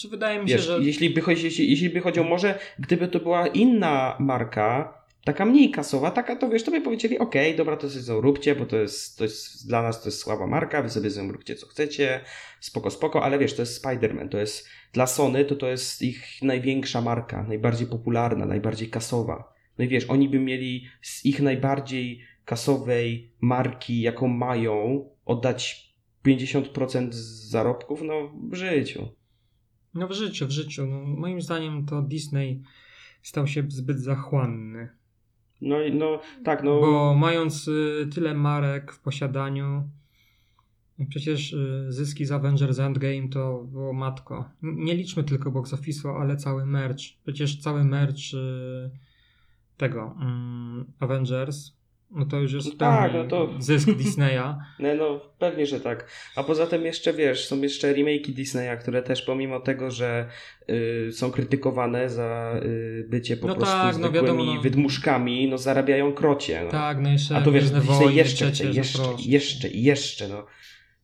[0.00, 0.78] Czy wydaje mi Wiesz, się, że.
[0.82, 5.70] jeśli, by, chodzi- jeśli, jeśli by chodziło, może gdyby to była inna marka, taka mniej
[5.70, 8.66] kasowa, taka to wiesz, to by powiedzieli, okej, dobra, to sobie z nią róbcie, bo
[8.66, 11.54] to jest, to jest dla nas to jest słaba marka, wy sobie z nią róbcie
[11.54, 12.20] co chcecie,
[12.60, 16.42] spoko, spoko, ale wiesz, to jest Spider-Man, to jest dla Sony, to to jest ich
[16.42, 19.52] największa marka, najbardziej popularna, najbardziej kasowa.
[19.78, 25.90] No i wiesz, oni by mieli z ich najbardziej kasowej marki, jaką mają, oddać
[26.26, 29.19] 50% z zarobków, no w życiu.
[29.94, 30.86] No w życiu, w życiu.
[30.86, 32.62] No, moim zdaniem to Disney
[33.22, 34.88] stał się zbyt zachłanny.
[35.60, 36.80] No, i- no tak, no.
[36.80, 39.88] Bo mając y, tyle marek w posiadaniu,
[41.08, 44.48] przecież y, zyski z Avengers Endgame to było matko.
[44.62, 46.98] Nie liczmy tylko box office'u, ale cały merch.
[47.24, 48.90] Przecież cały merch y,
[49.76, 51.72] tego mm, Avengers,
[52.10, 54.54] no to już jest No tak, no to- zysk Disneya.
[54.78, 56.06] No, no, pewnie, że tak.
[56.36, 60.26] A poza tym jeszcze wiesz, są jeszcze remake'i Disneya, które też pomimo tego, że
[60.70, 64.60] y, są krytykowane za y, bycie po No prostu tak, no zwykłymi wiadomo, no.
[64.60, 66.62] wydmuszkami, no zarabiają krocie.
[66.64, 66.70] No.
[66.70, 69.00] Tak, no jeszcze A to wiesz, Disney Wojny jeszcze przecież, no jeszcze,
[69.30, 70.46] jeszcze i jeszcze, no.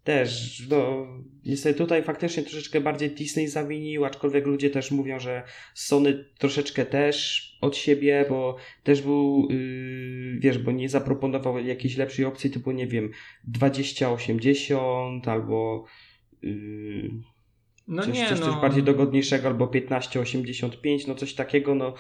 [0.07, 1.07] Też, no,
[1.47, 5.43] niestety tutaj faktycznie troszeczkę bardziej Disney zawinił, aczkolwiek ludzie też mówią, że
[5.75, 12.25] Sony troszeczkę też od siebie, bo też był, yy, wiesz, bo nie zaproponował jakiejś lepszej
[12.25, 13.11] opcji typu, nie wiem,
[13.45, 15.85] 2080 albo
[16.43, 17.11] yy,
[17.89, 18.47] No coś, nie, coś, no.
[18.47, 21.95] coś bardziej dogodniejszego, albo 1585, no coś takiego, no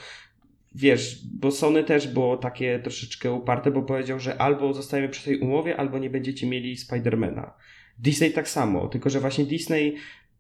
[0.74, 5.38] wiesz, bo Sony też było takie troszeczkę uparte, bo powiedział, że albo zostajemy przy tej
[5.38, 7.54] umowie, albo nie będziecie mieli Spidermana.
[7.98, 9.96] Disney tak samo, tylko że właśnie Disney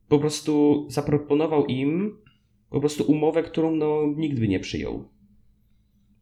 [0.08, 2.18] po prostu zaproponował im
[2.70, 5.08] po prostu umowę, którą no nikt by nie przyjął.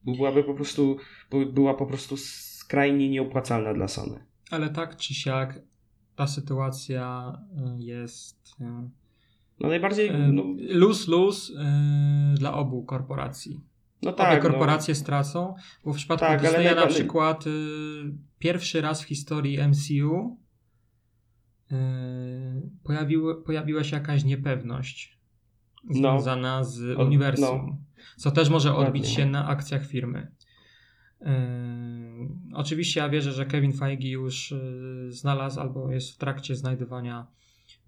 [0.04, 0.96] Byłaby po prostu,
[1.30, 4.24] by- była po prostu skrajnie nieopłacalna dla Sony.
[4.50, 5.60] Ale tak czy siak
[6.16, 7.32] ta sytuacja
[7.78, 8.64] y, jest y,
[9.60, 10.44] No najbardziej, y, no,
[12.38, 13.60] dla obu korporacji.
[14.02, 15.54] no Obie tak, no, korporacje stracą,
[15.84, 17.50] bo w przypadku Tak, ale Disneya na najbardziej- przykład y,
[18.38, 20.36] pierwszy raz w historii MCU
[22.82, 25.18] pojawiło, pojawiła się jakaś niepewność
[25.84, 25.92] No.
[25.94, 27.76] związana z O- uniwersum, no.
[28.16, 29.10] co też może odbić no.
[29.10, 30.32] się na akcjach firmy.
[31.20, 31.28] Yy,
[32.54, 37.26] oczywiście ja wierzę, że Kevin Feige już yy, znalazł albo jest w trakcie znajdywania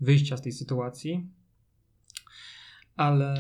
[0.01, 1.27] wyjścia z tej sytuacji,
[2.97, 3.35] ale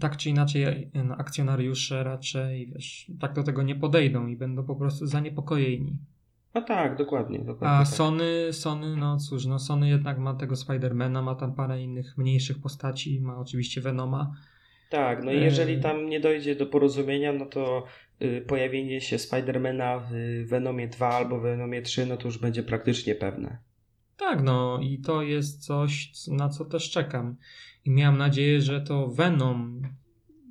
[0.00, 0.62] tak czy inaczej
[0.94, 5.96] yy, akcjonariusze raczej wiesz, tak do tego nie podejdą i będą po prostu zaniepokojeni.
[6.54, 7.76] No tak, dokładnie, dokładnie.
[7.76, 7.88] A tak.
[7.88, 12.60] Sony, Sony, no cóż, no Sony jednak ma tego Spidermana, ma tam parę innych mniejszych
[12.60, 14.32] postaci, ma oczywiście Venoma.
[14.90, 17.84] Tak, no i E, jeżeli tam nie dojdzie do porozumienia, no to
[18.22, 20.12] y, pojawienie się Spidermana w
[20.48, 23.58] Venomie 2 albo Venomie 3, no to już będzie praktycznie pewne.
[24.16, 27.36] Tak, no i to jest coś, na co też czekam.
[27.84, 29.82] I miałem nadzieję, że to Venom,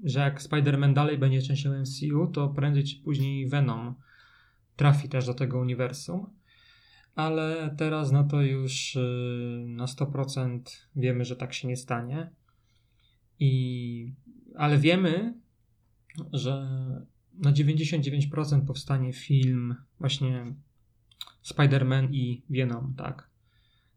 [0.03, 3.95] że jak Spider-Man dalej będzie częścią MCU, to prędzej czy później Venom
[4.77, 6.27] trafi też do tego uniwersum.
[7.15, 10.61] Ale teraz no to już yy, na 100%
[10.95, 12.29] wiemy, że tak się nie stanie.
[13.39, 14.13] I,
[14.55, 15.33] ale wiemy,
[16.33, 16.51] że
[17.33, 20.45] na 99% powstanie film właśnie
[21.45, 23.29] Spider-Man i Venom, tak.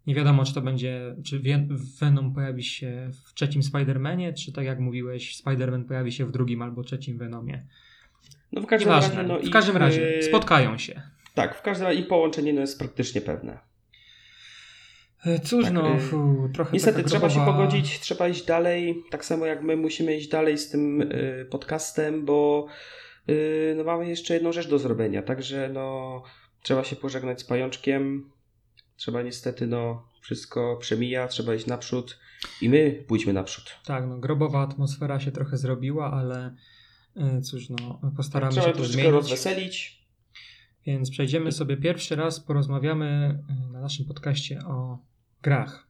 [0.07, 4.65] Nie wiadomo, czy to będzie, czy Ven- Venom pojawi się w trzecim Spider-Manie, czy tak
[4.65, 7.67] jak mówiłeś, Spider-Man pojawi się w drugim albo trzecim Venomie.
[8.53, 9.17] No w każdym Nieważne.
[9.17, 9.29] razie.
[9.29, 11.03] No, w każdym ich, razie y, spotkają się.
[11.35, 13.59] Tak, w każdym razie ich połączenie no, jest praktycznie pewne.
[15.27, 19.25] E, Cóż, Tak, no, y, fu, trochę Niestety trzeba się pogodzić, trzeba iść dalej, tak
[19.25, 22.67] samo jak my musimy iść dalej z tym y, podcastem, bo
[23.29, 26.23] y, no, mamy jeszcze jedną rzecz do zrobienia, także no
[26.63, 28.31] trzeba się pożegnać z pajączkiem,
[28.97, 32.19] trzeba niestety no wszystko przemija, trzeba iść naprzód
[32.63, 33.77] i my pójdźmy naprzód.
[33.85, 36.55] Tak, no, grobowa atmosfera się trochę zrobiła, ale
[37.43, 39.13] cóż, no, postaramy trzeba się to zmienić.
[39.13, 40.07] rozweselić.
[40.87, 44.99] Więc przejdziemy sobie pierwszy raz, porozmawiamy e, na naszym podcaście o
[45.43, 45.87] grach.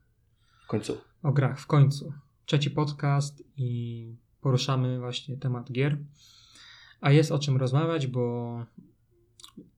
[0.65, 0.99] W końcu.
[1.23, 2.13] O grach w końcu.
[2.47, 5.99] Trzeci podcast i poruszamy właśnie temat gier.
[7.01, 8.67] A jest o czym rozmawiać, bo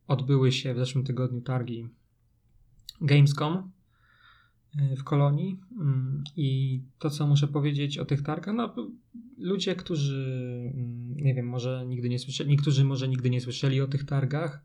[0.07, 1.88] odbyły się w zeszłym tygodniu targi
[3.00, 3.70] Gamescom
[4.92, 8.74] y, w Kolonii Mm, i to co muszę powiedzieć o tych targach, no
[9.43, 10.24] ludzie, którzy
[10.74, 14.64] mm, nie wiem, może nigdy nie słyszeli, niektórzy może nigdy nie słyszeli o tych targach,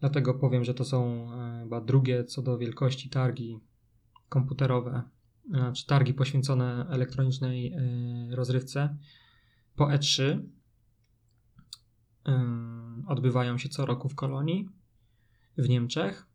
[0.00, 3.60] dlatego powiem, że to są e, chyba drugie co do wielkości targi
[4.28, 5.02] komputerowe,
[5.54, 8.96] e, czy targi poświęcone elektronicznej e, rozrywce
[9.76, 10.38] po E3
[12.28, 14.68] Ym, odbywają się co roku w Kolonii
[15.58, 16.26] w Niemczech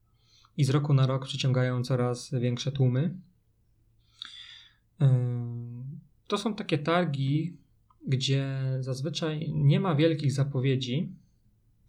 [0.57, 3.17] i z roku na rok przyciągają coraz większe tłumy.
[6.27, 7.57] To są takie targi,
[8.07, 11.09] gdzie zazwyczaj nie ma wielkich zapowiedzi,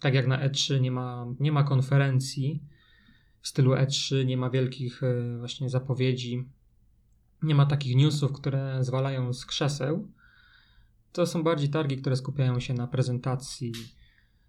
[0.00, 2.62] tak jak na E3 nie ma, nie ma konferencji
[3.40, 6.44] w stylu E3, nie ma wielkich e, właśnie zapowiedzi,
[7.42, 10.08] nie ma takich newsów, które zwalają z krzeseł.
[11.12, 13.72] To są bardziej targi, które skupiają się na prezentacji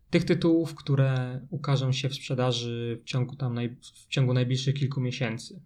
[0.10, 5.02] tych tytułów, które ukażą się w sprzedaży w ciągu, tam naj, w ciągu najbliższych kilku
[5.02, 5.62] miesięcy.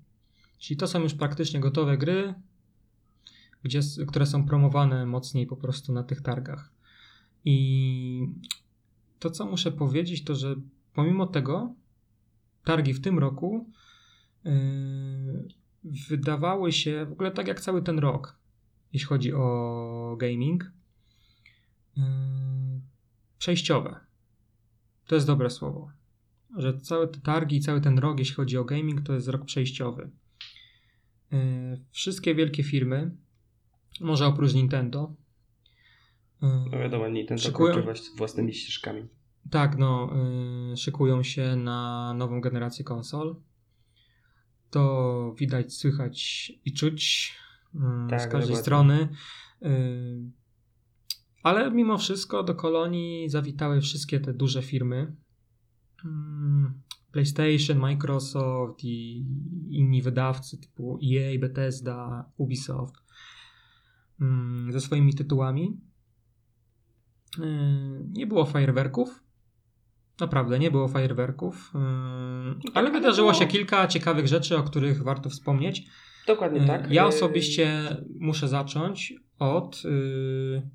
[0.59, 2.33] Czyli to są już praktycznie gotowe gry,
[3.63, 6.71] gdzie, które są promowane mocniej po prostu na tych targach.
[7.45, 8.27] I
[9.19, 10.55] to, co muszę powiedzieć, to że
[10.93, 11.75] pomimo tego
[12.63, 13.69] targi w tym roku
[14.43, 14.53] yy,
[15.83, 18.37] wydawały się w ogóle tak jak cały ten rok,
[18.93, 20.71] jeśli chodzi o gaming,
[21.97, 22.03] yy,
[23.37, 23.99] przejściowe.
[25.07, 25.91] To jest dobre słowo.
[26.57, 30.09] Że całe te targi cały ten rok, jeśli chodzi o gaming, to jest rok przejściowy.
[31.31, 31.39] Yy,
[31.91, 33.11] Wszystkie wielkie firmy,
[34.01, 35.15] może oprócz Nintendo,
[36.41, 37.83] yy, No wiadomo, Nintendo Szykują-
[38.17, 39.07] własnymi ścieżkami.
[39.49, 40.09] tak, no,
[40.73, 43.35] y, szykują się na nową generację konsol.
[44.69, 47.33] To widać, słychać i czuć
[47.75, 47.79] y,
[48.09, 48.55] Tak, z każdej dokładnie.
[48.57, 49.09] strony.
[51.43, 55.15] Ale mimo wszystko do kolonii zawitały wszystkie te duże firmy.
[57.11, 59.25] PlayStation, Microsoft i
[59.69, 63.02] inni wydawcy typu EA, Bethesda, Ubisoft
[64.69, 65.77] ze swoimi tytułami.
[67.39, 67.41] Y,
[68.11, 69.23] Nie było fajerwerków.
[70.19, 71.71] Naprawdę, nie było fajerwerków.
[71.75, 71.81] Yy,
[72.55, 73.41] tak, ale ale wydarzyło było.
[73.41, 75.85] się kilka ciekawych rzeczy, o których warto wspomnieć.
[76.27, 76.91] Dokładnie Yy, tak.
[76.91, 80.69] Ja osobiście muszę zacząć od yy,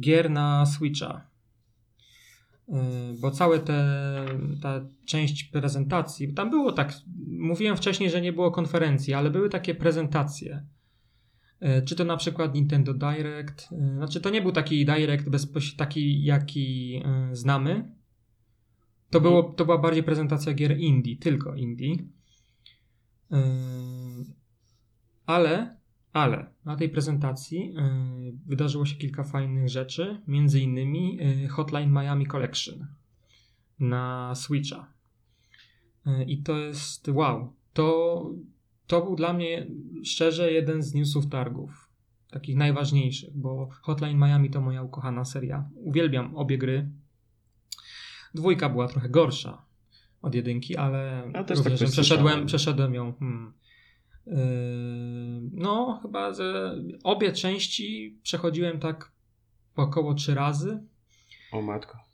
[0.00, 1.26] gier na Switcha.
[3.20, 4.26] Bo całe te,
[4.62, 6.92] ta część prezentacji, tam było tak,
[7.26, 10.66] mówiłem wcześniej, że nie było konferencji, ale były takie prezentacje.
[11.60, 15.76] Yy, Czy to na przykład Nintendo Direct, yy, znaczy to nie był taki Direct bezpoś-
[15.76, 17.02] taki jaki yy,
[17.36, 17.96] znamy.
[19.10, 21.96] To, było, to była bardziej prezentacja gier indie, tylko indie.
[25.26, 25.76] Ale,
[26.12, 27.74] ale na tej prezentacji
[28.46, 32.86] wydarzyło się kilka fajnych rzeczy, między innymi Hotline Miami Collection
[33.80, 34.92] na Switcha.
[36.26, 37.52] I to jest wow.
[37.72, 38.30] To,
[38.86, 39.66] to był dla mnie
[40.04, 41.90] szczerze jeden z newsów targów.
[42.30, 45.68] Takich najważniejszych, bo Hotline Miami to moja ukochana seria.
[45.74, 46.88] Uwielbiam obie gry.
[48.34, 49.64] Dwójka była trochę gorsza
[50.22, 53.14] od jedynki, ale A też tak również coś przeszedłem, przeszedłem ją.
[53.18, 53.52] Hmm.
[54.26, 54.34] Yy,
[55.52, 56.74] no, chyba ze
[57.04, 59.12] obie części przechodziłem tak
[59.76, 60.82] około trzy razy.
[61.52, 62.05] O matko.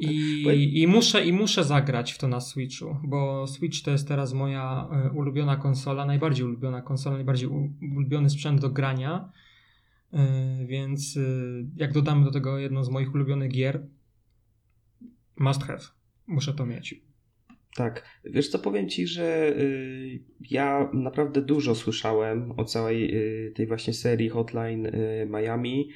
[0.00, 4.08] I, Bo- i, muszę, I muszę zagrać w to na Switchu, bo Switch to jest
[4.08, 7.48] teraz moja e, ulubiona konsola, najbardziej ulubiona konsola, najbardziej
[7.96, 9.32] ulubiony sprzęt do grania.
[10.12, 11.20] E, Więc e,
[11.76, 13.86] jak dodamy do tego jedną z moich ulubionych gier,
[15.36, 15.80] must have.
[16.26, 16.94] Muszę to mieć.
[17.76, 18.04] Tak.
[18.24, 20.20] Wiesz co, powiem Ci, że y,
[20.50, 25.90] ja naprawdę dużo słyszałem o całej y, tej właśnie serii Hotline y, Miami,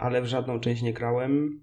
[0.00, 1.60] ale w żadną część nie grałem.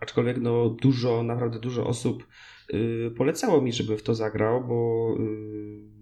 [0.00, 2.26] Aczkolwiek no dużo, naprawdę dużo osób
[2.74, 5.96] y, polecało mi, żebym w to zagrał, bo y,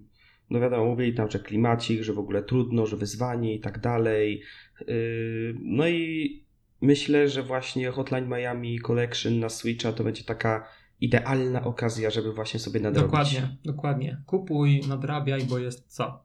[0.50, 4.42] no wiadomo, mówili tam, że klimacik, że w ogóle trudno, że wyzwanie i tak dalej.
[4.88, 6.44] Y, No i
[6.80, 10.68] myślę, że właśnie Hotline Miami Collection na Switcha to będzie taka
[11.00, 13.10] idealna okazja, żeby właśnie sobie nadrobić.
[13.10, 14.22] Dokładnie, dokładnie.
[14.26, 16.24] Kupuj, nadrabiaj, bo jest co.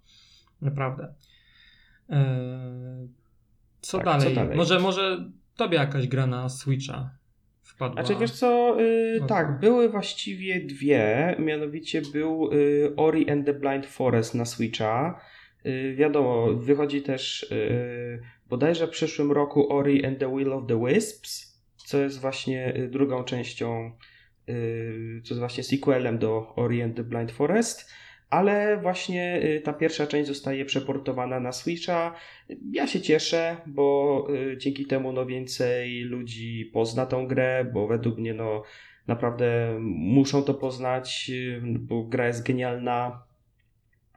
[0.62, 1.14] Naprawdę.
[2.10, 3.08] Eee,
[3.82, 4.36] co, Tak, co dalej?
[4.36, 4.58] dalej?
[4.58, 7.19] Może, może tobie jakaś gra na Switcha
[7.70, 8.04] wpadła?
[8.04, 13.54] Znaczy wiesz co, y, No tak, były właściwie dwie, mianowicie był y, Ori and the
[13.54, 15.22] Blind Forest na Switcha.
[15.66, 20.86] Y, wiadomo, wychodzi też y, bodajże w przyszłym roku Ori and the Will of the
[20.86, 23.92] Wisps, co jest właśnie y, drugą częścią,
[25.24, 27.92] co jest właśnie sequelem do Ori and the Blind Forest.
[28.30, 32.16] Ale właśnie y, ta pierwsza część zostaje przeportowana na Switcha.
[32.72, 38.18] Ja się cieszę, bo y, dzięki temu no więcej ludzi pozna tą grę, bo według
[38.18, 38.64] mnie no
[39.08, 43.24] naprawdę muszą to poznać, y, bo gra jest genialna.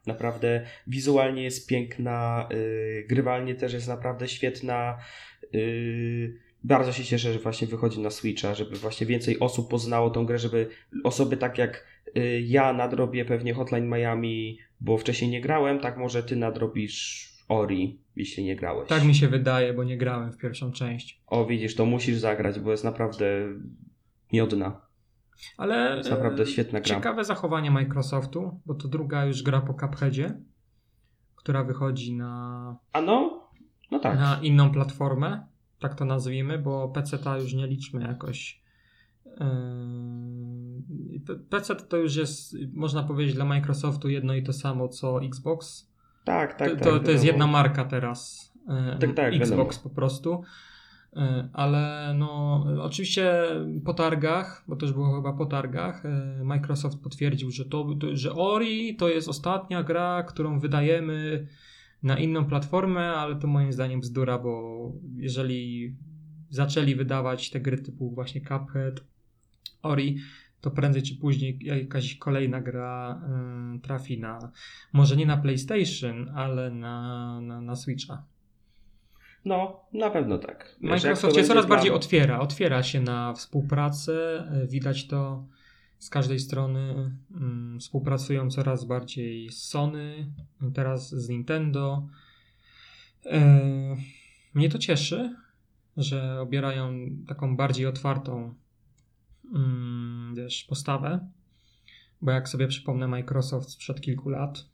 [0.07, 2.49] Naprawdę wizualnie jest piękna,
[3.09, 4.99] grywalnie też jest naprawdę świetna.
[6.65, 10.39] Bardzo się cieszę, że właśnie wychodzi na Switcha, żeby właśnie więcej osób poznało tą grę,
[10.39, 10.69] żeby
[11.05, 11.85] osoby tak jak
[12.45, 18.45] ja nadrobię pewnie Hotline Miami, bo wcześniej nie grałem, tak może ty nadrobisz Ori, jeśli
[18.45, 18.89] nie grałeś.
[18.89, 21.23] Tak mi się wydaje, bo nie grałem w pierwszą część.
[21.27, 23.25] O, widzisz, to musisz zagrać, bo jest naprawdę
[24.33, 24.81] miodna.
[25.57, 26.97] Ale Jest naprawdę e, świetna gra.
[26.97, 30.41] ciekawe zachowanie Microsoftu, bo to druga już gra po Cupheadzie,
[31.37, 33.49] która wychodzi na, A no,
[33.91, 34.19] no tak.
[34.19, 35.47] na inną platformę,
[35.81, 38.63] tak to nazwijmy, bo PC ta już nie liczmy jakoś.
[39.27, 39.33] Yy,
[41.51, 45.91] PC to już jest, można powiedzieć, dla Microsoftu jedno i to samo co Xbox.
[46.25, 46.85] Tak, tak, to, tak.
[46.85, 48.53] to, to jest jedna marka teraz.
[48.69, 49.83] yy, Tak, tak, Xbox wiadomo.
[49.83, 50.43] po prostu.
[51.17, 53.35] Yy, Ale no, oczywiście
[53.85, 56.05] po targach, bo to już było chyba po targach,
[56.39, 61.47] yy, Microsoft potwierdził, że, to, że Ori to jest ostatnia gra, którą wydajemy
[62.03, 65.95] na inną platformę, ale to moim zdaniem bzdura, bo jeżeli
[66.51, 69.01] zaczęli wydawać te gry typu właśnie Cuphead,
[69.83, 70.19] Ori,
[70.63, 73.21] to prędzej czy później jakaś kolejna gra
[73.77, 74.53] y, trafi na,
[74.93, 78.25] może nie na PlayStation, ale na, na, na Switcha.
[79.45, 80.77] No, na pewno tak.
[80.81, 85.45] Wiesz, Microsoft się coraz bardziej otwiera, otwiera się na współpracę, y, widać to
[85.99, 90.33] z każdej strony, mm, współpracują coraz bardziej z Sony,
[90.75, 92.07] teraz z Nintendo.
[93.27, 93.97] E,
[94.55, 95.37] Mnie to cieszy,
[95.97, 96.93] że obierają
[97.27, 98.55] taką bardziej otwartą
[99.55, 101.29] mm, wiesz, postawę,
[102.23, 104.65] bo jak sobie przypomnę Microsoft sprzed kilku lat,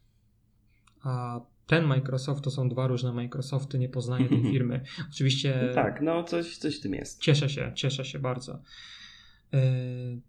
[1.03, 4.81] a ten Microsoft to są dwa różne Microsofty, nie poznaję tej firmy.
[5.11, 7.21] Oczywiście Tak, no coś, coś w tym jest.
[7.21, 8.59] cieszę się, cieszę się bardzo.
[9.53, 9.59] E,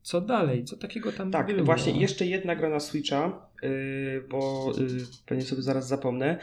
[0.02, 0.64] Co dalej?
[0.64, 1.64] Co takiego tam Tak, było?
[1.64, 6.38] właśnie jeszcze jedna gra na Switcha, yy, bo yy, pewnie sobie zaraz zapomnę.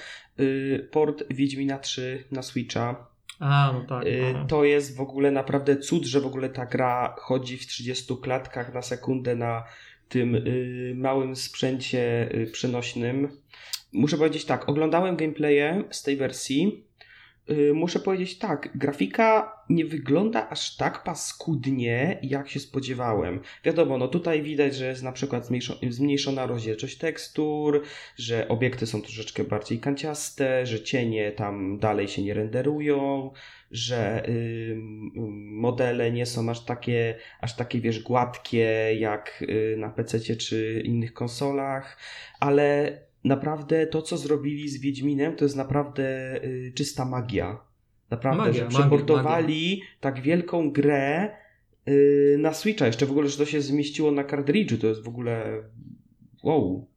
[0.91, 3.07] Port Wiedźmina 3 na Switcha.
[3.39, 4.05] A, no tak.
[4.33, 4.45] No.
[4.45, 8.73] to jest w ogóle naprawdę cud, że w ogóle ta gra chodzi w 30 klatkach
[8.73, 9.63] na sekundę na
[10.09, 13.29] tym yy, małym sprzęcie yy, przenośnym.
[13.93, 16.86] Muszę powiedzieć tak, oglądałem gameplaye z tej wersji.
[17.47, 23.39] Yy, muszę powiedzieć tak, grafika nie wygląda aż tak paskudnie, jak się spodziewałem.
[23.63, 27.83] Wiadomo, no tutaj widać, że jest na przykład zmniejszo- zmniejszona rozdzielczość tekstur,
[28.15, 33.31] że obiekty są troszeczkę bardziej kanciaste, że cienie tam dalej się nie renderują,
[33.71, 34.23] że
[35.51, 41.13] modele nie są aż takie, aż takie wiesz, gładkie jak y, na PC czy innych
[41.13, 41.97] konsolach,
[42.39, 47.59] ale naprawdę to, co zrobili z Wiedźminem, to jest naprawdę y, czysta magia.
[48.11, 51.30] Naprawdę, Magia, że magia, przeportowali tak wielką grę
[51.88, 52.88] y, na Switcha.
[52.88, 55.63] Jeszcze w ogóle, że to się zmieściło na kartridżu, to jest w ogóle
[56.43, 56.88] wow.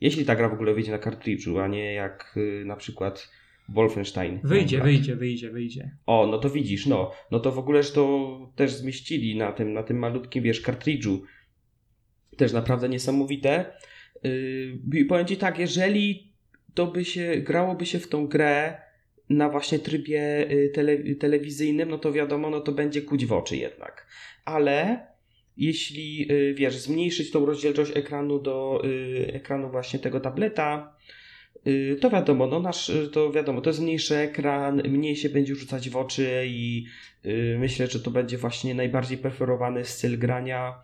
[0.00, 3.30] Jeśli ta gra w ogóle wyjdzie na kartridżu, a nie jak y, na przykład
[3.68, 4.40] Wolfenstein.
[4.44, 5.96] Wyjdzie, wyjdzie, wyjdzie, wyjdzie.
[6.06, 7.12] O, no to widzisz, no.
[7.30, 11.22] No to w ogóle, że to też zmieścili na tym, na tym malutkim, wiesz, kartridżu.
[12.36, 13.72] Też naprawdę niesamowite.
[14.92, 16.32] Yy, powiem Ci tak, jeżeli
[16.74, 18.74] to by się, grałoby się w tą grę
[19.30, 23.56] na właśnie trybie y, tele, telewizyjnym, no to wiadomo, no to będzie kuć w oczy
[23.56, 24.06] jednak.
[24.44, 25.06] Ale
[25.56, 30.96] jeśli, y, wiesz, zmniejszyć tą rozdzielczość ekranu do y, ekranu właśnie tego tableta,
[31.66, 35.90] y, to wiadomo, no nasz, to wiadomo, to jest mniejszy ekran, mniej się będzie rzucać
[35.90, 36.86] w oczy i
[37.24, 40.74] y, myślę, że to będzie właśnie najbardziej preferowany styl grania,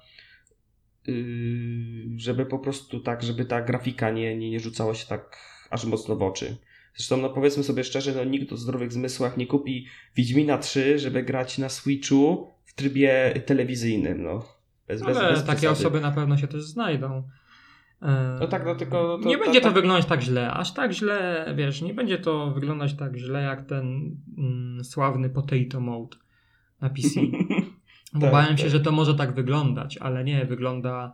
[2.17, 5.37] żeby po prostu tak, żeby ta grafika nie, nie, nie rzucała się tak
[5.71, 6.57] aż mocno w oczy.
[6.95, 9.87] Zresztą, no powiedzmy sobie szczerze, no nikt o zdrowych zmysłach nie kupi
[10.17, 14.45] Wiedźmina 3, żeby grać na Switchu w trybie telewizyjnym, no.
[14.89, 15.79] Bez, bez, Ale bez takie przesady.
[15.81, 17.29] osoby na pewno się też znajdą.
[18.03, 20.75] E, No tak, no tylko to- nie to- będzie to tak- wyglądać tak źle, aż
[20.75, 26.17] tak źle, wiesz, nie będzie to wyglądać tak źle jak ten mm, sławny Potato Mode.
[26.81, 27.21] na PC.
[28.15, 28.73] Bo Tak, się, tak.
[28.73, 31.13] że to może tak wyglądać, ale nie, wygląda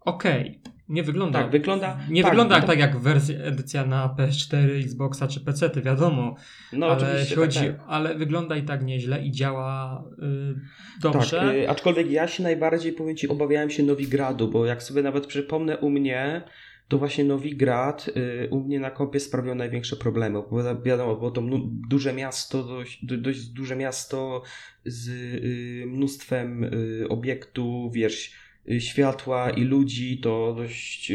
[0.00, 0.60] okej.
[0.88, 1.42] Nie wygląda.
[1.42, 5.82] Tak, wygląda- Nie tak, wygląda tak jak wersja edycja na PS4, Xboxa czy PC, ty
[5.82, 6.36] wiadomo.
[6.72, 7.84] No ale oczywiście, jeśli chodzi, tak, tak.
[7.88, 10.54] ale wygląda i tak nieźle i działa y,
[11.02, 11.40] dobrze.
[11.40, 15.26] Tak, y, aczkolwiek ja się najbardziej, powiem Ci, obawiałem się Nowigradu, bo jak sobie nawet
[15.26, 16.42] przypomnę u mnie,
[16.88, 21.30] to właśnie Nowigrad y, u mnie na kompie sprawiał największe problemy, bo wi- wiadomo, było
[21.30, 21.42] to
[21.88, 24.42] duże miasto, dość, do- dość duże miasto
[24.84, 28.32] z y, mnóstwem y, obiektów, wiesz,
[28.78, 31.12] światła i ludzi, to dość...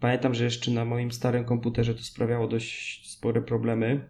[0.00, 4.08] Pamiętam, że jeszcze na moim starym komputerze to sprawiało dość spore problemy,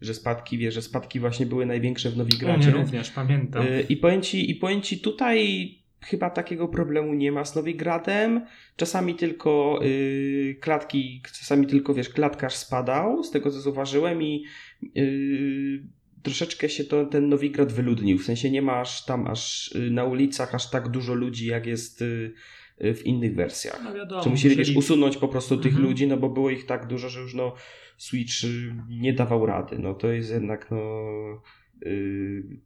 [0.00, 2.70] że spadki, wiesz, że spadki właśnie były największe w Nowigradzie.
[2.70, 3.64] również, pamiętam.
[3.88, 5.68] I powiem, ci, I powiem ci, tutaj
[6.00, 8.46] chyba takiego problemu nie ma z Nowigradem.
[8.76, 14.44] Czasami tylko y, klatki, czasami tylko wiesz, klatkarz spadał, z tego co zauważyłem i
[14.96, 15.82] y,
[16.22, 18.18] troszeczkę się to, ten Nowigrad wyludnił.
[18.18, 22.04] W sensie nie masz tam aż y, na ulicach aż tak dużo ludzi, jak jest
[22.80, 23.80] w innych wersjach.
[23.84, 25.88] no wiadomo, Czy musieli, musieli- usunąć po prostu tych Mhm.
[25.88, 27.54] ludzi, no bo było ich tak dużo, że już no
[27.96, 28.32] Switch
[28.88, 29.78] nie dawał rady.
[29.78, 31.02] No to jest jednak no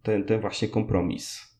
[0.02, 1.51] ten, ten właśnie kompromis.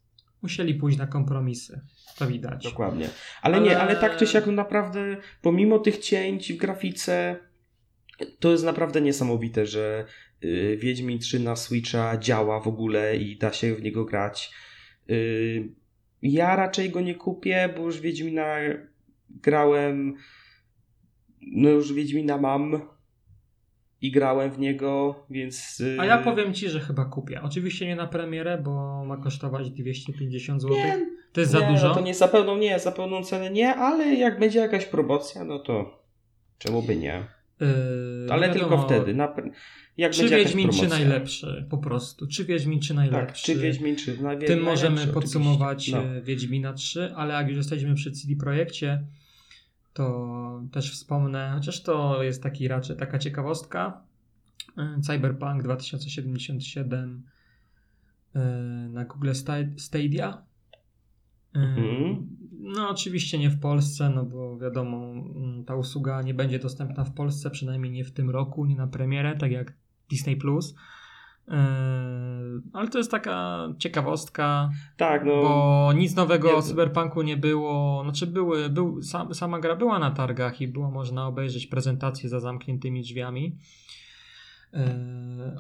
[0.43, 1.81] Musieli pójść na kompromisy.
[2.19, 2.65] To widać.
[2.65, 3.09] Dokładnie.
[3.43, 7.37] Ale, Ale- nie, ale tak czy siak naprawdę pomimo tych cięć w grafice
[8.39, 10.05] to jest naprawdę niesamowite, że
[10.45, 14.51] y, Wiedźmin 3 na Switcha działa w ogóle i da się w niego grać.
[15.11, 15.69] Y,
[16.23, 18.57] ja raczej go nie kupię, bo już Wiedźmina
[19.31, 20.17] grałem
[21.41, 22.81] no już Wiedźmina mam
[24.03, 25.81] i grałem w niego, więc...
[25.81, 27.41] y, A ja powiem ci, że chyba kupię.
[27.43, 30.77] Oczywiście nie na premierę, bo ma kosztować 250 zł.
[30.77, 31.89] Nie, To jest za nie, dużo.
[31.89, 35.45] No to nie za pełną, nie, za pełną cenę nie, ale jak będzie jakaś promocja,
[35.45, 36.03] no to
[36.59, 37.25] czemu by nie?
[37.61, 37.67] Yy,
[38.31, 39.15] Ale wiadomo, tylko wtedy.
[39.15, 39.35] Na,
[39.97, 42.27] jak Czy Wiedźmin czy najlepszy po prostu.
[42.27, 43.27] Czy Wiedźmin czy najlepszy.
[43.27, 45.89] Tak, czy Wiedźmin, czy na Tym możemy podsumować.
[45.89, 45.99] No.
[46.05, 49.07] e, Wiedźmina 3, ale jak już jesteśmy przy CD Projekcie,
[49.95, 54.01] to też wspomnę, chociaż to jest taki raczej taka ciekawostka.
[54.79, 57.23] e, Cyberpunk 2077
[58.35, 58.41] e,
[58.93, 60.43] na Google Sta- Stadia.
[61.55, 62.27] E, Mhm.
[62.61, 67.15] No, oczywiście nie w Polsce, no bo wiadomo, mm, ta usługa nie będzie dostępna w
[67.15, 69.73] Polsce, przynajmniej nie w tym roku, nie na premierę, tak jak
[70.11, 70.75] Disney Plus.
[71.49, 71.55] Yy,
[72.73, 75.43] ale to jest taka ciekawostka, Tak, no.
[75.43, 78.03] bo nic nowego nie- o Cyberpunku nie było.
[78.05, 82.41] Znaczy, były, był, sam, sama gra była na targach i było można obejrzeć prezentację za
[82.41, 83.57] zamkniętymi drzwiami.
[84.73, 84.81] Yy,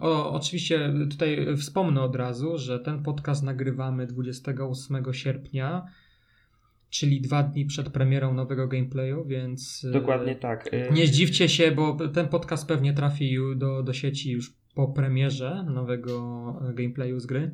[0.00, 5.86] O, oczywiście tutaj wspomnę od razu, że ten podcast nagrywamy 28 sierpnia,
[6.90, 9.82] czyli dwa dni przed premierą nowego gameplayu, więc.
[9.82, 10.74] yy, Dokładnie tak.
[10.74, 15.64] y, Nie zdziwcie się, bo ten podcast pewnie trafi do, do sieci już po premierze
[15.74, 16.18] nowego
[16.70, 17.50] e, gameplayu z gry.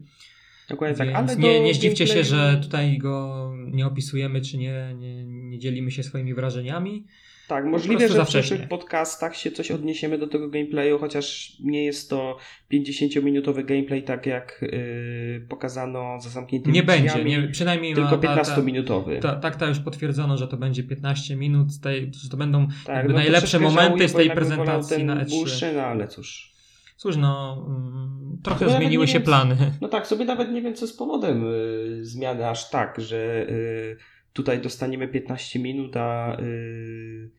[0.69, 4.95] Dokładnie tak, ale nie, nie zdziwcie się, gameplayu- że tutaj go nie opisujemy, czy nie,
[4.99, 7.05] nie, nie dzielimy się swoimi wrażeniami.
[7.49, 12.11] Tak, możliwe, że w przyszłych podcastach się coś odniesiemy do tego gameplayu, chociaż nie jest
[12.11, 12.37] to
[12.73, 18.23] 50-minutowy gameplay, tak jak y, pokazano za zamkniętymi Nie będzie, drzwiami, nie, przynajmniej tylko ma
[18.23, 19.19] ta, ta, 15-minutowy.
[19.21, 23.15] ta, tak, już potwierdzono, że to będzie 15 minut, tej, że to będą Tak, no
[23.15, 25.29] najlepsze momenty żałuję, z tej prezentacji na E3.
[25.29, 26.58] dłuższy, no ale cóż.
[26.99, 29.57] Cóż, no, mm, trochę No, zmieniły nie się wiem, plany.
[29.81, 33.97] No tak, sobie nawet nie wiem, co jest powodem y, zmiany aż tak, że y,
[34.33, 37.31] tutaj dostaniemy 15 minut, a y,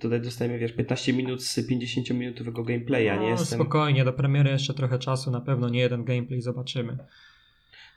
[0.00, 3.58] tutaj dostajemy, wiesz, 15 minut z 50-minutowego gameplaya, nie No, jestem...
[3.60, 6.98] Spokojnie, do premiery jeszcze trochę czasu, na pewno nie jeden gameplay zobaczymy.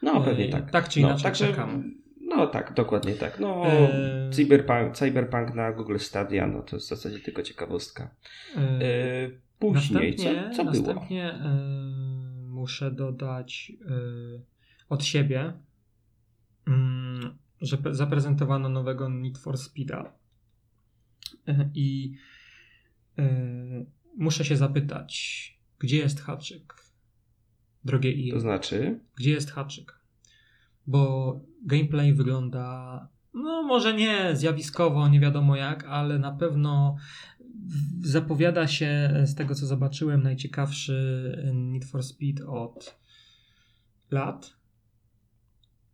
[0.02, 0.72] No, pewnie Yy, tak.
[0.72, 1.84] tak czy no, inaczej czekamy.
[2.22, 3.40] No tak, dokładnie tak.
[3.40, 4.34] No, Eee.
[4.34, 8.10] cyberpunk, cyberpunk na Google Stadia, no to jest w zasadzie tylko ciekawostka.
[8.56, 10.88] Yy, później, co, następnie co było?
[10.88, 14.42] następnie yy, muszę dodać yy,
[14.90, 15.54] od siebie,
[16.68, 16.74] yy,
[17.62, 20.14] że zaprezentowano nowego Need for Speeda.
[21.48, 22.14] Yy, I
[24.18, 25.12] muszę się zapytać,
[25.80, 26.76] gdzie jest haczyk?
[27.86, 28.34] Drogie EA.
[28.34, 29.00] To znaczy?
[29.16, 30.00] Gdzie jest haczyk?
[30.88, 36.96] Bo gameplay wygląda, no może nie zjawiskowo, nie wiadomo jak, ale na pewno
[38.04, 43.02] zapowiada się z tego co zobaczyłem najciekawszy Need for Speed od
[44.12, 44.54] lat.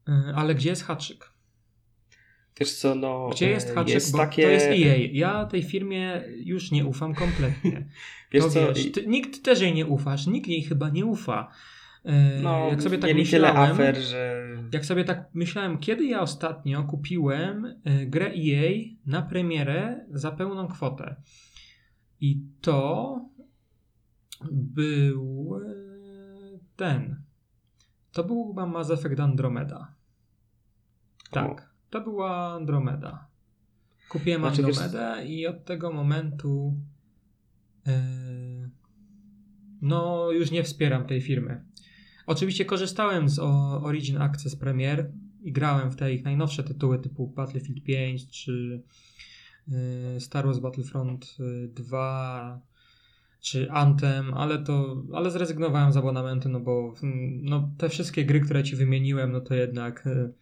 [0.09, 1.31] Y, Ale gdzie jest haczyk?
[2.59, 3.29] Wiesz co, no...
[3.31, 3.93] Gdzie jest e, haczyk?
[3.93, 4.43] Jest Bo takie...
[4.43, 4.95] to jest EA.
[5.11, 7.85] Ja tej firmie już nie ufam kompletnie.
[8.31, 11.51] Wiesz to co, wiesz, ty, nikt też jej nie ufasz, nikt jej chyba nie ufa.
[12.05, 12.11] Y,
[12.41, 14.47] no, jak sobie tak myślałem, tyle afer, że...
[14.73, 18.71] jak sobie tak myślałem, kiedy ja ostatnio kupiłem grę EA
[19.05, 21.15] na premierę za pełną kwotę.
[22.21, 23.19] I to
[24.51, 27.21] był y, ten.
[28.11, 29.93] To był chyba Mass Effect Andromeda.
[31.31, 33.27] Tak, to była Andromeda.
[34.09, 36.73] Kupiłem Znaczy, wiesz- Andromedę i od tego momentu
[37.85, 37.93] yy,
[39.81, 41.63] no już nie wspieram tej firmy.
[42.25, 45.11] Oczywiście korzystałem z o- Origin Access Premier
[45.41, 48.83] i grałem w te ich najnowsze tytuły typu Battlefield 5 czy
[50.19, 52.61] Star Wars Battlefront yy, 2
[53.41, 58.39] czy Anthem, ale to ale zrezygnowałem z abonamentu, no bo mm, no, te wszystkie gry,
[58.39, 60.33] które ci wymieniłem, no to jednak yy,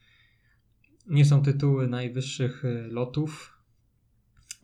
[1.07, 3.55] nie są tytuły najwyższych lotów,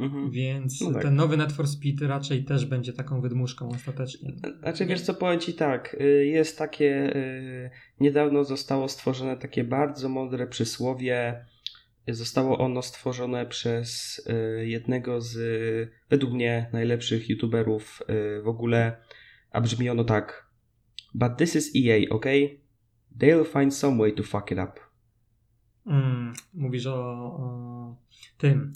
[0.01, 0.31] Mhm.
[0.31, 1.01] więc No tak.
[1.01, 4.33] ten nowy Net for Speed raczej też będzie taką wydmuszką ostatecznie.
[4.59, 7.69] Znaczy, wiesz co, powiem Ci tak, y, jest takie, y,
[7.99, 11.45] niedawno zostało stworzone takie bardzo mądre przysłowie,
[12.07, 14.19] zostało ono stworzone przez
[14.59, 18.97] y, jednego z, y, według mnie, najlepszych youtuberów y, w ogóle,
[19.51, 20.47] a brzmi ono tak,
[21.13, 22.25] but this is EA, ok?
[23.19, 24.71] They'll find some way to fuck it up.
[25.85, 27.95] Mm, mówisz o, o
[28.37, 28.73] tym.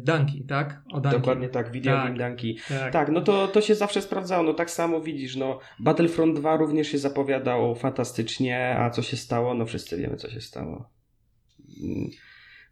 [0.00, 0.82] Danki, tak?
[0.92, 1.00] O.
[1.00, 2.04] Dokładnie tak, video Tak.
[2.04, 2.58] game danki.
[2.68, 2.92] Tak.
[2.92, 4.42] Tak, no to, to się zawsze sprawdzało.
[4.42, 9.54] No tak samo widzisz, no Battlefront 2 również się zapowiadało fantastycznie, a co się stało?
[9.54, 10.90] No wszyscy wiemy, co się stało.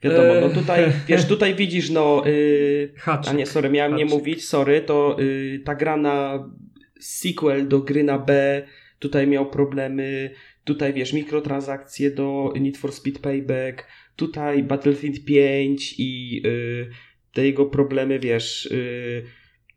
[0.02, 0.54] Wiadomo, no Eee.
[0.54, 2.92] tutaj, wiesz, tutaj widzisz, no, yy,
[3.26, 4.18] a nie, sorry, miałem nie Haczyk.
[4.18, 6.48] mówić, sorry, to yy, ta gra na
[7.00, 8.62] sequel do gry na B,
[8.98, 10.30] tutaj miał problemy,
[10.64, 16.90] tutaj wiesz, mikrotransakcje do Need for Speed Payback, tutaj Battlefield 5 i yy,
[17.32, 19.24] te jego problemy, wiesz, yy,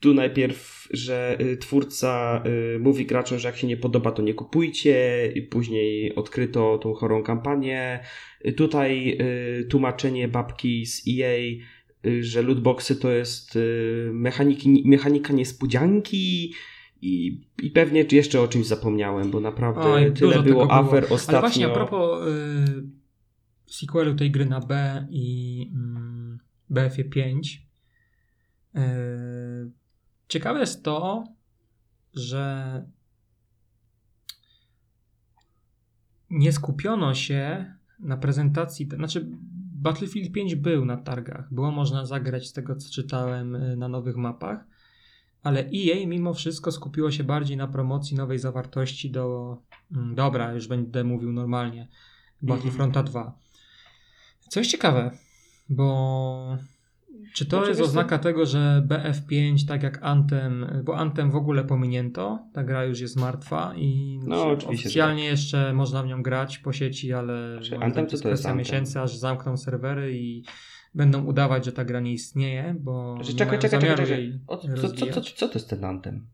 [0.03, 2.43] tu najpierw, że y, twórca
[2.75, 6.93] y, mówi graczom, że jak się nie podoba, to nie kupujcie, i później odkryto tą
[6.93, 7.99] chorą kampanię.
[8.45, 9.17] Y, Tutaj
[9.69, 11.37] tłumaczenie babki z EA,
[12.21, 13.59] że lootboxy to jest
[14.11, 16.53] mechaniki, mechanika niespodzianki
[17.01, 20.71] i, i pewnie jeszcze o czymś zapomniałem, bo naprawdę Oj, tyle było tego było.
[20.71, 21.39] afer ostatnio.
[21.39, 22.19] Ale właśnie a propos
[23.67, 26.39] sequelu tej gry na B i mm,
[26.69, 27.63] BF 5.
[30.33, 31.23] Ciekawe jest to,
[32.13, 32.85] że
[36.29, 39.27] nie skupiono się na prezentacji, znaczy
[39.73, 44.17] Battlefield 5 był na targach, było można zagrać z tego co czytałem y, na nowych
[44.17, 44.65] mapach,
[45.43, 49.57] ale EA mimo wszystko skupiło się bardziej na promocji nowej zawartości do
[49.91, 51.87] Mm, Dobra, już będę mówił normalnie.
[52.41, 53.37] Battlefronta 2.
[54.49, 55.17] Co jest ciekawe,
[55.69, 56.57] bo
[57.33, 61.63] czy to Znaczy, jest oznaka tego, że BF5, tak jak Anthem, bo Anthem w ogóle
[61.63, 66.57] pominięto, ta gra już jest martwa i No, że oficjalnie jeszcze można w nią grać
[66.57, 68.57] po sieci, ale Znaczy, Anthem zdaniem to to jest kwestia Anthem.
[68.57, 70.43] miesięcy, aż zamkną serwery i
[70.95, 74.39] będą udawać, że ta gra nie istnieje, bo nie czekaj, czekaj, czekaj, czekaj.
[74.47, 76.27] O, co, co, co, co to jest ten Antem?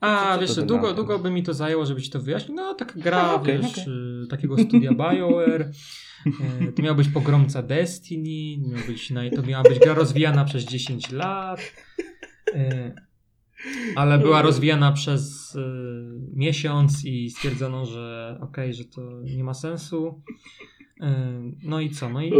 [0.00, 0.96] A, Co- wiesz, długo, Anthem?
[0.96, 2.56] długo by mi to zajęło, żeby ci to wyjaśnić.
[2.56, 3.84] No, taka gra, A, okej, wiesz, okej.
[4.24, 5.70] y, takiego studia BioWare.
[6.60, 11.10] E, To miał być pogromca Destiny, miał być, to miała być gra rozwijana przez 10
[11.10, 11.60] lat,
[12.54, 12.94] e,
[13.96, 15.60] ale była rozwijana przez e,
[16.34, 20.22] miesiąc i stwierdzono, że okej, że to nie ma sensu.
[21.62, 22.08] No i co?
[22.08, 22.32] No i.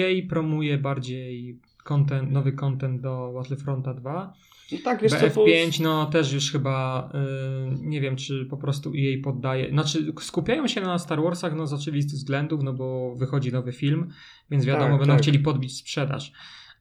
[0.00, 4.32] EA promuje bardziej content, nowy content do Battlefronta 2.
[4.72, 5.46] No tak, wiesz co, bo...
[5.46, 10.68] BF5 no też już chyba y, nie wiem czy po prostu jej poddaje, znaczy skupiają
[10.68, 14.10] się na Star Warsach no z oczywistych względów, no bo wychodzi nowy film,
[14.50, 15.22] więc wiadomo Tak, będą tak.
[15.22, 16.32] chcieli podbić sprzedaż,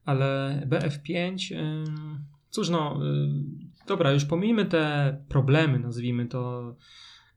[0.05, 1.83] ale BF5 y,
[2.49, 6.75] cóż no y, dobra już pomijmy te problemy nazwijmy to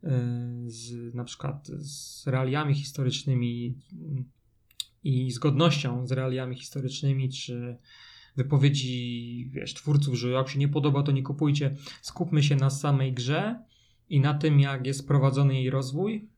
[0.05, 0.09] y,
[0.66, 4.24] z na przykład z realiami historycznymi y,
[5.05, 7.77] i zgodnością z realiami historycznymi czy
[8.36, 11.77] wypowiedzi, wiesz, twórców, że jak się nie podoba, to nie kupujcie.
[12.02, 13.65] Skupmy się na samej grze
[14.09, 16.28] i na tym, jak jest prowadzony jej rozwój.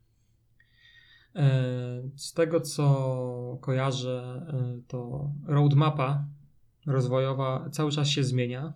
[1.35, 6.27] E, Z tego, co kojarzę, e, to roadmapa
[6.87, 8.73] rozwojowa cały czas się zmienia.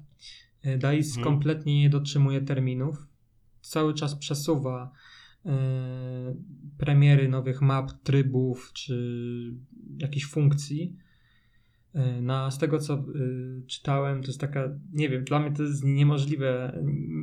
[0.62, 1.24] E, DICE Mhm.
[1.24, 3.06] kompletnie nie dotrzymuje terminów.
[3.60, 4.92] Cały czas przesuwa
[6.78, 9.54] premiery nowych map, trybów czy
[9.98, 10.96] jakichś funkcji.
[11.96, 15.62] E, Na, z tego, co y, czytałem, to jest taka, nie wiem, dla mnie to
[15.62, 16.78] jest niemożliwe,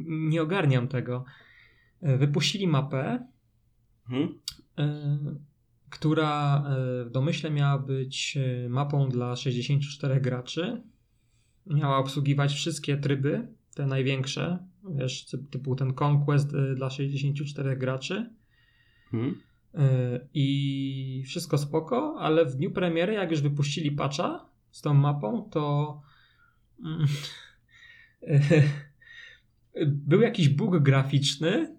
[0.08, 1.26] nie ogarniam tego.
[2.02, 3.28] E, Wypuścili mapę,
[4.78, 5.18] e,
[5.90, 6.64] która
[7.06, 8.38] w domyśle miała być
[8.70, 10.82] mapą dla 64 graczy.
[11.68, 14.60] Miała obsługiwać wszystkie tryby, te największe,
[14.96, 18.30] wiesz, ty- typu ten Conquest dla 64 graczy.
[19.74, 25.50] E, I wszystko spoko, ale w dniu premiery, jak już wypuścili patcha z tą mapą,
[25.52, 26.02] to
[26.86, 27.08] mm,
[30.08, 31.78] był jakiś bug graficzny,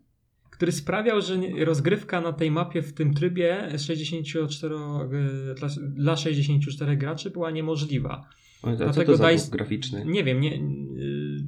[0.51, 6.97] który sprawiał, że rozgrywka na tej mapie w tym trybie 64, y, dla, dla 64
[6.97, 8.29] graczy była niemożliwa.
[8.63, 10.05] A co Dlatego to za bóg graficzny?
[10.07, 10.61] Nie wiem, nie,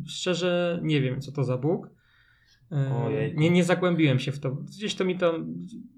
[0.06, 1.90] szczerze nie wiem, co to za bóg.
[3.07, 3.41] Ojejku.
[3.41, 4.51] Nie, nie zagłębiłem się w to.
[4.51, 5.39] Gdzieś to mi to.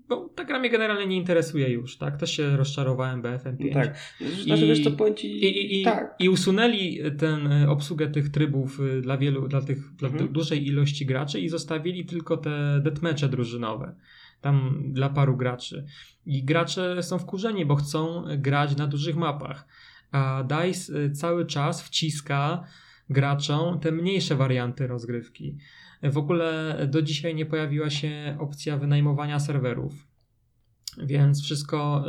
[0.09, 2.17] Bo ta gra mnie generalnie nie interesuje już, tak?
[2.17, 3.57] Też się rozczarowałem BFM5.
[3.59, 3.99] No tak.
[4.45, 5.45] Znaczy, I- wiesz co, powiem ci...
[5.45, 6.15] I, i, tak.
[6.19, 10.27] I usunęli ten y, obsługę tych trybów y, dla wielu, dla tych dla Mhm.
[10.27, 13.95] du- dużej ilości graczy i zostawili tylko te deathmatche drużynowe.
[14.41, 15.85] Tam dla paru graczy.
[16.27, 19.67] I gracze są wkurzeni, bo chcą grać na dużych mapach.
[20.13, 22.65] A DICE y, cały czas wciska
[23.11, 25.57] graczom te mniejsze warianty rozgrywki.
[26.03, 30.09] W ogóle do dzisiaj nie pojawiła się opcja wynajmowania serwerów.
[31.07, 32.05] Więc wszystko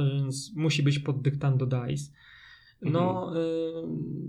[0.55, 2.11] y, musi być pod dyktando DICE.
[2.81, 3.39] No, y,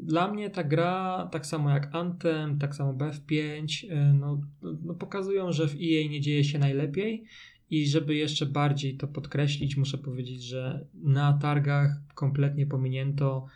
[0.03, 5.53] dla mnie ta gra, tak samo jak Anthem, tak samo BF5, y, no, no, pokazują,
[5.53, 7.25] że w EA nie dzieje się najlepiej.
[7.71, 13.47] I żeby jeszcze bardziej to podkreślić, muszę powiedzieć, że na targach kompletnie pominięto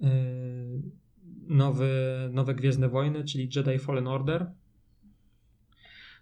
[0.00, 0.04] y,
[1.48, 1.90] nowy,
[2.32, 4.46] nowe Gwiezdne Wojny, czyli Jedi Fallen Order.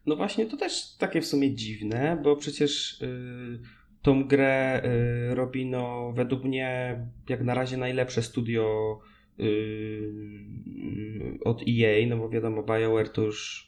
[0.06, 3.60] No właśnie, to też takie w sumie dziwne, bo przecież y,
[4.02, 4.82] tą grę
[5.30, 8.98] y, robi no według mnie jak na razie najlepsze studio
[9.40, 13.66] y, od EA, no bo wiadomo BioWare to już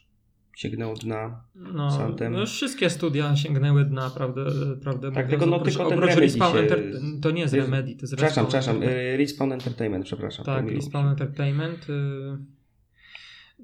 [0.55, 1.43] sięgnął dna.
[1.55, 2.33] No, Z Anthem.
[2.33, 4.45] no wszystkie studia sięgnęły dna, prawdę,
[4.83, 5.29] prawdę Tak, mówiąc.
[5.29, 8.15] tylko no tylko ten oprócz Remedy Respawn się- Enter- To nie jest Remedy, to jest
[8.15, 10.45] Przepraszam, Respawn przepraszam, Enter- y, Respawn Entertainment, przepraszam.
[10.45, 11.07] Tak, Respawn.
[11.07, 11.89] Entertainment.
[11.89, 12.58] y,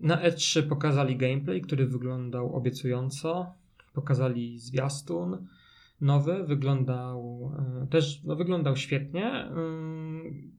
[0.01, 3.53] Na E3 pokazali gameplay, który wyglądał obiecująco.
[3.93, 5.47] Pokazali zwiastun
[6.01, 7.51] nowy, wyglądał
[7.83, 9.45] y, też no, wyglądał świetnie.
[9.45, 10.55] Y,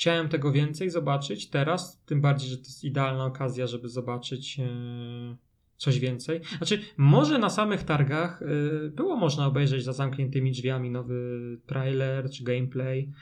[0.00, 5.36] Chciałem tego więcej zobaczyć teraz, tym bardziej, że to jest idealna okazja, żeby zobaczyć y,
[5.76, 6.40] coś więcej.
[6.56, 12.44] Znaczy, może na samych targach y, było można obejrzeć za zamkniętymi drzwiami nowy trailer czy
[12.44, 13.12] gameplay,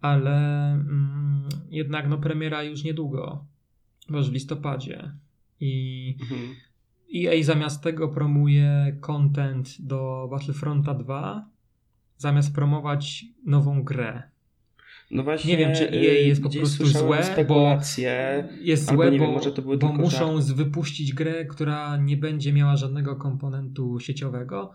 [0.00, 3.44] ale mm, jednak no premiera już niedługo,
[4.08, 5.12] w listopadzie.
[5.60, 6.54] I Mhm.
[7.14, 11.48] EA zamiast tego promuje content do Battlefronta 2,
[12.16, 14.22] zamiast promować nową grę.
[15.10, 18.48] No właśnie, Nie wiem, czy EA y, jest po prostu złe, spekulacje.
[18.60, 24.00] Jest złe, bo, wiem, bo tylko muszą wypuścić grę, która nie będzie miała żadnego komponentu
[24.00, 24.72] sieciowego.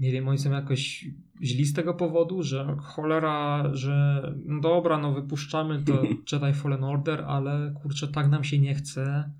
[0.00, 1.04] Nie wiem, oni są jakoś
[1.42, 6.02] źli z tego powodu, że cholera, że no dobra, no wypuszczamy to
[6.32, 9.30] Jedi Fallen Order, ale kurczę, tak nam się nie chce,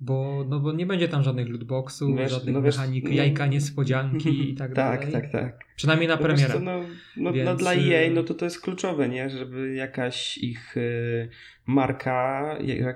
[0.00, 3.46] bo, no bo nie będzie tam żadnych lootboxów, Wiesz, żadnych no wiesz, mechanik, no- jajka
[3.46, 5.12] niespodzianki i tak, Tak, dalej.
[5.12, 5.64] tak, tak.
[5.76, 6.54] Przynajmniej na No premierę.
[6.54, 6.84] co, no, no,
[7.16, 9.30] no Więc, dla y- EA no to to jest kluczowe, nie?
[9.30, 11.28] Żeby jakaś ich y,
[11.66, 12.42] marka,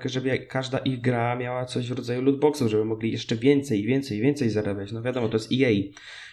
[0.05, 4.49] żeby każda ich gra miała coś w rodzaju lootboxów, żeby mogli jeszcze więcej, więcej, więcej
[4.49, 4.91] zarabiać.
[4.91, 5.69] No wiadomo, to jest EA.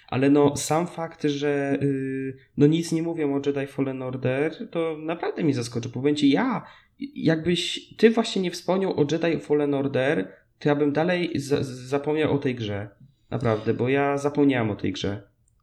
[0.09, 4.97] Ale no sam fakt, że y, no nic nie mówią o Jedi Fallen Order, to
[4.99, 5.89] naprawdę mnie zaskoczy.
[5.89, 6.66] Powiem ci, ja,
[7.15, 12.35] jakbyś ty właśnie nie wspomniał o Jedi Fallen Order, to ja bym dalej za- zapomniał
[12.35, 12.89] o tej grze.
[13.31, 15.23] Naprawdę, bo ja zapomniałem o tej grze.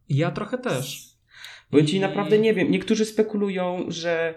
[0.10, 1.14] Ja trochę też.
[1.72, 2.72] Bo ci naprawdę nie wiem.
[2.72, 4.36] Niektórzy spekulują, że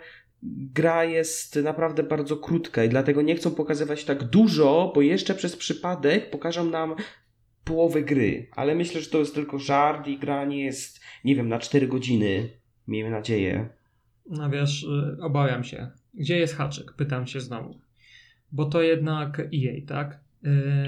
[0.75, 5.57] gra jest naprawdę bardzo krótka i dlatego nie chcą pokazywać tak dużo, bo jeszcze przez
[5.57, 6.95] przypadek pokażą nam
[7.67, 8.47] połowę gry.
[8.57, 11.89] Ale myślę, że to jest tylko żart i gra nie jest, nie wiem, na 4
[11.89, 12.49] godziny.
[12.89, 13.69] Miejmy nadzieję.
[14.31, 15.91] No wiesz, y, obawiam się.
[16.15, 16.93] Gdzie jest haczyk?
[16.93, 17.81] Pytam się znowu.
[18.53, 20.21] Bo to jednak EA, tak?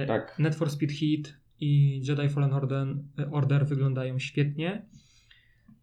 [0.03, 0.39] Y, Tak.
[0.39, 2.87] Net for Speed Heat i Jedi Fallen Order,
[3.31, 4.83] Order wyglądają świetnie,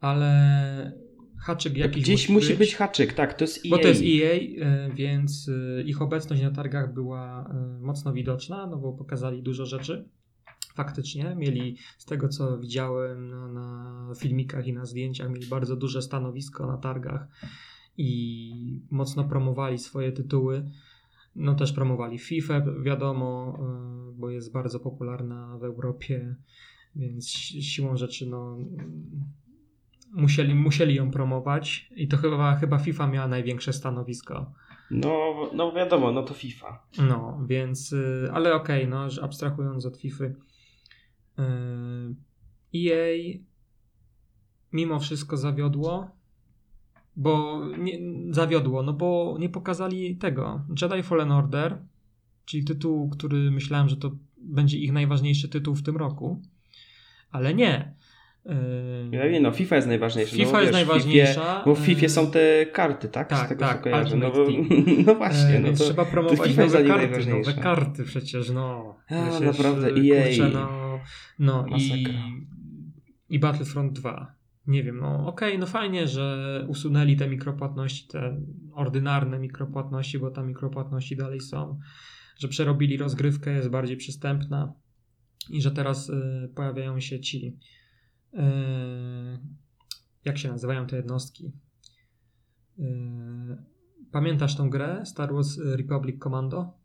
[0.02, 0.92] ale
[1.40, 2.76] haczyk jakiś Gdzieś musi być.
[2.76, 3.70] haczyk, tak, to jest EA.
[3.70, 8.68] Bo to jest EA, y, więc y, ich obecność na targach była y, mocno widoczna,
[8.68, 10.06] no bo pokazali dużo rzeczy.
[10.76, 16.02] Faktycznie mieli, z tego co widziałem na, na filmikach i na zdjęciach, mieli bardzo duże
[16.02, 17.28] stanowisko na targach
[17.98, 20.72] i mocno promowali swoje tytuły.
[21.36, 23.58] No też promowali FIFA, wiadomo,
[24.10, 26.36] y, bo jest bardzo popularna w Europie,
[26.96, 28.58] więc si- siłą rzeczy no,
[30.14, 34.52] musieli, musieli ją promować i to chyba, chyba FIFA miała największe stanowisko.
[34.92, 36.84] No, no wiadomo, no to FIFA.
[37.08, 40.26] No, więc, y, ale okej, no, że abstrahując od FIFA,
[42.76, 43.40] EA
[44.74, 46.12] mimo wszystko zawiodło,
[47.16, 48.00] bo nie,
[48.30, 50.62] zawiodło, no bo nie pokazali tego.
[50.82, 51.78] Jedi Fallen Order,
[52.46, 56.42] czyli tytuł, który myślałem, że to będzie ich najważniejszy tytuł w tym roku,
[57.32, 57.94] ale nie.
[58.46, 58.50] Y,
[59.12, 60.36] Ja wiem, no FIFA jest najważniejsza.
[60.36, 61.34] FIFA no, jest wiesz, najważniejsza.
[61.34, 63.30] FIFA, bo w FIFA y, są te karty, tak?
[63.30, 64.18] tak, Z tego tak, kojarzę.
[64.18, 64.46] No, bo,
[65.06, 65.84] no właśnie, no to...
[65.84, 68.96] trzeba promować FIFA jest nowe karty, nowe karty przecież, no.
[69.10, 70.26] A, Przecież, naprawdę, EA.
[70.26, 70.85] Kurczę, no,
[71.40, 72.22] no i, Masakra.
[73.30, 74.36] i Battlefront 2.
[74.68, 78.42] Nie wiem, no okej, no fajnie, że usunęli te mikropłatności, te
[78.74, 81.80] ordynarne mikropłatności, bo tam mikropłatności dalej są,
[82.40, 84.74] że przerobili rozgrywkę, jest bardziej przystępna
[85.50, 87.58] i że teraz y, pojawiają się ci
[88.34, 88.38] y,
[90.26, 91.52] jak się nazywają te jednostki?
[92.80, 92.84] Y,
[94.12, 96.85] pamiętasz tą grę Star Wars Republic Commando?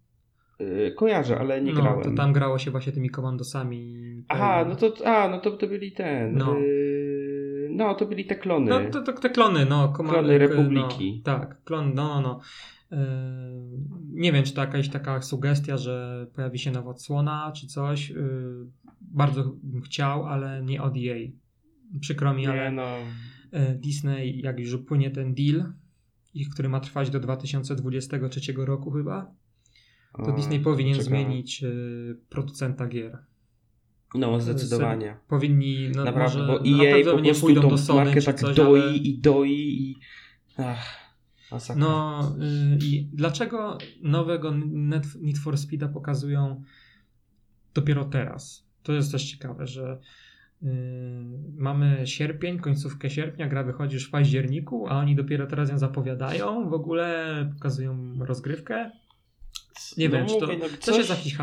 [0.60, 2.02] Y, Kojarzę, ale nie no, grałem.
[2.02, 3.96] to tam grało się właśnie tymi komandosami.
[4.28, 6.34] Aha, no to, a, no to, to byli ten.
[6.34, 6.46] No.
[6.46, 6.54] No.
[7.70, 8.70] no, to byli te klony.
[8.70, 9.92] No to, to te klony, no.
[9.96, 11.22] Komand- Klony Republiki.
[11.26, 12.40] No, tak, klon, no, no, no.
[12.90, 12.98] Yy,
[14.12, 18.10] nie wiem, czy to jakaś taka sugestia, że pojawi się nowa odsłona, czy coś.
[18.10, 18.66] Yy,
[19.00, 21.36] bardzo bym chciał, ale nie od jej.
[22.00, 22.96] Przykro mi, nie, ale no.
[23.52, 25.72] yy, Disney, jak już upłynie ten deal,
[26.52, 29.34] który ma trwać do 2023 roku chyba,
[30.16, 31.08] to O, Disney powinien czekam.
[31.08, 33.18] zmienić yy, producenta gier.
[34.14, 35.16] No, zdecydowanie.
[35.28, 38.22] Powinni, no Naprawdę, może bo no, na EA pewno po nie pójdą tą do Sony
[38.22, 38.96] tak coś, doi ale...
[38.96, 39.96] i doi i...
[40.58, 40.98] Ach,
[41.52, 41.80] masakra.
[41.80, 42.22] No
[42.74, 44.54] y, i dlaczego nowego
[45.20, 46.62] Need for Speeda pokazują
[47.74, 48.66] dopiero teraz?
[48.82, 50.00] To jest też ciekawe, że
[50.62, 50.66] y,
[51.56, 56.68] mamy sierpień, końcówkę sierpnia, gra wychodzi już w październiku, a oni dopiero teraz ją zapowiadają,
[56.70, 58.90] w ogóle pokazują rozgrywkę.
[59.96, 61.36] Nie No wiem, czy to, mówię, no coś, coś- jest jakiś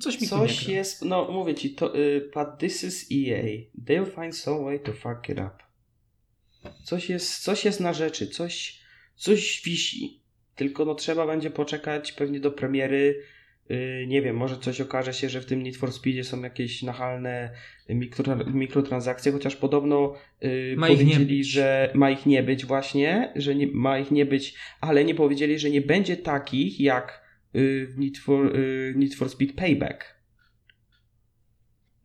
[0.00, 3.42] coś mi Coś jest, no mówię ci, to, y, but this is EA.
[3.86, 5.64] They'll find some way to fuck it up.
[6.84, 8.80] Coś jest, coś jest na rzeczy, coś,
[9.16, 10.20] coś wisi.
[10.56, 13.22] Tylko no trzeba będzie poczekać pewnie do premiery.
[13.70, 16.82] Y, nie wiem, może coś okaże się, że w tym Need for Speedzie są jakieś
[16.82, 17.50] nachalne
[17.88, 23.66] mikro, mikrotransakcje, chociaż podobno y, Ma powiedzieli, że ma ich nie być właśnie, że nie,
[23.66, 27.23] ma ich nie być, ale nie powiedzieli, że nie będzie takich jak
[27.54, 30.14] w Need for, y, Need for Speed Payback.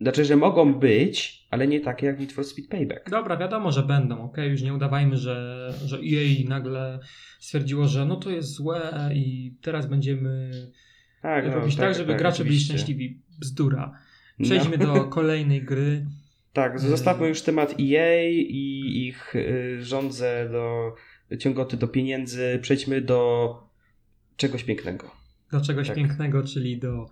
[0.02, 3.10] Znaczy, że mogą być, ale nie takie jak Need for Speed Payback.
[3.10, 4.38] Dobra, wiadomo, że będą, ok?
[4.38, 7.00] Już nie udawajmy, że, że EA nagle
[7.40, 10.52] stwierdziło, że no to jest złe i teraz będziemy
[11.22, 12.74] Tak, no, robić tak, żeby gracze byli oczywiście.
[12.74, 13.22] szczęśliwi.
[13.40, 14.00] Bzdura.
[14.44, 14.94] Przejdźmy No.
[14.94, 16.06] do kolejnej gry.
[16.54, 20.96] Tak, zostawmy już temat EA i ich y, żądzę do
[21.38, 22.60] ciągoty do pieniędzy.
[22.62, 23.54] Przejdźmy do
[24.38, 25.19] czegoś pięknego.
[25.52, 25.96] Do czegoś Tak.
[25.98, 27.06] pięknego, czyli do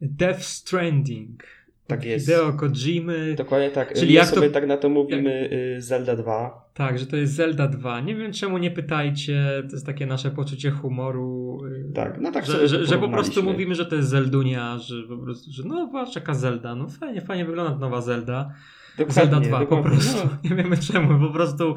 [0.00, 1.42] Death Stranding.
[1.86, 2.26] Tak jest.
[2.26, 3.34] Hideo Kojimy.
[3.38, 3.88] Dokładnie tak.
[3.88, 6.64] Czyli Czyli jak jak to- sobie tak na to mówimy y, Zelda 2.
[6.74, 8.00] Tak, że to jest Zelda 2.
[8.00, 11.60] Nie wiem czemu nie pytajcie, to jest takie nasze poczucie humoru.
[11.90, 14.78] y, Tak, no tak że, sobie że, że po prostu mówimy, że to jest Zeldunia,
[14.78, 18.50] że po prostu, że no patrz jaka Zelda, no fajnie, fajnie wygląda nowa Zelda.
[18.98, 19.90] Dokładnie, Zelda 2 po dokładnie.
[19.90, 20.28] prostu.
[20.28, 21.74] No, Nie wiemy czemu, po prostu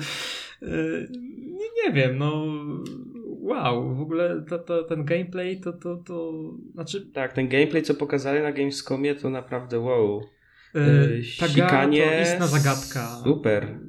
[0.61, 1.07] yy,
[1.41, 2.45] nie, nie wiem, no
[3.47, 6.33] wow, w ogóle to, to, ten gameplay to, to, to
[6.73, 10.21] znaczy tak, ten gameplay, co pokazali na Gamescomie, to naprawdę wow.
[10.73, 10.81] yy,
[11.17, 13.07] Yy, sikanie, to istna zagadka.
[13.23, 13.79] super.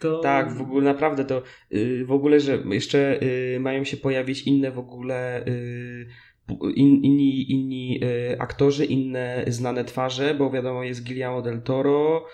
[0.00, 1.42] To, Tak, w ogóle naprawdę to
[1.72, 6.06] y, w ogóle, że jeszcze y, mają się pojawić inne w ogóle y,
[6.74, 12.26] in, inni, inni y, aktorzy, inne znane twarze, bo wiadomo jest Guillermo del Toro,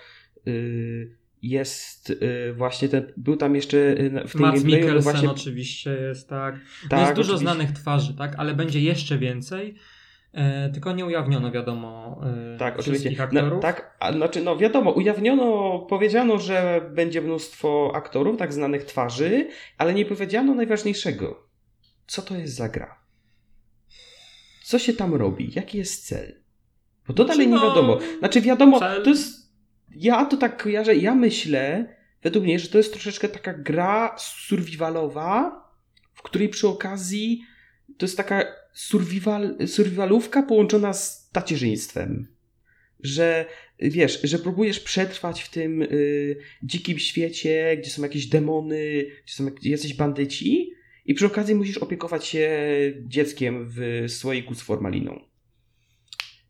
[0.47, 1.17] y,
[1.49, 6.29] jest y, właśnie ten, był tam jeszcze y, w tym no Mikkelsen właśnie, oczywiście jest,
[6.29, 6.55] tak.
[6.83, 7.53] No tak, jest dużo oczywiście.
[7.53, 9.75] znanych twarzy, tak, ale będzie jeszcze więcej.
[10.33, 12.21] E, tylko nie ujawniono, wiadomo,
[12.53, 13.23] e, Tak, wszystkich oczywiście.
[13.23, 13.53] aktorów.
[13.53, 19.47] No, tak, a, znaczy, no wiadomo, ujawniono, powiedziano, że będzie mnóstwo aktorów, tak znanych twarzy,
[19.77, 21.49] ale nie powiedziano najważniejszego.
[22.07, 22.99] Co to jest za gra?
[24.63, 25.51] Co się tam robi?
[25.55, 26.41] Jaki jest cel?
[27.07, 27.99] Bo to dalej nie no, wiadomo.
[28.19, 29.44] Znaczy, wiadomo, cel- to jest.
[29.95, 35.63] Ja to tak kojarzę, ja myślę, według mnie, że to jest troszeczkę taka gra survivalowa,
[36.13, 37.41] w której przy okazji
[37.97, 42.27] to jest taka survival, survivalówka połączona z tacierzyństwem.
[42.99, 43.45] Że
[43.79, 49.51] wiesz, że próbujesz przetrwać w tym y, dzikim świecie, gdzie są jakieś demony, gdzie są
[49.61, 52.49] jacyś bandyci, i przy okazji musisz opiekować się
[53.07, 55.21] dzieckiem w słoiku z formaliną.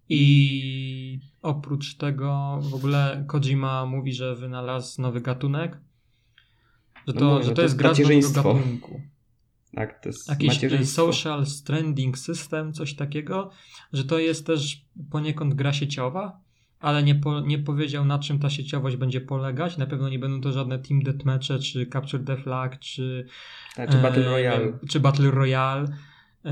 [0.09, 5.77] I oprócz tego w ogóle Kojima mówi, że wynalazł nowy gatunek.
[7.07, 9.01] Że No to, mówię, że to to jest gra z nowego gatunku.
[9.76, 13.49] Tak, to jest Jakiś e, social stranding system, coś takiego,
[13.93, 16.39] że to jest też poniekąd gra sieciowa,
[16.80, 19.77] ale nie, po, nie powiedział na czym ta sieciowość będzie polegać.
[19.77, 23.27] Na pewno nie będą to żadne team deathmatche, czy capture the flag, czy
[23.76, 24.80] Tak, czy Battle e, Royale.
[24.89, 25.88] Czy Battle Royale.
[26.45, 26.51] E,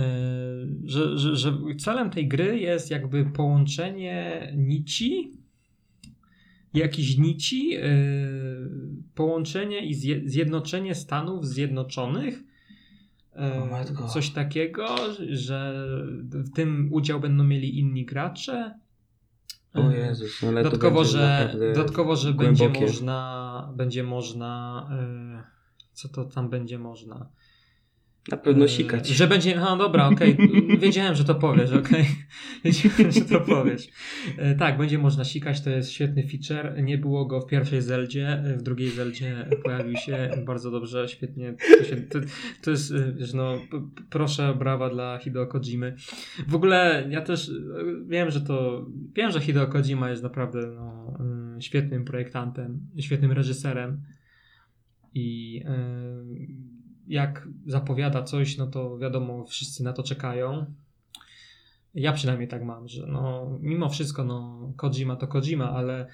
[0.86, 5.32] Że, że, że celem tej gry jest jakby połączenie nici,
[6.74, 7.82] jakichś nici, e,
[9.16, 12.44] połączenie i zje- zjednoczenie Stanów Zjednoczonych.
[13.36, 14.08] O matko.
[14.08, 14.86] Coś takiego,
[15.30, 15.88] że
[16.32, 18.80] w tym udział będą mieli inni gracze.
[19.74, 24.90] O Jezus, no ale Dodatkowo, że, dodatkowo, że będzie można, będzie można,
[25.94, 27.30] co to tam będzie można?
[28.32, 29.08] Na pewno E, sikać.
[29.08, 30.38] Że będzie, no dobra, okej,
[30.82, 32.06] wiedziałem, że to powiesz, okej,
[32.66, 33.90] wiedziałem, że to powiesz.
[34.38, 38.44] E, Tak, będzie można sikać, to jest świetny feature, nie było go w pierwszej Zeldzie,
[38.58, 42.20] w drugiej Zeldzie pojawił się bardzo dobrze, świetnie, to, się, to,
[42.62, 43.60] to jest, wiesz, no,
[44.10, 45.96] proszę, brawa dla Hideo Kojimy.
[46.48, 47.52] W ogóle ja też
[48.08, 48.86] wiem, że to,
[49.16, 51.18] wiem, że Hideo Kojima jest naprawdę no,
[51.60, 54.02] świetnym projektantem, świetnym reżyserem
[55.14, 56.63] i e,
[57.14, 60.66] jak zapowiada coś, no to wiadomo, wszyscy na to czekają.
[61.96, 66.08] Ja przynajmniej tak mam, że no, mimo wszystko, no, Kojima to Kojima, ale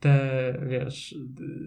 [0.00, 1.14] te, wiesz,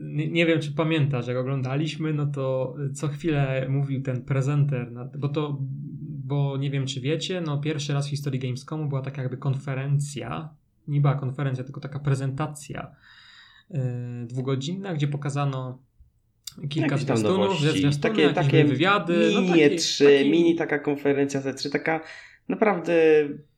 [0.03, 5.29] nie, nie wiem, czy pamiętasz, jak oglądaliśmy, no to co chwilę mówił ten prezenter, bo
[5.29, 5.57] to,
[6.25, 10.49] bo nie wiem, czy wiecie, no pierwszy raz w historii Gamescomu była taka jakby konferencja,
[10.87, 12.95] nie była konferencja, tylko taka prezentacja
[13.69, 13.79] yy,
[14.27, 15.79] dwugodzinna, gdzie pokazano
[16.69, 17.57] kilka zwiastunów,
[18.01, 19.31] takie, takie wywiady.
[19.33, 21.99] no, mini taki- E3, taki- mini taka konferencja Z3, taka
[22.49, 22.93] naprawdę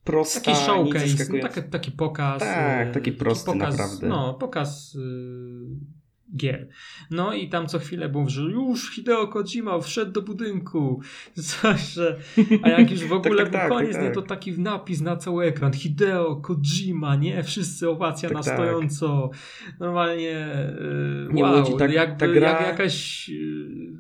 [0.04, 2.40] prosta, Taki showcase, no, taki, taki pokaz.
[2.40, 4.08] Tak, e, taki prosty pokaz, naprawdę.
[4.08, 5.00] No, pokaz y,
[6.36, 6.68] gier.
[7.12, 11.02] No i tam co chwilę było, że już Hideo Kojima wszedł do budynku.
[11.62, 12.18] Coś, że...
[12.64, 14.16] A jak już w ogóle tak, był tak, koniec, tak, nie, tak.
[14.16, 15.74] to taki napis na cały ekran.
[15.74, 17.44] Hideo Kojima, nie?
[17.44, 18.54] Wszyscy owacja Tak, na tak.
[18.54, 19.30] stojąco.
[19.80, 20.48] Normalnie
[21.30, 23.34] y, Nie, wow, ludzi, tak- jakby ta gra- jak jakaś y,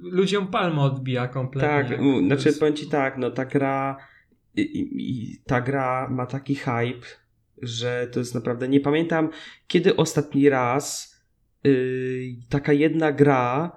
[0.03, 1.69] ludziom palma odbija kompletnie.
[1.97, 3.97] Tak, u, znaczy jest- powiem ci tak, no ta gra
[4.55, 7.05] i, i, ta gra ma taki hype,
[7.61, 9.29] że to jest naprawdę, nie pamiętam
[9.67, 11.14] kiedy ostatni raz
[12.49, 13.71] taka jedna gra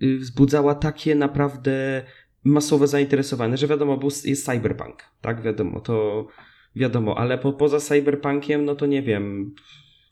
[0.00, 2.02] yy, wzbudzała takie naprawdę
[2.44, 6.26] masowe zainteresowanie, że wiadomo, był, jest cyberpunk, tak, wiadomo, to
[6.76, 9.54] wiadomo, ale po, poza cyberpunkiem, no to nie wiem,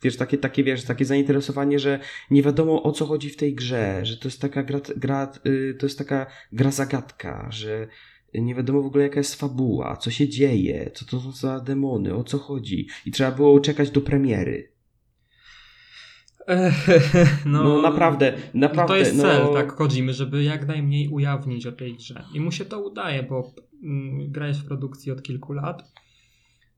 [0.02, 4.00] wiesz, takie, takie, wiesz, takie zainteresowanie, że nie wiadomo o co chodzi w tej grze,
[4.02, 7.88] że to jest taka gra, gra yy, to jest taka gra zagadka, że
[8.34, 12.14] nie wiadomo w ogóle jaka jest fabuła, co się dzieje, co to są za demony,
[12.14, 12.88] o co chodzi.
[13.06, 14.75] I trzeba było czekać do premiery.
[17.46, 18.82] No, No, naprawdę, naprawdę.
[18.82, 22.24] No to jest no, cel, tak, Kojimy, żeby jak najmniej ujawnić o tej grze.
[22.34, 23.52] I mu się to udaje, bo
[23.82, 25.92] mm, gra jest w produkcji od kilku lat,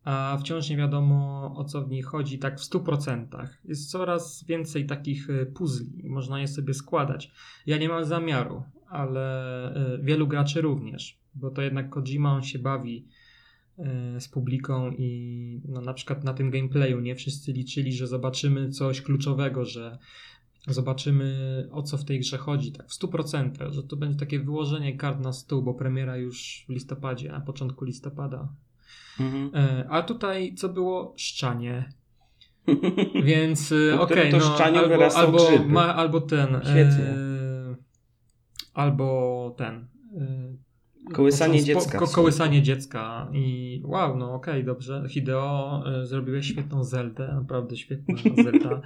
[0.04, 3.48] a wciąż nie wiadomo o co w niej chodzi tak w 100%.
[3.64, 7.30] Jest coraz więcej takich y, puzli, można je sobie składać.
[7.66, 12.58] Ja nie mam zamiaru, ale y, wielu graczy również, bo to jednak Kojima, on się
[12.58, 13.08] bawi
[14.18, 19.02] z publiką i no, na przykład na tym gameplayu nie wszyscy liczyli, że zobaczymy coś
[19.02, 19.98] kluczowego, że
[20.66, 24.96] zobaczymy o co w tej grze chodzi, tak w 100%, że to będzie takie wyłożenie
[24.96, 28.48] kart na stół, bo premiera już w listopadzie, na początku listopada.
[29.20, 29.50] Mhm.
[29.54, 31.14] E, A tutaj co było?
[31.16, 31.92] Szczanie.
[33.24, 36.56] Więc e, Po okej, to no, albo, albo, ma, albo ten.
[36.56, 37.76] E,
[38.74, 39.86] albo ten.
[40.16, 40.67] E,
[41.12, 41.98] Kołysanie dziecka.
[41.98, 43.28] Ko, kołysanie dziecka.
[43.32, 45.04] I wow, no okej, dobrze.
[45.08, 48.14] Hideo, e, zrobiłeś świetną Zeldę, naprawdę świetna
[48.44, 48.80] Zelda.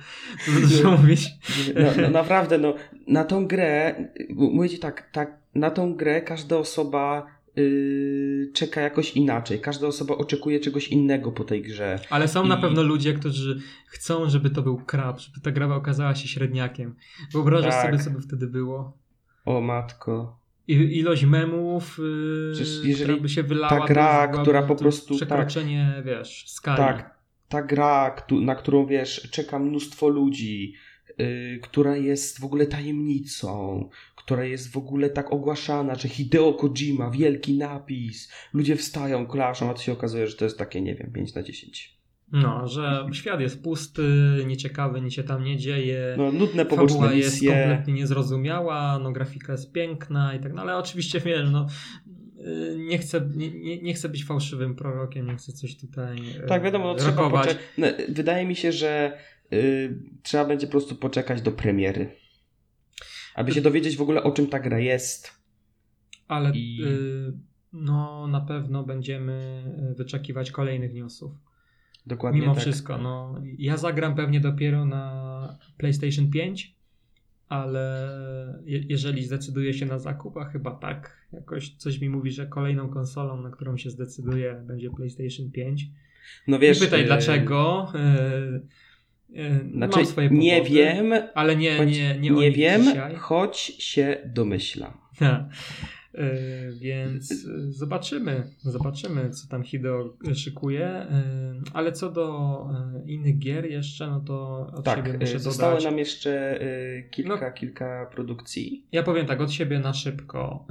[0.60, 1.30] Dużo mówić.
[1.74, 2.74] No, no naprawdę, no,
[3.08, 3.94] na tą grę,
[4.30, 7.26] mówię ci tak, tak, na tą grę każda osoba
[7.56, 9.60] yy, czeka jakoś inaczej.
[9.60, 11.98] Każda osoba oczekuje czegoś innego po tej grze.
[12.10, 15.74] Ale są na I- pewno ludzie, którzy chcą, żeby to był krab, żeby ta gra
[15.76, 16.94] okazała się średniakiem.
[17.32, 17.84] Wyobrażasz Tak.
[17.84, 18.98] sobie, co by wtedy było?
[19.44, 20.41] O matko.
[20.68, 23.68] Ilość memów, yy, Przecież jeżeli która by się wylała.
[23.68, 26.76] ta to gra, byłaby- która po to prostu- Przekroczenie, wiesz, skali.
[26.76, 27.18] Tak,
[27.48, 30.74] ta gra, na którą wiesz, czeka mnóstwo ludzi,
[31.18, 37.10] yy, która jest w ogóle tajemnicą, która jest w ogóle tak ogłaszana, że Hideo Kojima,
[37.10, 41.12] wielki napis, ludzie wstają, klaszą, a to się okazuje, że to jest takie, nie wiem,
[41.12, 42.01] 5 na 10.
[42.32, 44.02] No, że świat jest pusty,
[44.46, 46.14] nieciekawy, nic się tam nie dzieje.
[46.18, 47.50] No, nudne poboczne Fabuła jest misje.
[47.50, 51.66] kompletnie niezrozumiała, no grafika jest piękna i tak dalej, ale oczywiście wiesz, no
[52.76, 56.84] nie chcę, nie, nie, chcę być fałszywym prorokiem, nie chcę coś tutaj yy, Tak, wiadomo,
[56.84, 57.58] no, trzeba poczekać.
[57.78, 59.18] No, wydaje mi się, że
[59.52, 62.16] y, trzeba będzie po prostu poczekać do premiery.
[63.34, 65.32] Aby się dowiedzieć w ogóle o czym ta gra jest.
[66.28, 67.32] Ale I- y,
[67.72, 71.32] no na pewno będziemy y, wyczekiwać kolejnych newsów.
[72.06, 72.62] Dokładnie Mimo tak.
[72.62, 76.74] wszystko, no ja zagram pewnie dopiero na PlayStation 5,
[77.48, 78.08] ale
[78.64, 82.88] je, jeżeli zdecyduję się na zakup, a chyba tak, jakoś coś mi mówi, że kolejną
[82.88, 85.86] konsolą, na którą się zdecyduję, będzie PlayStation 5.
[86.48, 87.92] No wiesz, nie pytaj y, dlaczego.
[87.94, 93.14] y, y, Znaczy, mam swoje powody, nie wiem, ale nie, nie, nie, nie wiem, dzisiaj.
[93.16, 94.92] choć się domyślam.
[96.14, 101.06] Yy, więc yy, zobaczymy, zobaczymy, co tam Hideo szykuje.
[101.10, 102.68] Yy, ale co do
[103.06, 105.84] innych gier jeszcze, no to od Tak, siebie muszę y, zostało dodać.
[105.84, 106.58] nam jeszcze
[107.10, 107.52] kilka, No.
[107.52, 108.86] kilka produkcji.
[108.92, 110.66] Ja powiem tak, od siebie na szybko.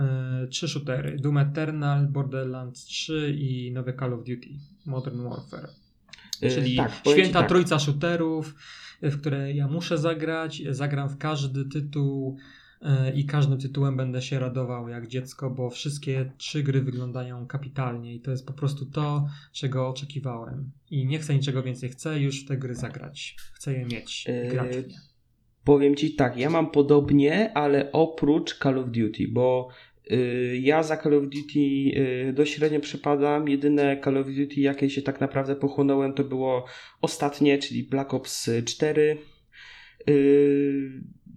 [0.50, 1.18] Trzy shootery.
[1.20, 4.50] Doom Eternal, Borderlands 3 i nowy Call of Duty
[4.86, 5.70] Modern Warfare.
[6.50, 7.50] Czyli tak, święta tak.
[7.50, 8.56] trójca shooterów,
[9.02, 10.64] w które ja muszę zagrać.
[10.70, 12.61] Zagram w każdy tytuł e,
[13.16, 18.22] i każdym tytułem będę się radował jak dziecko, bo wszystkie trzy gry wyglądają kapitalnie i
[18.22, 20.72] to jest po prostu to, czego oczekiwałem.
[20.92, 23.36] I nie chcę niczego więcej, chcę już w te gry zagrać.
[23.54, 25.00] Chcę je mieć, Yy, grać w nie.
[25.64, 29.68] Powiem ci tak, ja mam podobnie, ale oprócz Call of Duty, bo
[30.12, 33.50] y, ja za Call of Duty y, dość średnio przypadam.
[33.50, 36.66] Jedyne Call of Duty, jakie się tak naprawdę pochłonąłem, to było
[37.02, 39.18] ostatnie, czyli Black Ops 4.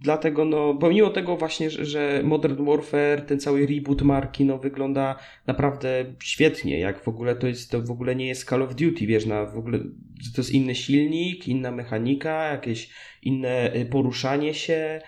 [0.01, 6.05] Dlatego, no, pomimo tego właśnie, że, Modern Warfare, ten cały reboot marki, no, wygląda naprawdę
[6.23, 9.25] świetnie, jak w ogóle to jest, to w ogóle nie jest Call of Duty, wiesz,
[9.25, 9.79] na w ogóle,
[10.35, 12.89] to jest inny silnik, inna mechanika, jakieś
[13.21, 15.01] inne y, poruszanie się,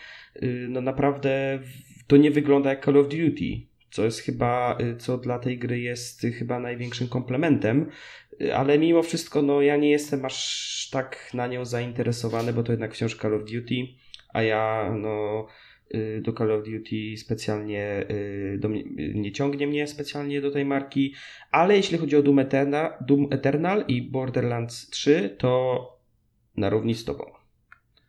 [0.44, 1.60] y, no naprawdę
[2.08, 3.62] to nie wygląda jak Call of Duty,
[3.92, 7.90] co jest chyba, y, co dla tej gry jest chyba największym komplementem,
[8.54, 12.94] ale mimo wszystko, no ja nie jestem aż tak na nią zainteresowany, bo to jednak
[12.94, 13.76] wciąż Call of Duty,
[14.38, 15.48] a ja, no
[15.96, 18.84] y, do Call of Duty specjalnie y, do mnie,
[19.16, 21.14] nie ciągnie mnie specjalnie do tej marki,
[21.52, 25.82] ale jeśli chodzi o Doom Eternal, Doom Eternal i Borderlands 3, to
[26.58, 27.24] na równi z tobą.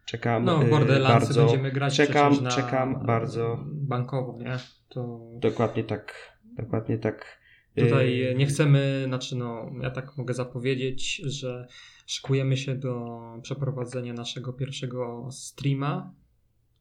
[0.05, 1.41] Czekam No, y, w Borderlands bardzo.
[1.43, 3.65] będziemy grać czekam, na czekam bardzo.
[3.67, 4.57] bankowo, nie?
[4.89, 6.15] To Dokładnie tak.
[6.57, 7.39] Dokładnie tak.
[7.77, 11.67] Tutaj nie chcemy, znaczy no, ja tak mogę zapowiedzieć, że
[12.07, 16.13] szykujemy się do przeprowadzenia naszego pierwszego streama,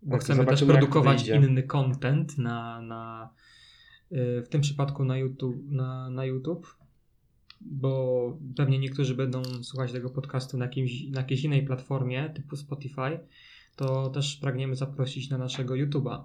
[0.08, 3.30] bo chcemy też produkować inny content na, na
[4.12, 6.78] y, w tym przypadku na YouTube, na, na YouTube,
[7.62, 13.20] bo pewnie niektórzy będą słuchać tego podcastu na, jakimś, na jakiejś innej platformie typu Spotify,
[13.76, 16.24] to też pragniemy zaprosić na naszego YouTube'a,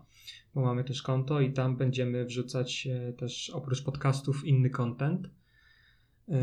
[0.54, 5.30] bo mamy też konto i tam będziemy wrzucać e, też oprócz podcastów inny content,
[6.28, 6.40] e,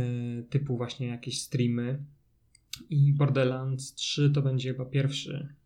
[0.50, 2.04] typu właśnie jakieś streamy.
[2.90, 5.59] I Borderlands 3 to będzie chyba pierwszy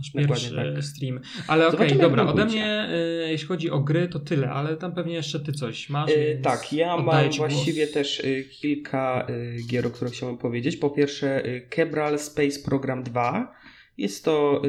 [0.00, 0.84] nasz pierwszy tak.
[0.84, 1.20] stream.
[1.46, 4.94] Ale okej, jak dobra, ode mnie e, jeśli chodzi o gry to tyle, ale tam
[4.94, 6.10] pewnie jeszcze ty coś masz.
[6.16, 7.94] więc tak, ja mam ci właściwie głos.
[7.94, 9.26] też y, kilka
[9.66, 10.76] gier, o których chciałem powiedzieć.
[10.76, 13.54] Po pierwsze, Kebral Space Program 2.
[13.98, 14.62] Jest to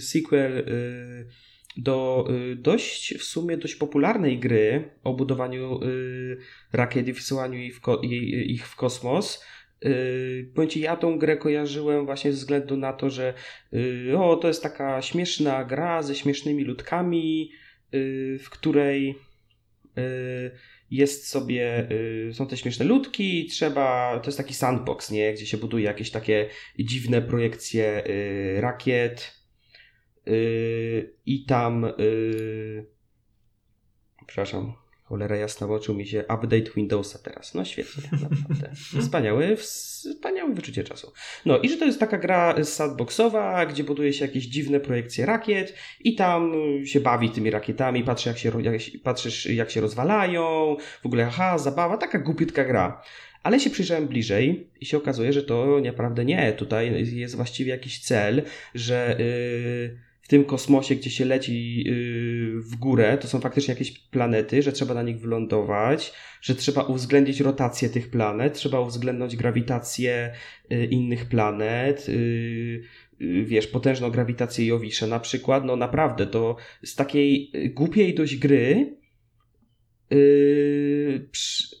[0.00, 0.64] sequel
[1.76, 5.80] do dość w sumie dość popularnej gry o budowaniu
[6.72, 7.80] rakiet i wysyłaniu ich w,
[8.46, 9.44] ich w kosmos.
[9.82, 13.34] Yy, ja tą grę kojarzyłem właśnie ze względu na to, że
[13.72, 17.50] yy, o, to jest taka śmieszna gra ze śmiesznymi ludkami,
[17.92, 19.14] yy, w której
[19.96, 20.50] yy,
[20.90, 21.88] jest sobie,
[22.32, 26.48] są te śmieszne ludki trzeba, to jest taki sandbox, nie, gdzie się buduje jakieś takie
[26.78, 28.02] dziwne projekcje
[28.60, 29.40] rakiet
[31.26, 31.86] i tam
[34.26, 34.74] przepraszam,
[35.14, 37.54] cholera jasna, włączył mi się update Windowsa teraz.
[37.54, 38.70] No świetnie, naprawdę.
[39.00, 41.12] Wspaniały, wspaniałe wyczucie czasu.
[41.46, 45.74] No i że to jest taka gra sandboxowa, gdzie buduje się jakieś dziwne projekcje rakiet
[46.00, 46.52] i tam
[46.84, 51.58] się bawi tymi rakietami, patrzy jak się, jak, patrzysz jak się rozwalają, w ogóle aha,
[51.58, 53.02] zabawa, taka głupiutka gra.
[53.42, 56.52] Ale się przyjrzałem bliżej i się okazuje, że to naprawdę nie.
[56.52, 58.42] Tutaj jest właściwie jakiś cel,
[58.74, 63.98] że yy, w tym kosmosie, gdzie się leci yy, w górę, to są faktycznie jakieś
[63.98, 70.32] planety, że trzeba na nich wylądować, że trzeba uwzględnić rotację tych planet, trzeba uwzględnić grawitację
[70.70, 75.64] yy, innych planet, yy, wiesz, potężną grawitację Jowisza na przykład.
[75.64, 78.96] No naprawdę, to z takiej głupiej dość gry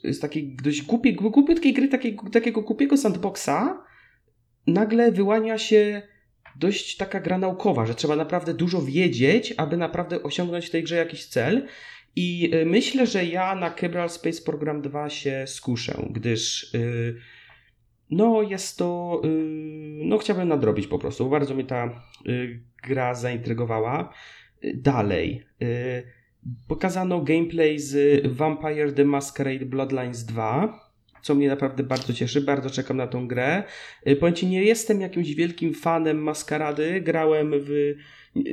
[0.04, 3.84] z takiej dość głupiej, głupiutkiej gry, takiego, takiego głupiego sandboxa,
[4.66, 6.02] nagle wyłania się
[6.56, 10.96] dość taka gra naukowa, że trzeba naprawdę dużo wiedzieć, aby naprawdę osiągnąć w tej grze
[10.96, 11.66] jakiś cel.
[12.16, 17.16] I y, myślę, że ja na Kerbal Space Program 2 się skuszę, gdyż y,
[18.10, 19.28] no jest to, y,
[20.04, 21.30] no chciałbym nadrobić po prostu.
[21.30, 22.02] Bardzo mnie ta
[22.82, 24.14] gra zaintrygowała.
[24.74, 25.46] Dalej.
[26.68, 30.83] Pokazano gameplay z Vampire the Masquerade Bloodlines 2,
[31.24, 33.64] co mnie naprawdę bardzo cieszy, bardzo czekam na tą grę.
[34.08, 37.94] Y, Powiem Ci, nie jestem jakimś wielkim fanem Maskarady, grałem w...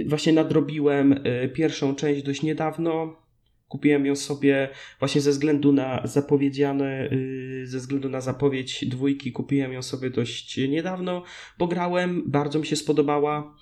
[0.06, 3.22] właśnie nadrobiłem y, pierwszą część dość niedawno,
[3.68, 4.70] kupiłem ją sobie
[5.00, 10.58] właśnie ze względu na zapowiedziane, y, ze względu na zapowiedź dwójki, kupiłem ją sobie dość
[10.58, 11.24] niedawno,
[11.58, 13.56] pograłem, bardzo mi się spodobała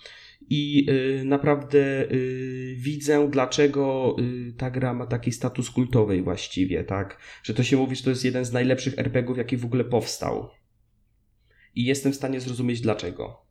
[0.50, 7.18] i y, naprawdę y, widzę, dlaczego y, ta gra ma taki status kultowy właściwie, tak?
[7.44, 10.50] Że to się mówi, że to jest jeden z najlepszych RPGów, jaki w ogóle powstał.
[11.76, 13.50] I jestem w stanie zrozumieć dlaczego.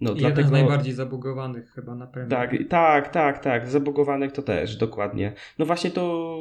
[0.00, 0.48] No, Jeden dlatego...
[0.48, 2.36] z najbardziej zabugowanych chyba na pewno.
[2.36, 3.68] Tak, tak, tak, tak.
[3.68, 5.32] Zabugowanych to też, dokładnie.
[5.58, 6.36] No właśnie to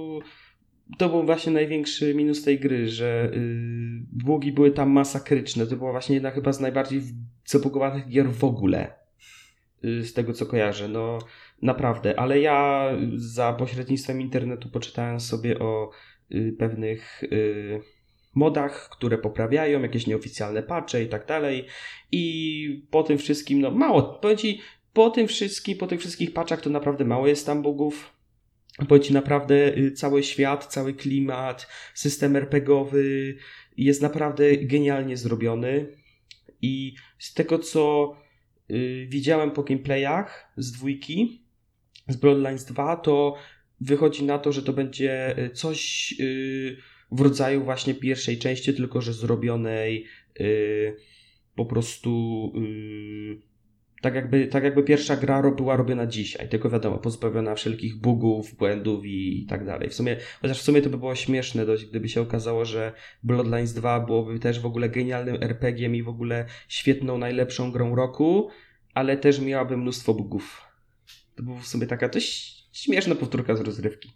[0.97, 3.39] to był właśnie największy minus tej gry, że yy,
[4.11, 5.67] bugi były tam masakryczne.
[5.67, 7.01] To była właśnie jedna chyba z najbardziej
[7.45, 9.04] zabugowanych gier w ogóle.
[10.01, 10.87] Z tego co kojarzę.
[10.87, 11.19] No
[11.61, 12.19] naprawdę.
[12.19, 15.91] Ale ja za pośrednictwem internetu poczytałem sobie o
[16.29, 17.81] yy, pewnych y,
[18.35, 21.65] modach, które poprawiają, jakieś nieoficjalne patche i tak dalej.
[22.11, 24.61] I po tym wszystkim, no mało, powiem ci,
[24.93, 28.11] po tym wszystkim, po tych wszystkich patchach to naprawdę mało jest tam bugów.
[28.87, 33.35] Powiem ci naprawdę y, cały świat, cały klimat, system RPGowy
[33.77, 35.87] jest naprawdę genialnie zrobiony.
[36.61, 38.15] I z tego co
[38.71, 41.41] y, widziałem po gameplayach z dwójki,
[42.07, 43.35] z Bloodlines 2, to
[43.81, 46.77] wychodzi na to, że to będzie y, coś y,
[47.11, 50.05] w rodzaju właśnie pierwszej części, tylko że zrobionej
[51.55, 52.51] po prostu
[54.05, 59.05] tak, jakby, tak jakby pierwsza gra była robiona dzisiaj, tylko wiadomo, pozbawiona wszelkich bugów, błędów
[59.05, 59.89] i tak dalej.
[59.89, 62.91] W sumie, chociaż w sumie to by było śmieszne dość, gdyby się okazało, że
[63.23, 68.49] Bloodlines 2 byłoby też w ogóle genialnym RPG-iem i w ogóle świetną, najlepszą grą roku,
[68.93, 70.61] ale też miałaby mnóstwo bugów.
[71.35, 74.09] To była w sumie taka dość śmieszna powtórka z rozrywki.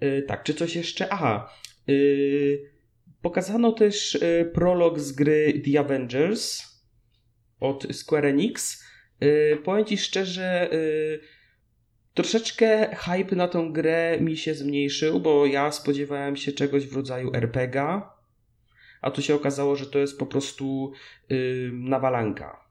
[0.00, 1.12] Yy, tak, czy coś jeszcze?
[1.12, 1.50] Aha,
[1.86, 2.70] Yy,
[3.22, 6.62] pokazano też yy, prolog z gry The Avengers
[7.60, 8.83] od Square Enix.
[9.20, 10.70] Yy, powiem Ci szczerze,
[12.14, 17.34] troszeczkę hype na tą grę mi się zmniejszył, bo ja spodziewałem się czegoś w rodzaju
[17.34, 18.14] RPGa,
[19.02, 20.92] a tu się okazało, że to jest po prostu
[21.72, 22.64] nawalanka.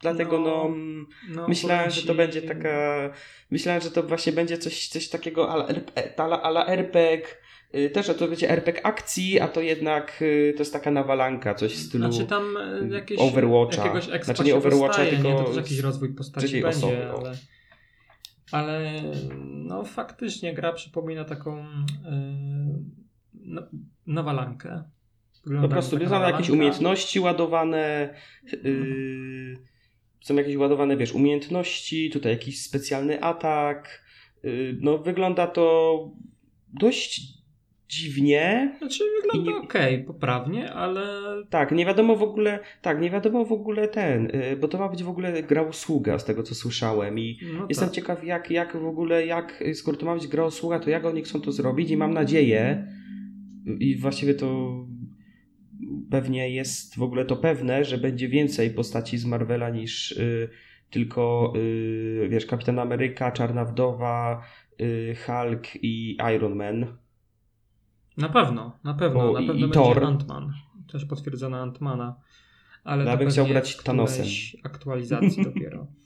[0.00, 3.10] Dlatego no, no, no myślałem, że to będzie taka.
[3.50, 5.68] Myślałem, że to właśnie będzie coś, coś takiego ala,
[6.16, 7.22] ala, ala RPG
[7.74, 11.74] Y, też to będzie RPG akcji, a to jednak y, to jest taka nawalanka, coś
[11.74, 13.86] w stylu znaczy tam y, jakieś, Overwatcha.
[13.86, 15.34] Jakiegoś znaczy nie Overwatcha, tylko nie?
[15.34, 17.18] To jakiś rozwój postaci będzie, osoby, no.
[17.18, 17.36] ale,
[18.52, 19.02] ale
[19.38, 21.64] no faktycznie gra przypomina taką
[23.44, 23.62] yy,
[24.06, 24.84] nawalankę.
[25.44, 28.14] Wygląda po prostu są jakieś umiejętności ładowane,
[28.64, 29.56] yy,
[30.20, 34.04] są jakieś ładowane, wiesz, umiejętności, tutaj jakiś specjalny atak.
[34.42, 36.10] Yy, no wygląda to
[36.68, 37.37] dość
[37.88, 38.74] dziwnie.
[38.78, 39.56] Znaczy wygląda nie...
[39.56, 41.02] okej, okay, poprawnie, ale...
[41.50, 44.88] Tak, nie wiadomo w ogóle, tak, nie wiadomo w ogóle ten, y, bo to ma
[44.88, 47.94] być w ogóle gra usługa z tego co słyszałem i no jestem tak.
[47.94, 51.22] ciekaw jak, jak w ogóle, jak, skoro to ma być gra usługa, to jak oni
[51.22, 52.86] chcą to zrobić i mam nadzieję
[53.80, 54.76] i właściwie to
[56.10, 60.48] pewnie jest w ogóle to pewne, że będzie więcej postaci z Marvela niż y,
[60.90, 64.42] tylko y, wiesz, Kapitan Ameryka, Czarna Wdowa,
[64.80, 66.98] y, Hulk i Iron Man
[68.18, 69.20] na pewno, na pewno.
[69.20, 70.50] Bo na pewno i, będzie Ant-Man.
[70.92, 72.14] Też potwierdzona Ant-Mana.
[72.84, 74.26] Ale ja bym chciał grać Thanosem.
[74.64, 75.86] aktualizacji dopiero.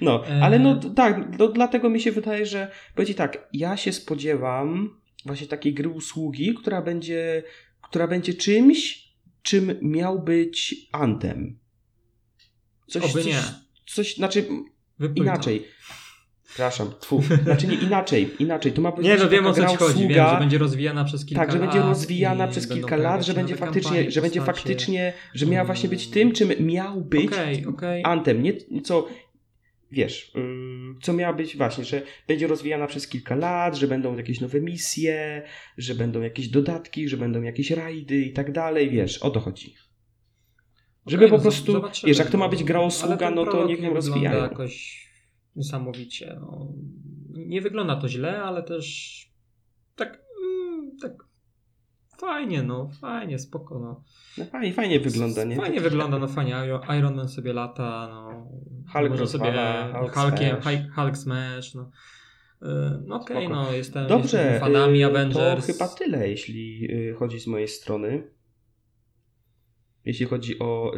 [0.00, 3.92] No, e, ale no tak, no, dlatego mi się wydaje, że będzie tak, ja się
[3.92, 7.42] spodziewam właśnie takiej gry usługi, która będzie,
[7.82, 9.08] która będzie czymś,
[9.42, 11.58] czym miał być Antem.
[12.86, 13.42] Coś, Oby coś, nie.
[13.86, 14.44] Coś, znaczy
[15.14, 15.64] inaczej.
[16.50, 17.22] Przepraszam, tfu.
[17.42, 18.72] Znaczy nie, inaczej, inaczej.
[18.72, 21.24] To ma być Nie, no wiem o co ci chodzi, wiem, że będzie rozwijana przez
[21.24, 21.52] kilka lat.
[21.52, 25.64] Tak, że będzie rozwijana przez kilka lat, że będzie faktycznie, że będzie faktycznie, że miała
[25.64, 28.02] właśnie być tym, czym miał być okay, okay.
[28.04, 28.42] Antem.
[28.42, 28.52] Nie,
[28.84, 29.08] co,
[29.92, 30.32] wiesz,
[31.02, 35.42] co miała być właśnie, że będzie rozwijana przez kilka lat, że będą jakieś nowe misje,
[35.78, 39.74] że będą jakieś dodatki, że będą jakieś rajdy i tak dalej, wiesz, o to chodzi.
[41.06, 43.82] Żeby okay, po no prostu, wiesz, jak to ma być gra usługa, no to niech
[43.82, 44.42] ją rozwijają.
[44.42, 45.09] jakoś
[45.56, 46.38] niesamowicie.
[46.40, 46.72] No,
[47.30, 49.26] nie wygląda to źle, ale też
[49.96, 51.12] tak, mm, tak
[52.18, 54.04] fajnie, no, fajnie, spoko, no.
[54.38, 55.56] no fajnie, fajnie wygląda, nie?
[55.56, 56.54] Fajnie wygląda, no fajnie,
[56.98, 58.48] Iron Man sobie lata, no.
[58.92, 59.52] Hulk może sobie
[59.98, 60.94] Hulk Hulkiem, Smash.
[60.94, 61.90] Hulk Smash, no.
[63.06, 65.66] No okej, okay, no jestem, Dobrze, jestem fanami y, Avengers.
[65.66, 68.30] To chyba tyle, jeśli y, chodzi z mojej strony
[70.04, 70.92] jeśli chodzi o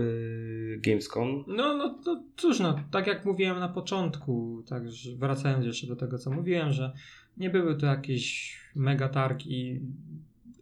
[0.79, 1.45] Gamescom.
[1.47, 4.83] No, no, no cóż, no, tak jak mówiłem na początku, tak
[5.17, 6.93] wracając jeszcze do tego, co mówiłem, że
[7.37, 9.81] nie były to jakieś mega targi.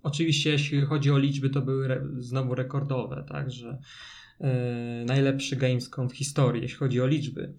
[0.03, 3.79] Oczywiście, jeśli chodzi o liczby, to były re znowu rekordowe, tak, że
[4.41, 4.45] y,
[5.05, 7.55] najlepszy Gamescom w historii, jeśli chodzi o liczby.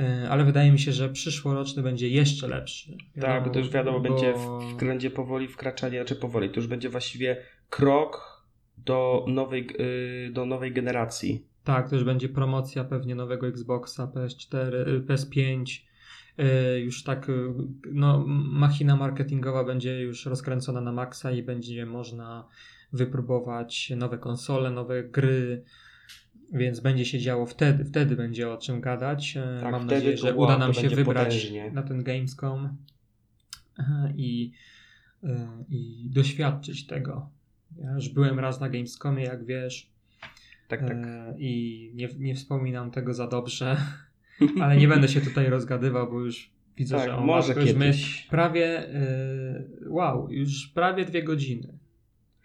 [0.00, 2.96] Y, ale wydaje mi się, że przyszłoroczny będzie jeszcze lepszy.
[3.16, 4.08] Wiadomo, tak, bo to już wiadomo, bo...
[4.08, 7.36] będzie, w, będzie powoli wkraczanie, czy powoli, to już będzie właściwie
[7.70, 8.38] krok
[8.78, 9.68] do nowej,
[10.28, 11.47] y, do nowej generacji.
[11.68, 15.80] Tak, też będzie promocja pewnie nowego Xboxa, PS4, y, PS5.
[16.38, 17.48] y, Już tak, y,
[17.92, 22.48] no, machina marketingowa będzie już rozkręcona na maksa i będzie można
[22.92, 25.62] wypróbować nowe konsole, nowe gry,
[26.52, 29.38] więc będzie się działo wtedy, wtedy będzie o czym gadać.
[29.60, 31.70] Tak, Mam nadzieję, że wow, uda nam się wybrać potężnie.
[31.70, 32.76] na ten Gamescom
[34.16, 34.52] i,
[35.68, 37.30] i doświadczyć tego.
[37.76, 39.97] Ja już byłem raz na Gamescomie, jak wiesz,
[40.68, 40.90] Tak, tak.
[41.06, 43.76] e, i nie, nie wspominam tego za dobrze,
[44.62, 47.74] ale nie będę się tutaj rozgadywał, bo już widzę, tak, że o może matko, już
[47.74, 48.26] my kiedyś.
[48.30, 51.78] prawie, e, wow, już prawie dwie godziny.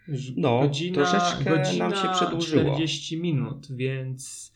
[0.08, 2.62] Już No, godzina, troszeczkę nam godzina się przedłużyło.
[2.72, 4.52] 40 minut, więc.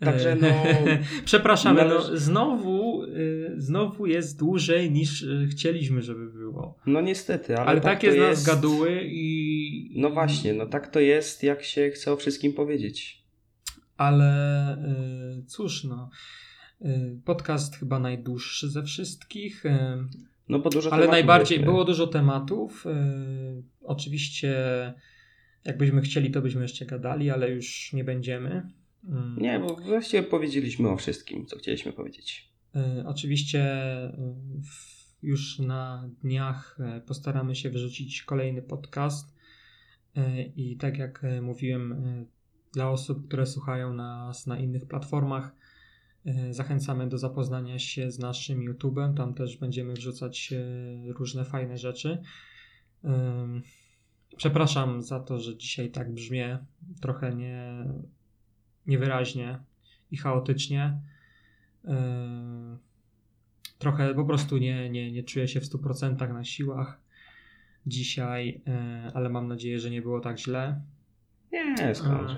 [0.00, 0.48] e, Także no,
[1.24, 3.02] Przepraszamy, należy- no, znowu,
[3.56, 6.78] znowu jest dłużej niż chcieliśmy, żeby było.
[6.86, 8.46] No niestety, ale, Ale, tak takie to z nas jest.
[8.46, 9.59] gaduły i.
[9.94, 13.24] No właśnie, no tak to jest, jak się chce o wszystkim powiedzieć.
[13.96, 14.76] Ale
[15.38, 16.10] y, cóż, no.
[16.82, 19.66] y, Podcast chyba najdłuższy ze wszystkich.
[19.66, 19.70] y,
[20.48, 22.86] No bo dużo Ale najbardziej było dużo tematów.
[22.86, 22.90] y,
[23.82, 24.54] Oczywiście,
[25.64, 28.70] jakbyśmy chcieli, to byśmy jeszcze gadali, ale już nie będziemy.
[29.08, 29.36] Mm.
[29.40, 32.48] Nie, bo właściwie powiedzieliśmy o wszystkim, co chcieliśmy powiedzieć.
[32.76, 33.60] Y, Oczywiście
[34.06, 34.10] y,
[35.22, 39.39] już na dniach postaramy się wyrzucić kolejny podcast.
[40.20, 42.26] Y, I tak jak y, mówiłem, y,
[42.72, 45.54] dla osób, które słuchają nas na innych platformach,
[46.50, 49.14] zachęcamy do zapoznania się z naszym YouTube'em.
[49.14, 50.54] Tam też będziemy wrzucać
[51.06, 52.22] różne fajne rzeczy.
[54.36, 56.58] Przepraszam za to, że dzisiaj tak brzmię
[57.00, 57.84] trochę nie,
[58.86, 59.58] niewyraźnie
[60.10, 61.00] i chaotycznie.
[63.78, 67.00] Trochę po prostu nie, nie, nie czuję się w 100% na siłach
[67.86, 70.80] dzisiaj, yy, ale mam nadzieję, że nie było tak źle.
[71.52, 72.30] Nie, skąd.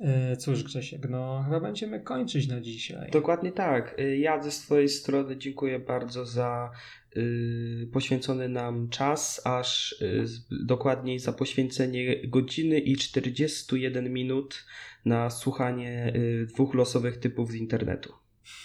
[0.00, 3.10] Yy, Cóż, Grzesiek, no chyba będziemy kończyć na dzisiaj.
[3.10, 3.96] Dokładnie tak.
[4.18, 6.70] Ja ze swojej strony dziękuję bardzo za
[7.16, 14.64] y, poświęcony nam czas, aż y, dokładniej za poświęcenie godziny i 41 minut
[15.04, 18.12] na słuchanie y, dwóch losowych typów z internetu.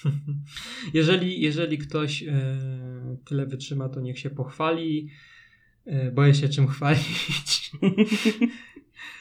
[0.93, 2.23] Jeżeli, jeżeli ktoś
[3.25, 5.09] tyle wytrzyma, to niech się pochwali.
[5.87, 7.71] Yy, Boję się czym chwalić.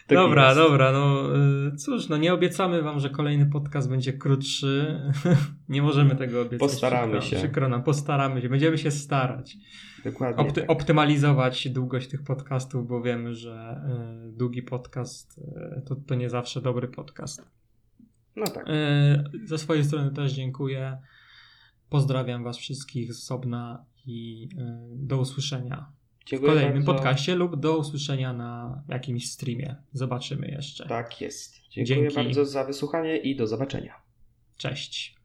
[0.07, 0.59] Tak dobra, jest.
[0.59, 1.37] dobra, no
[1.67, 5.01] y, cóż, no nie obiecamy wam, że kolejny podcast będzie krótszy.
[5.69, 6.59] nie możemy tego obiecać.
[6.59, 7.37] Postaramy przykro, się.
[7.37, 9.57] Przykro nam, postaramy się, będziemy się starać.
[10.05, 10.45] Dokładnie.
[10.45, 10.71] Opty- tak.
[10.71, 13.81] Optymalizować długość tych podcastów, bo wiemy, że
[14.29, 15.41] y, długi podcast
[15.87, 17.51] to, to nie zawsze dobry podcast.
[18.37, 18.67] No tak.
[19.45, 20.99] Ze swojej strony też dziękuję.
[21.89, 24.49] Pozdrawiam was wszystkich z osobna i
[24.93, 25.96] do usłyszenia
[26.27, 26.93] w Dziękuję kolejnym bardzo.
[26.95, 29.77] podcaście lub do usłyszenia na jakimś streamie.
[29.93, 30.87] Zobaczymy jeszcze.
[30.87, 31.61] Tak jest.
[31.71, 32.15] Dziękuję Dzięki.
[32.15, 33.95] bardzo za wysłuchanie i do zobaczenia.
[34.57, 35.17] Cześć.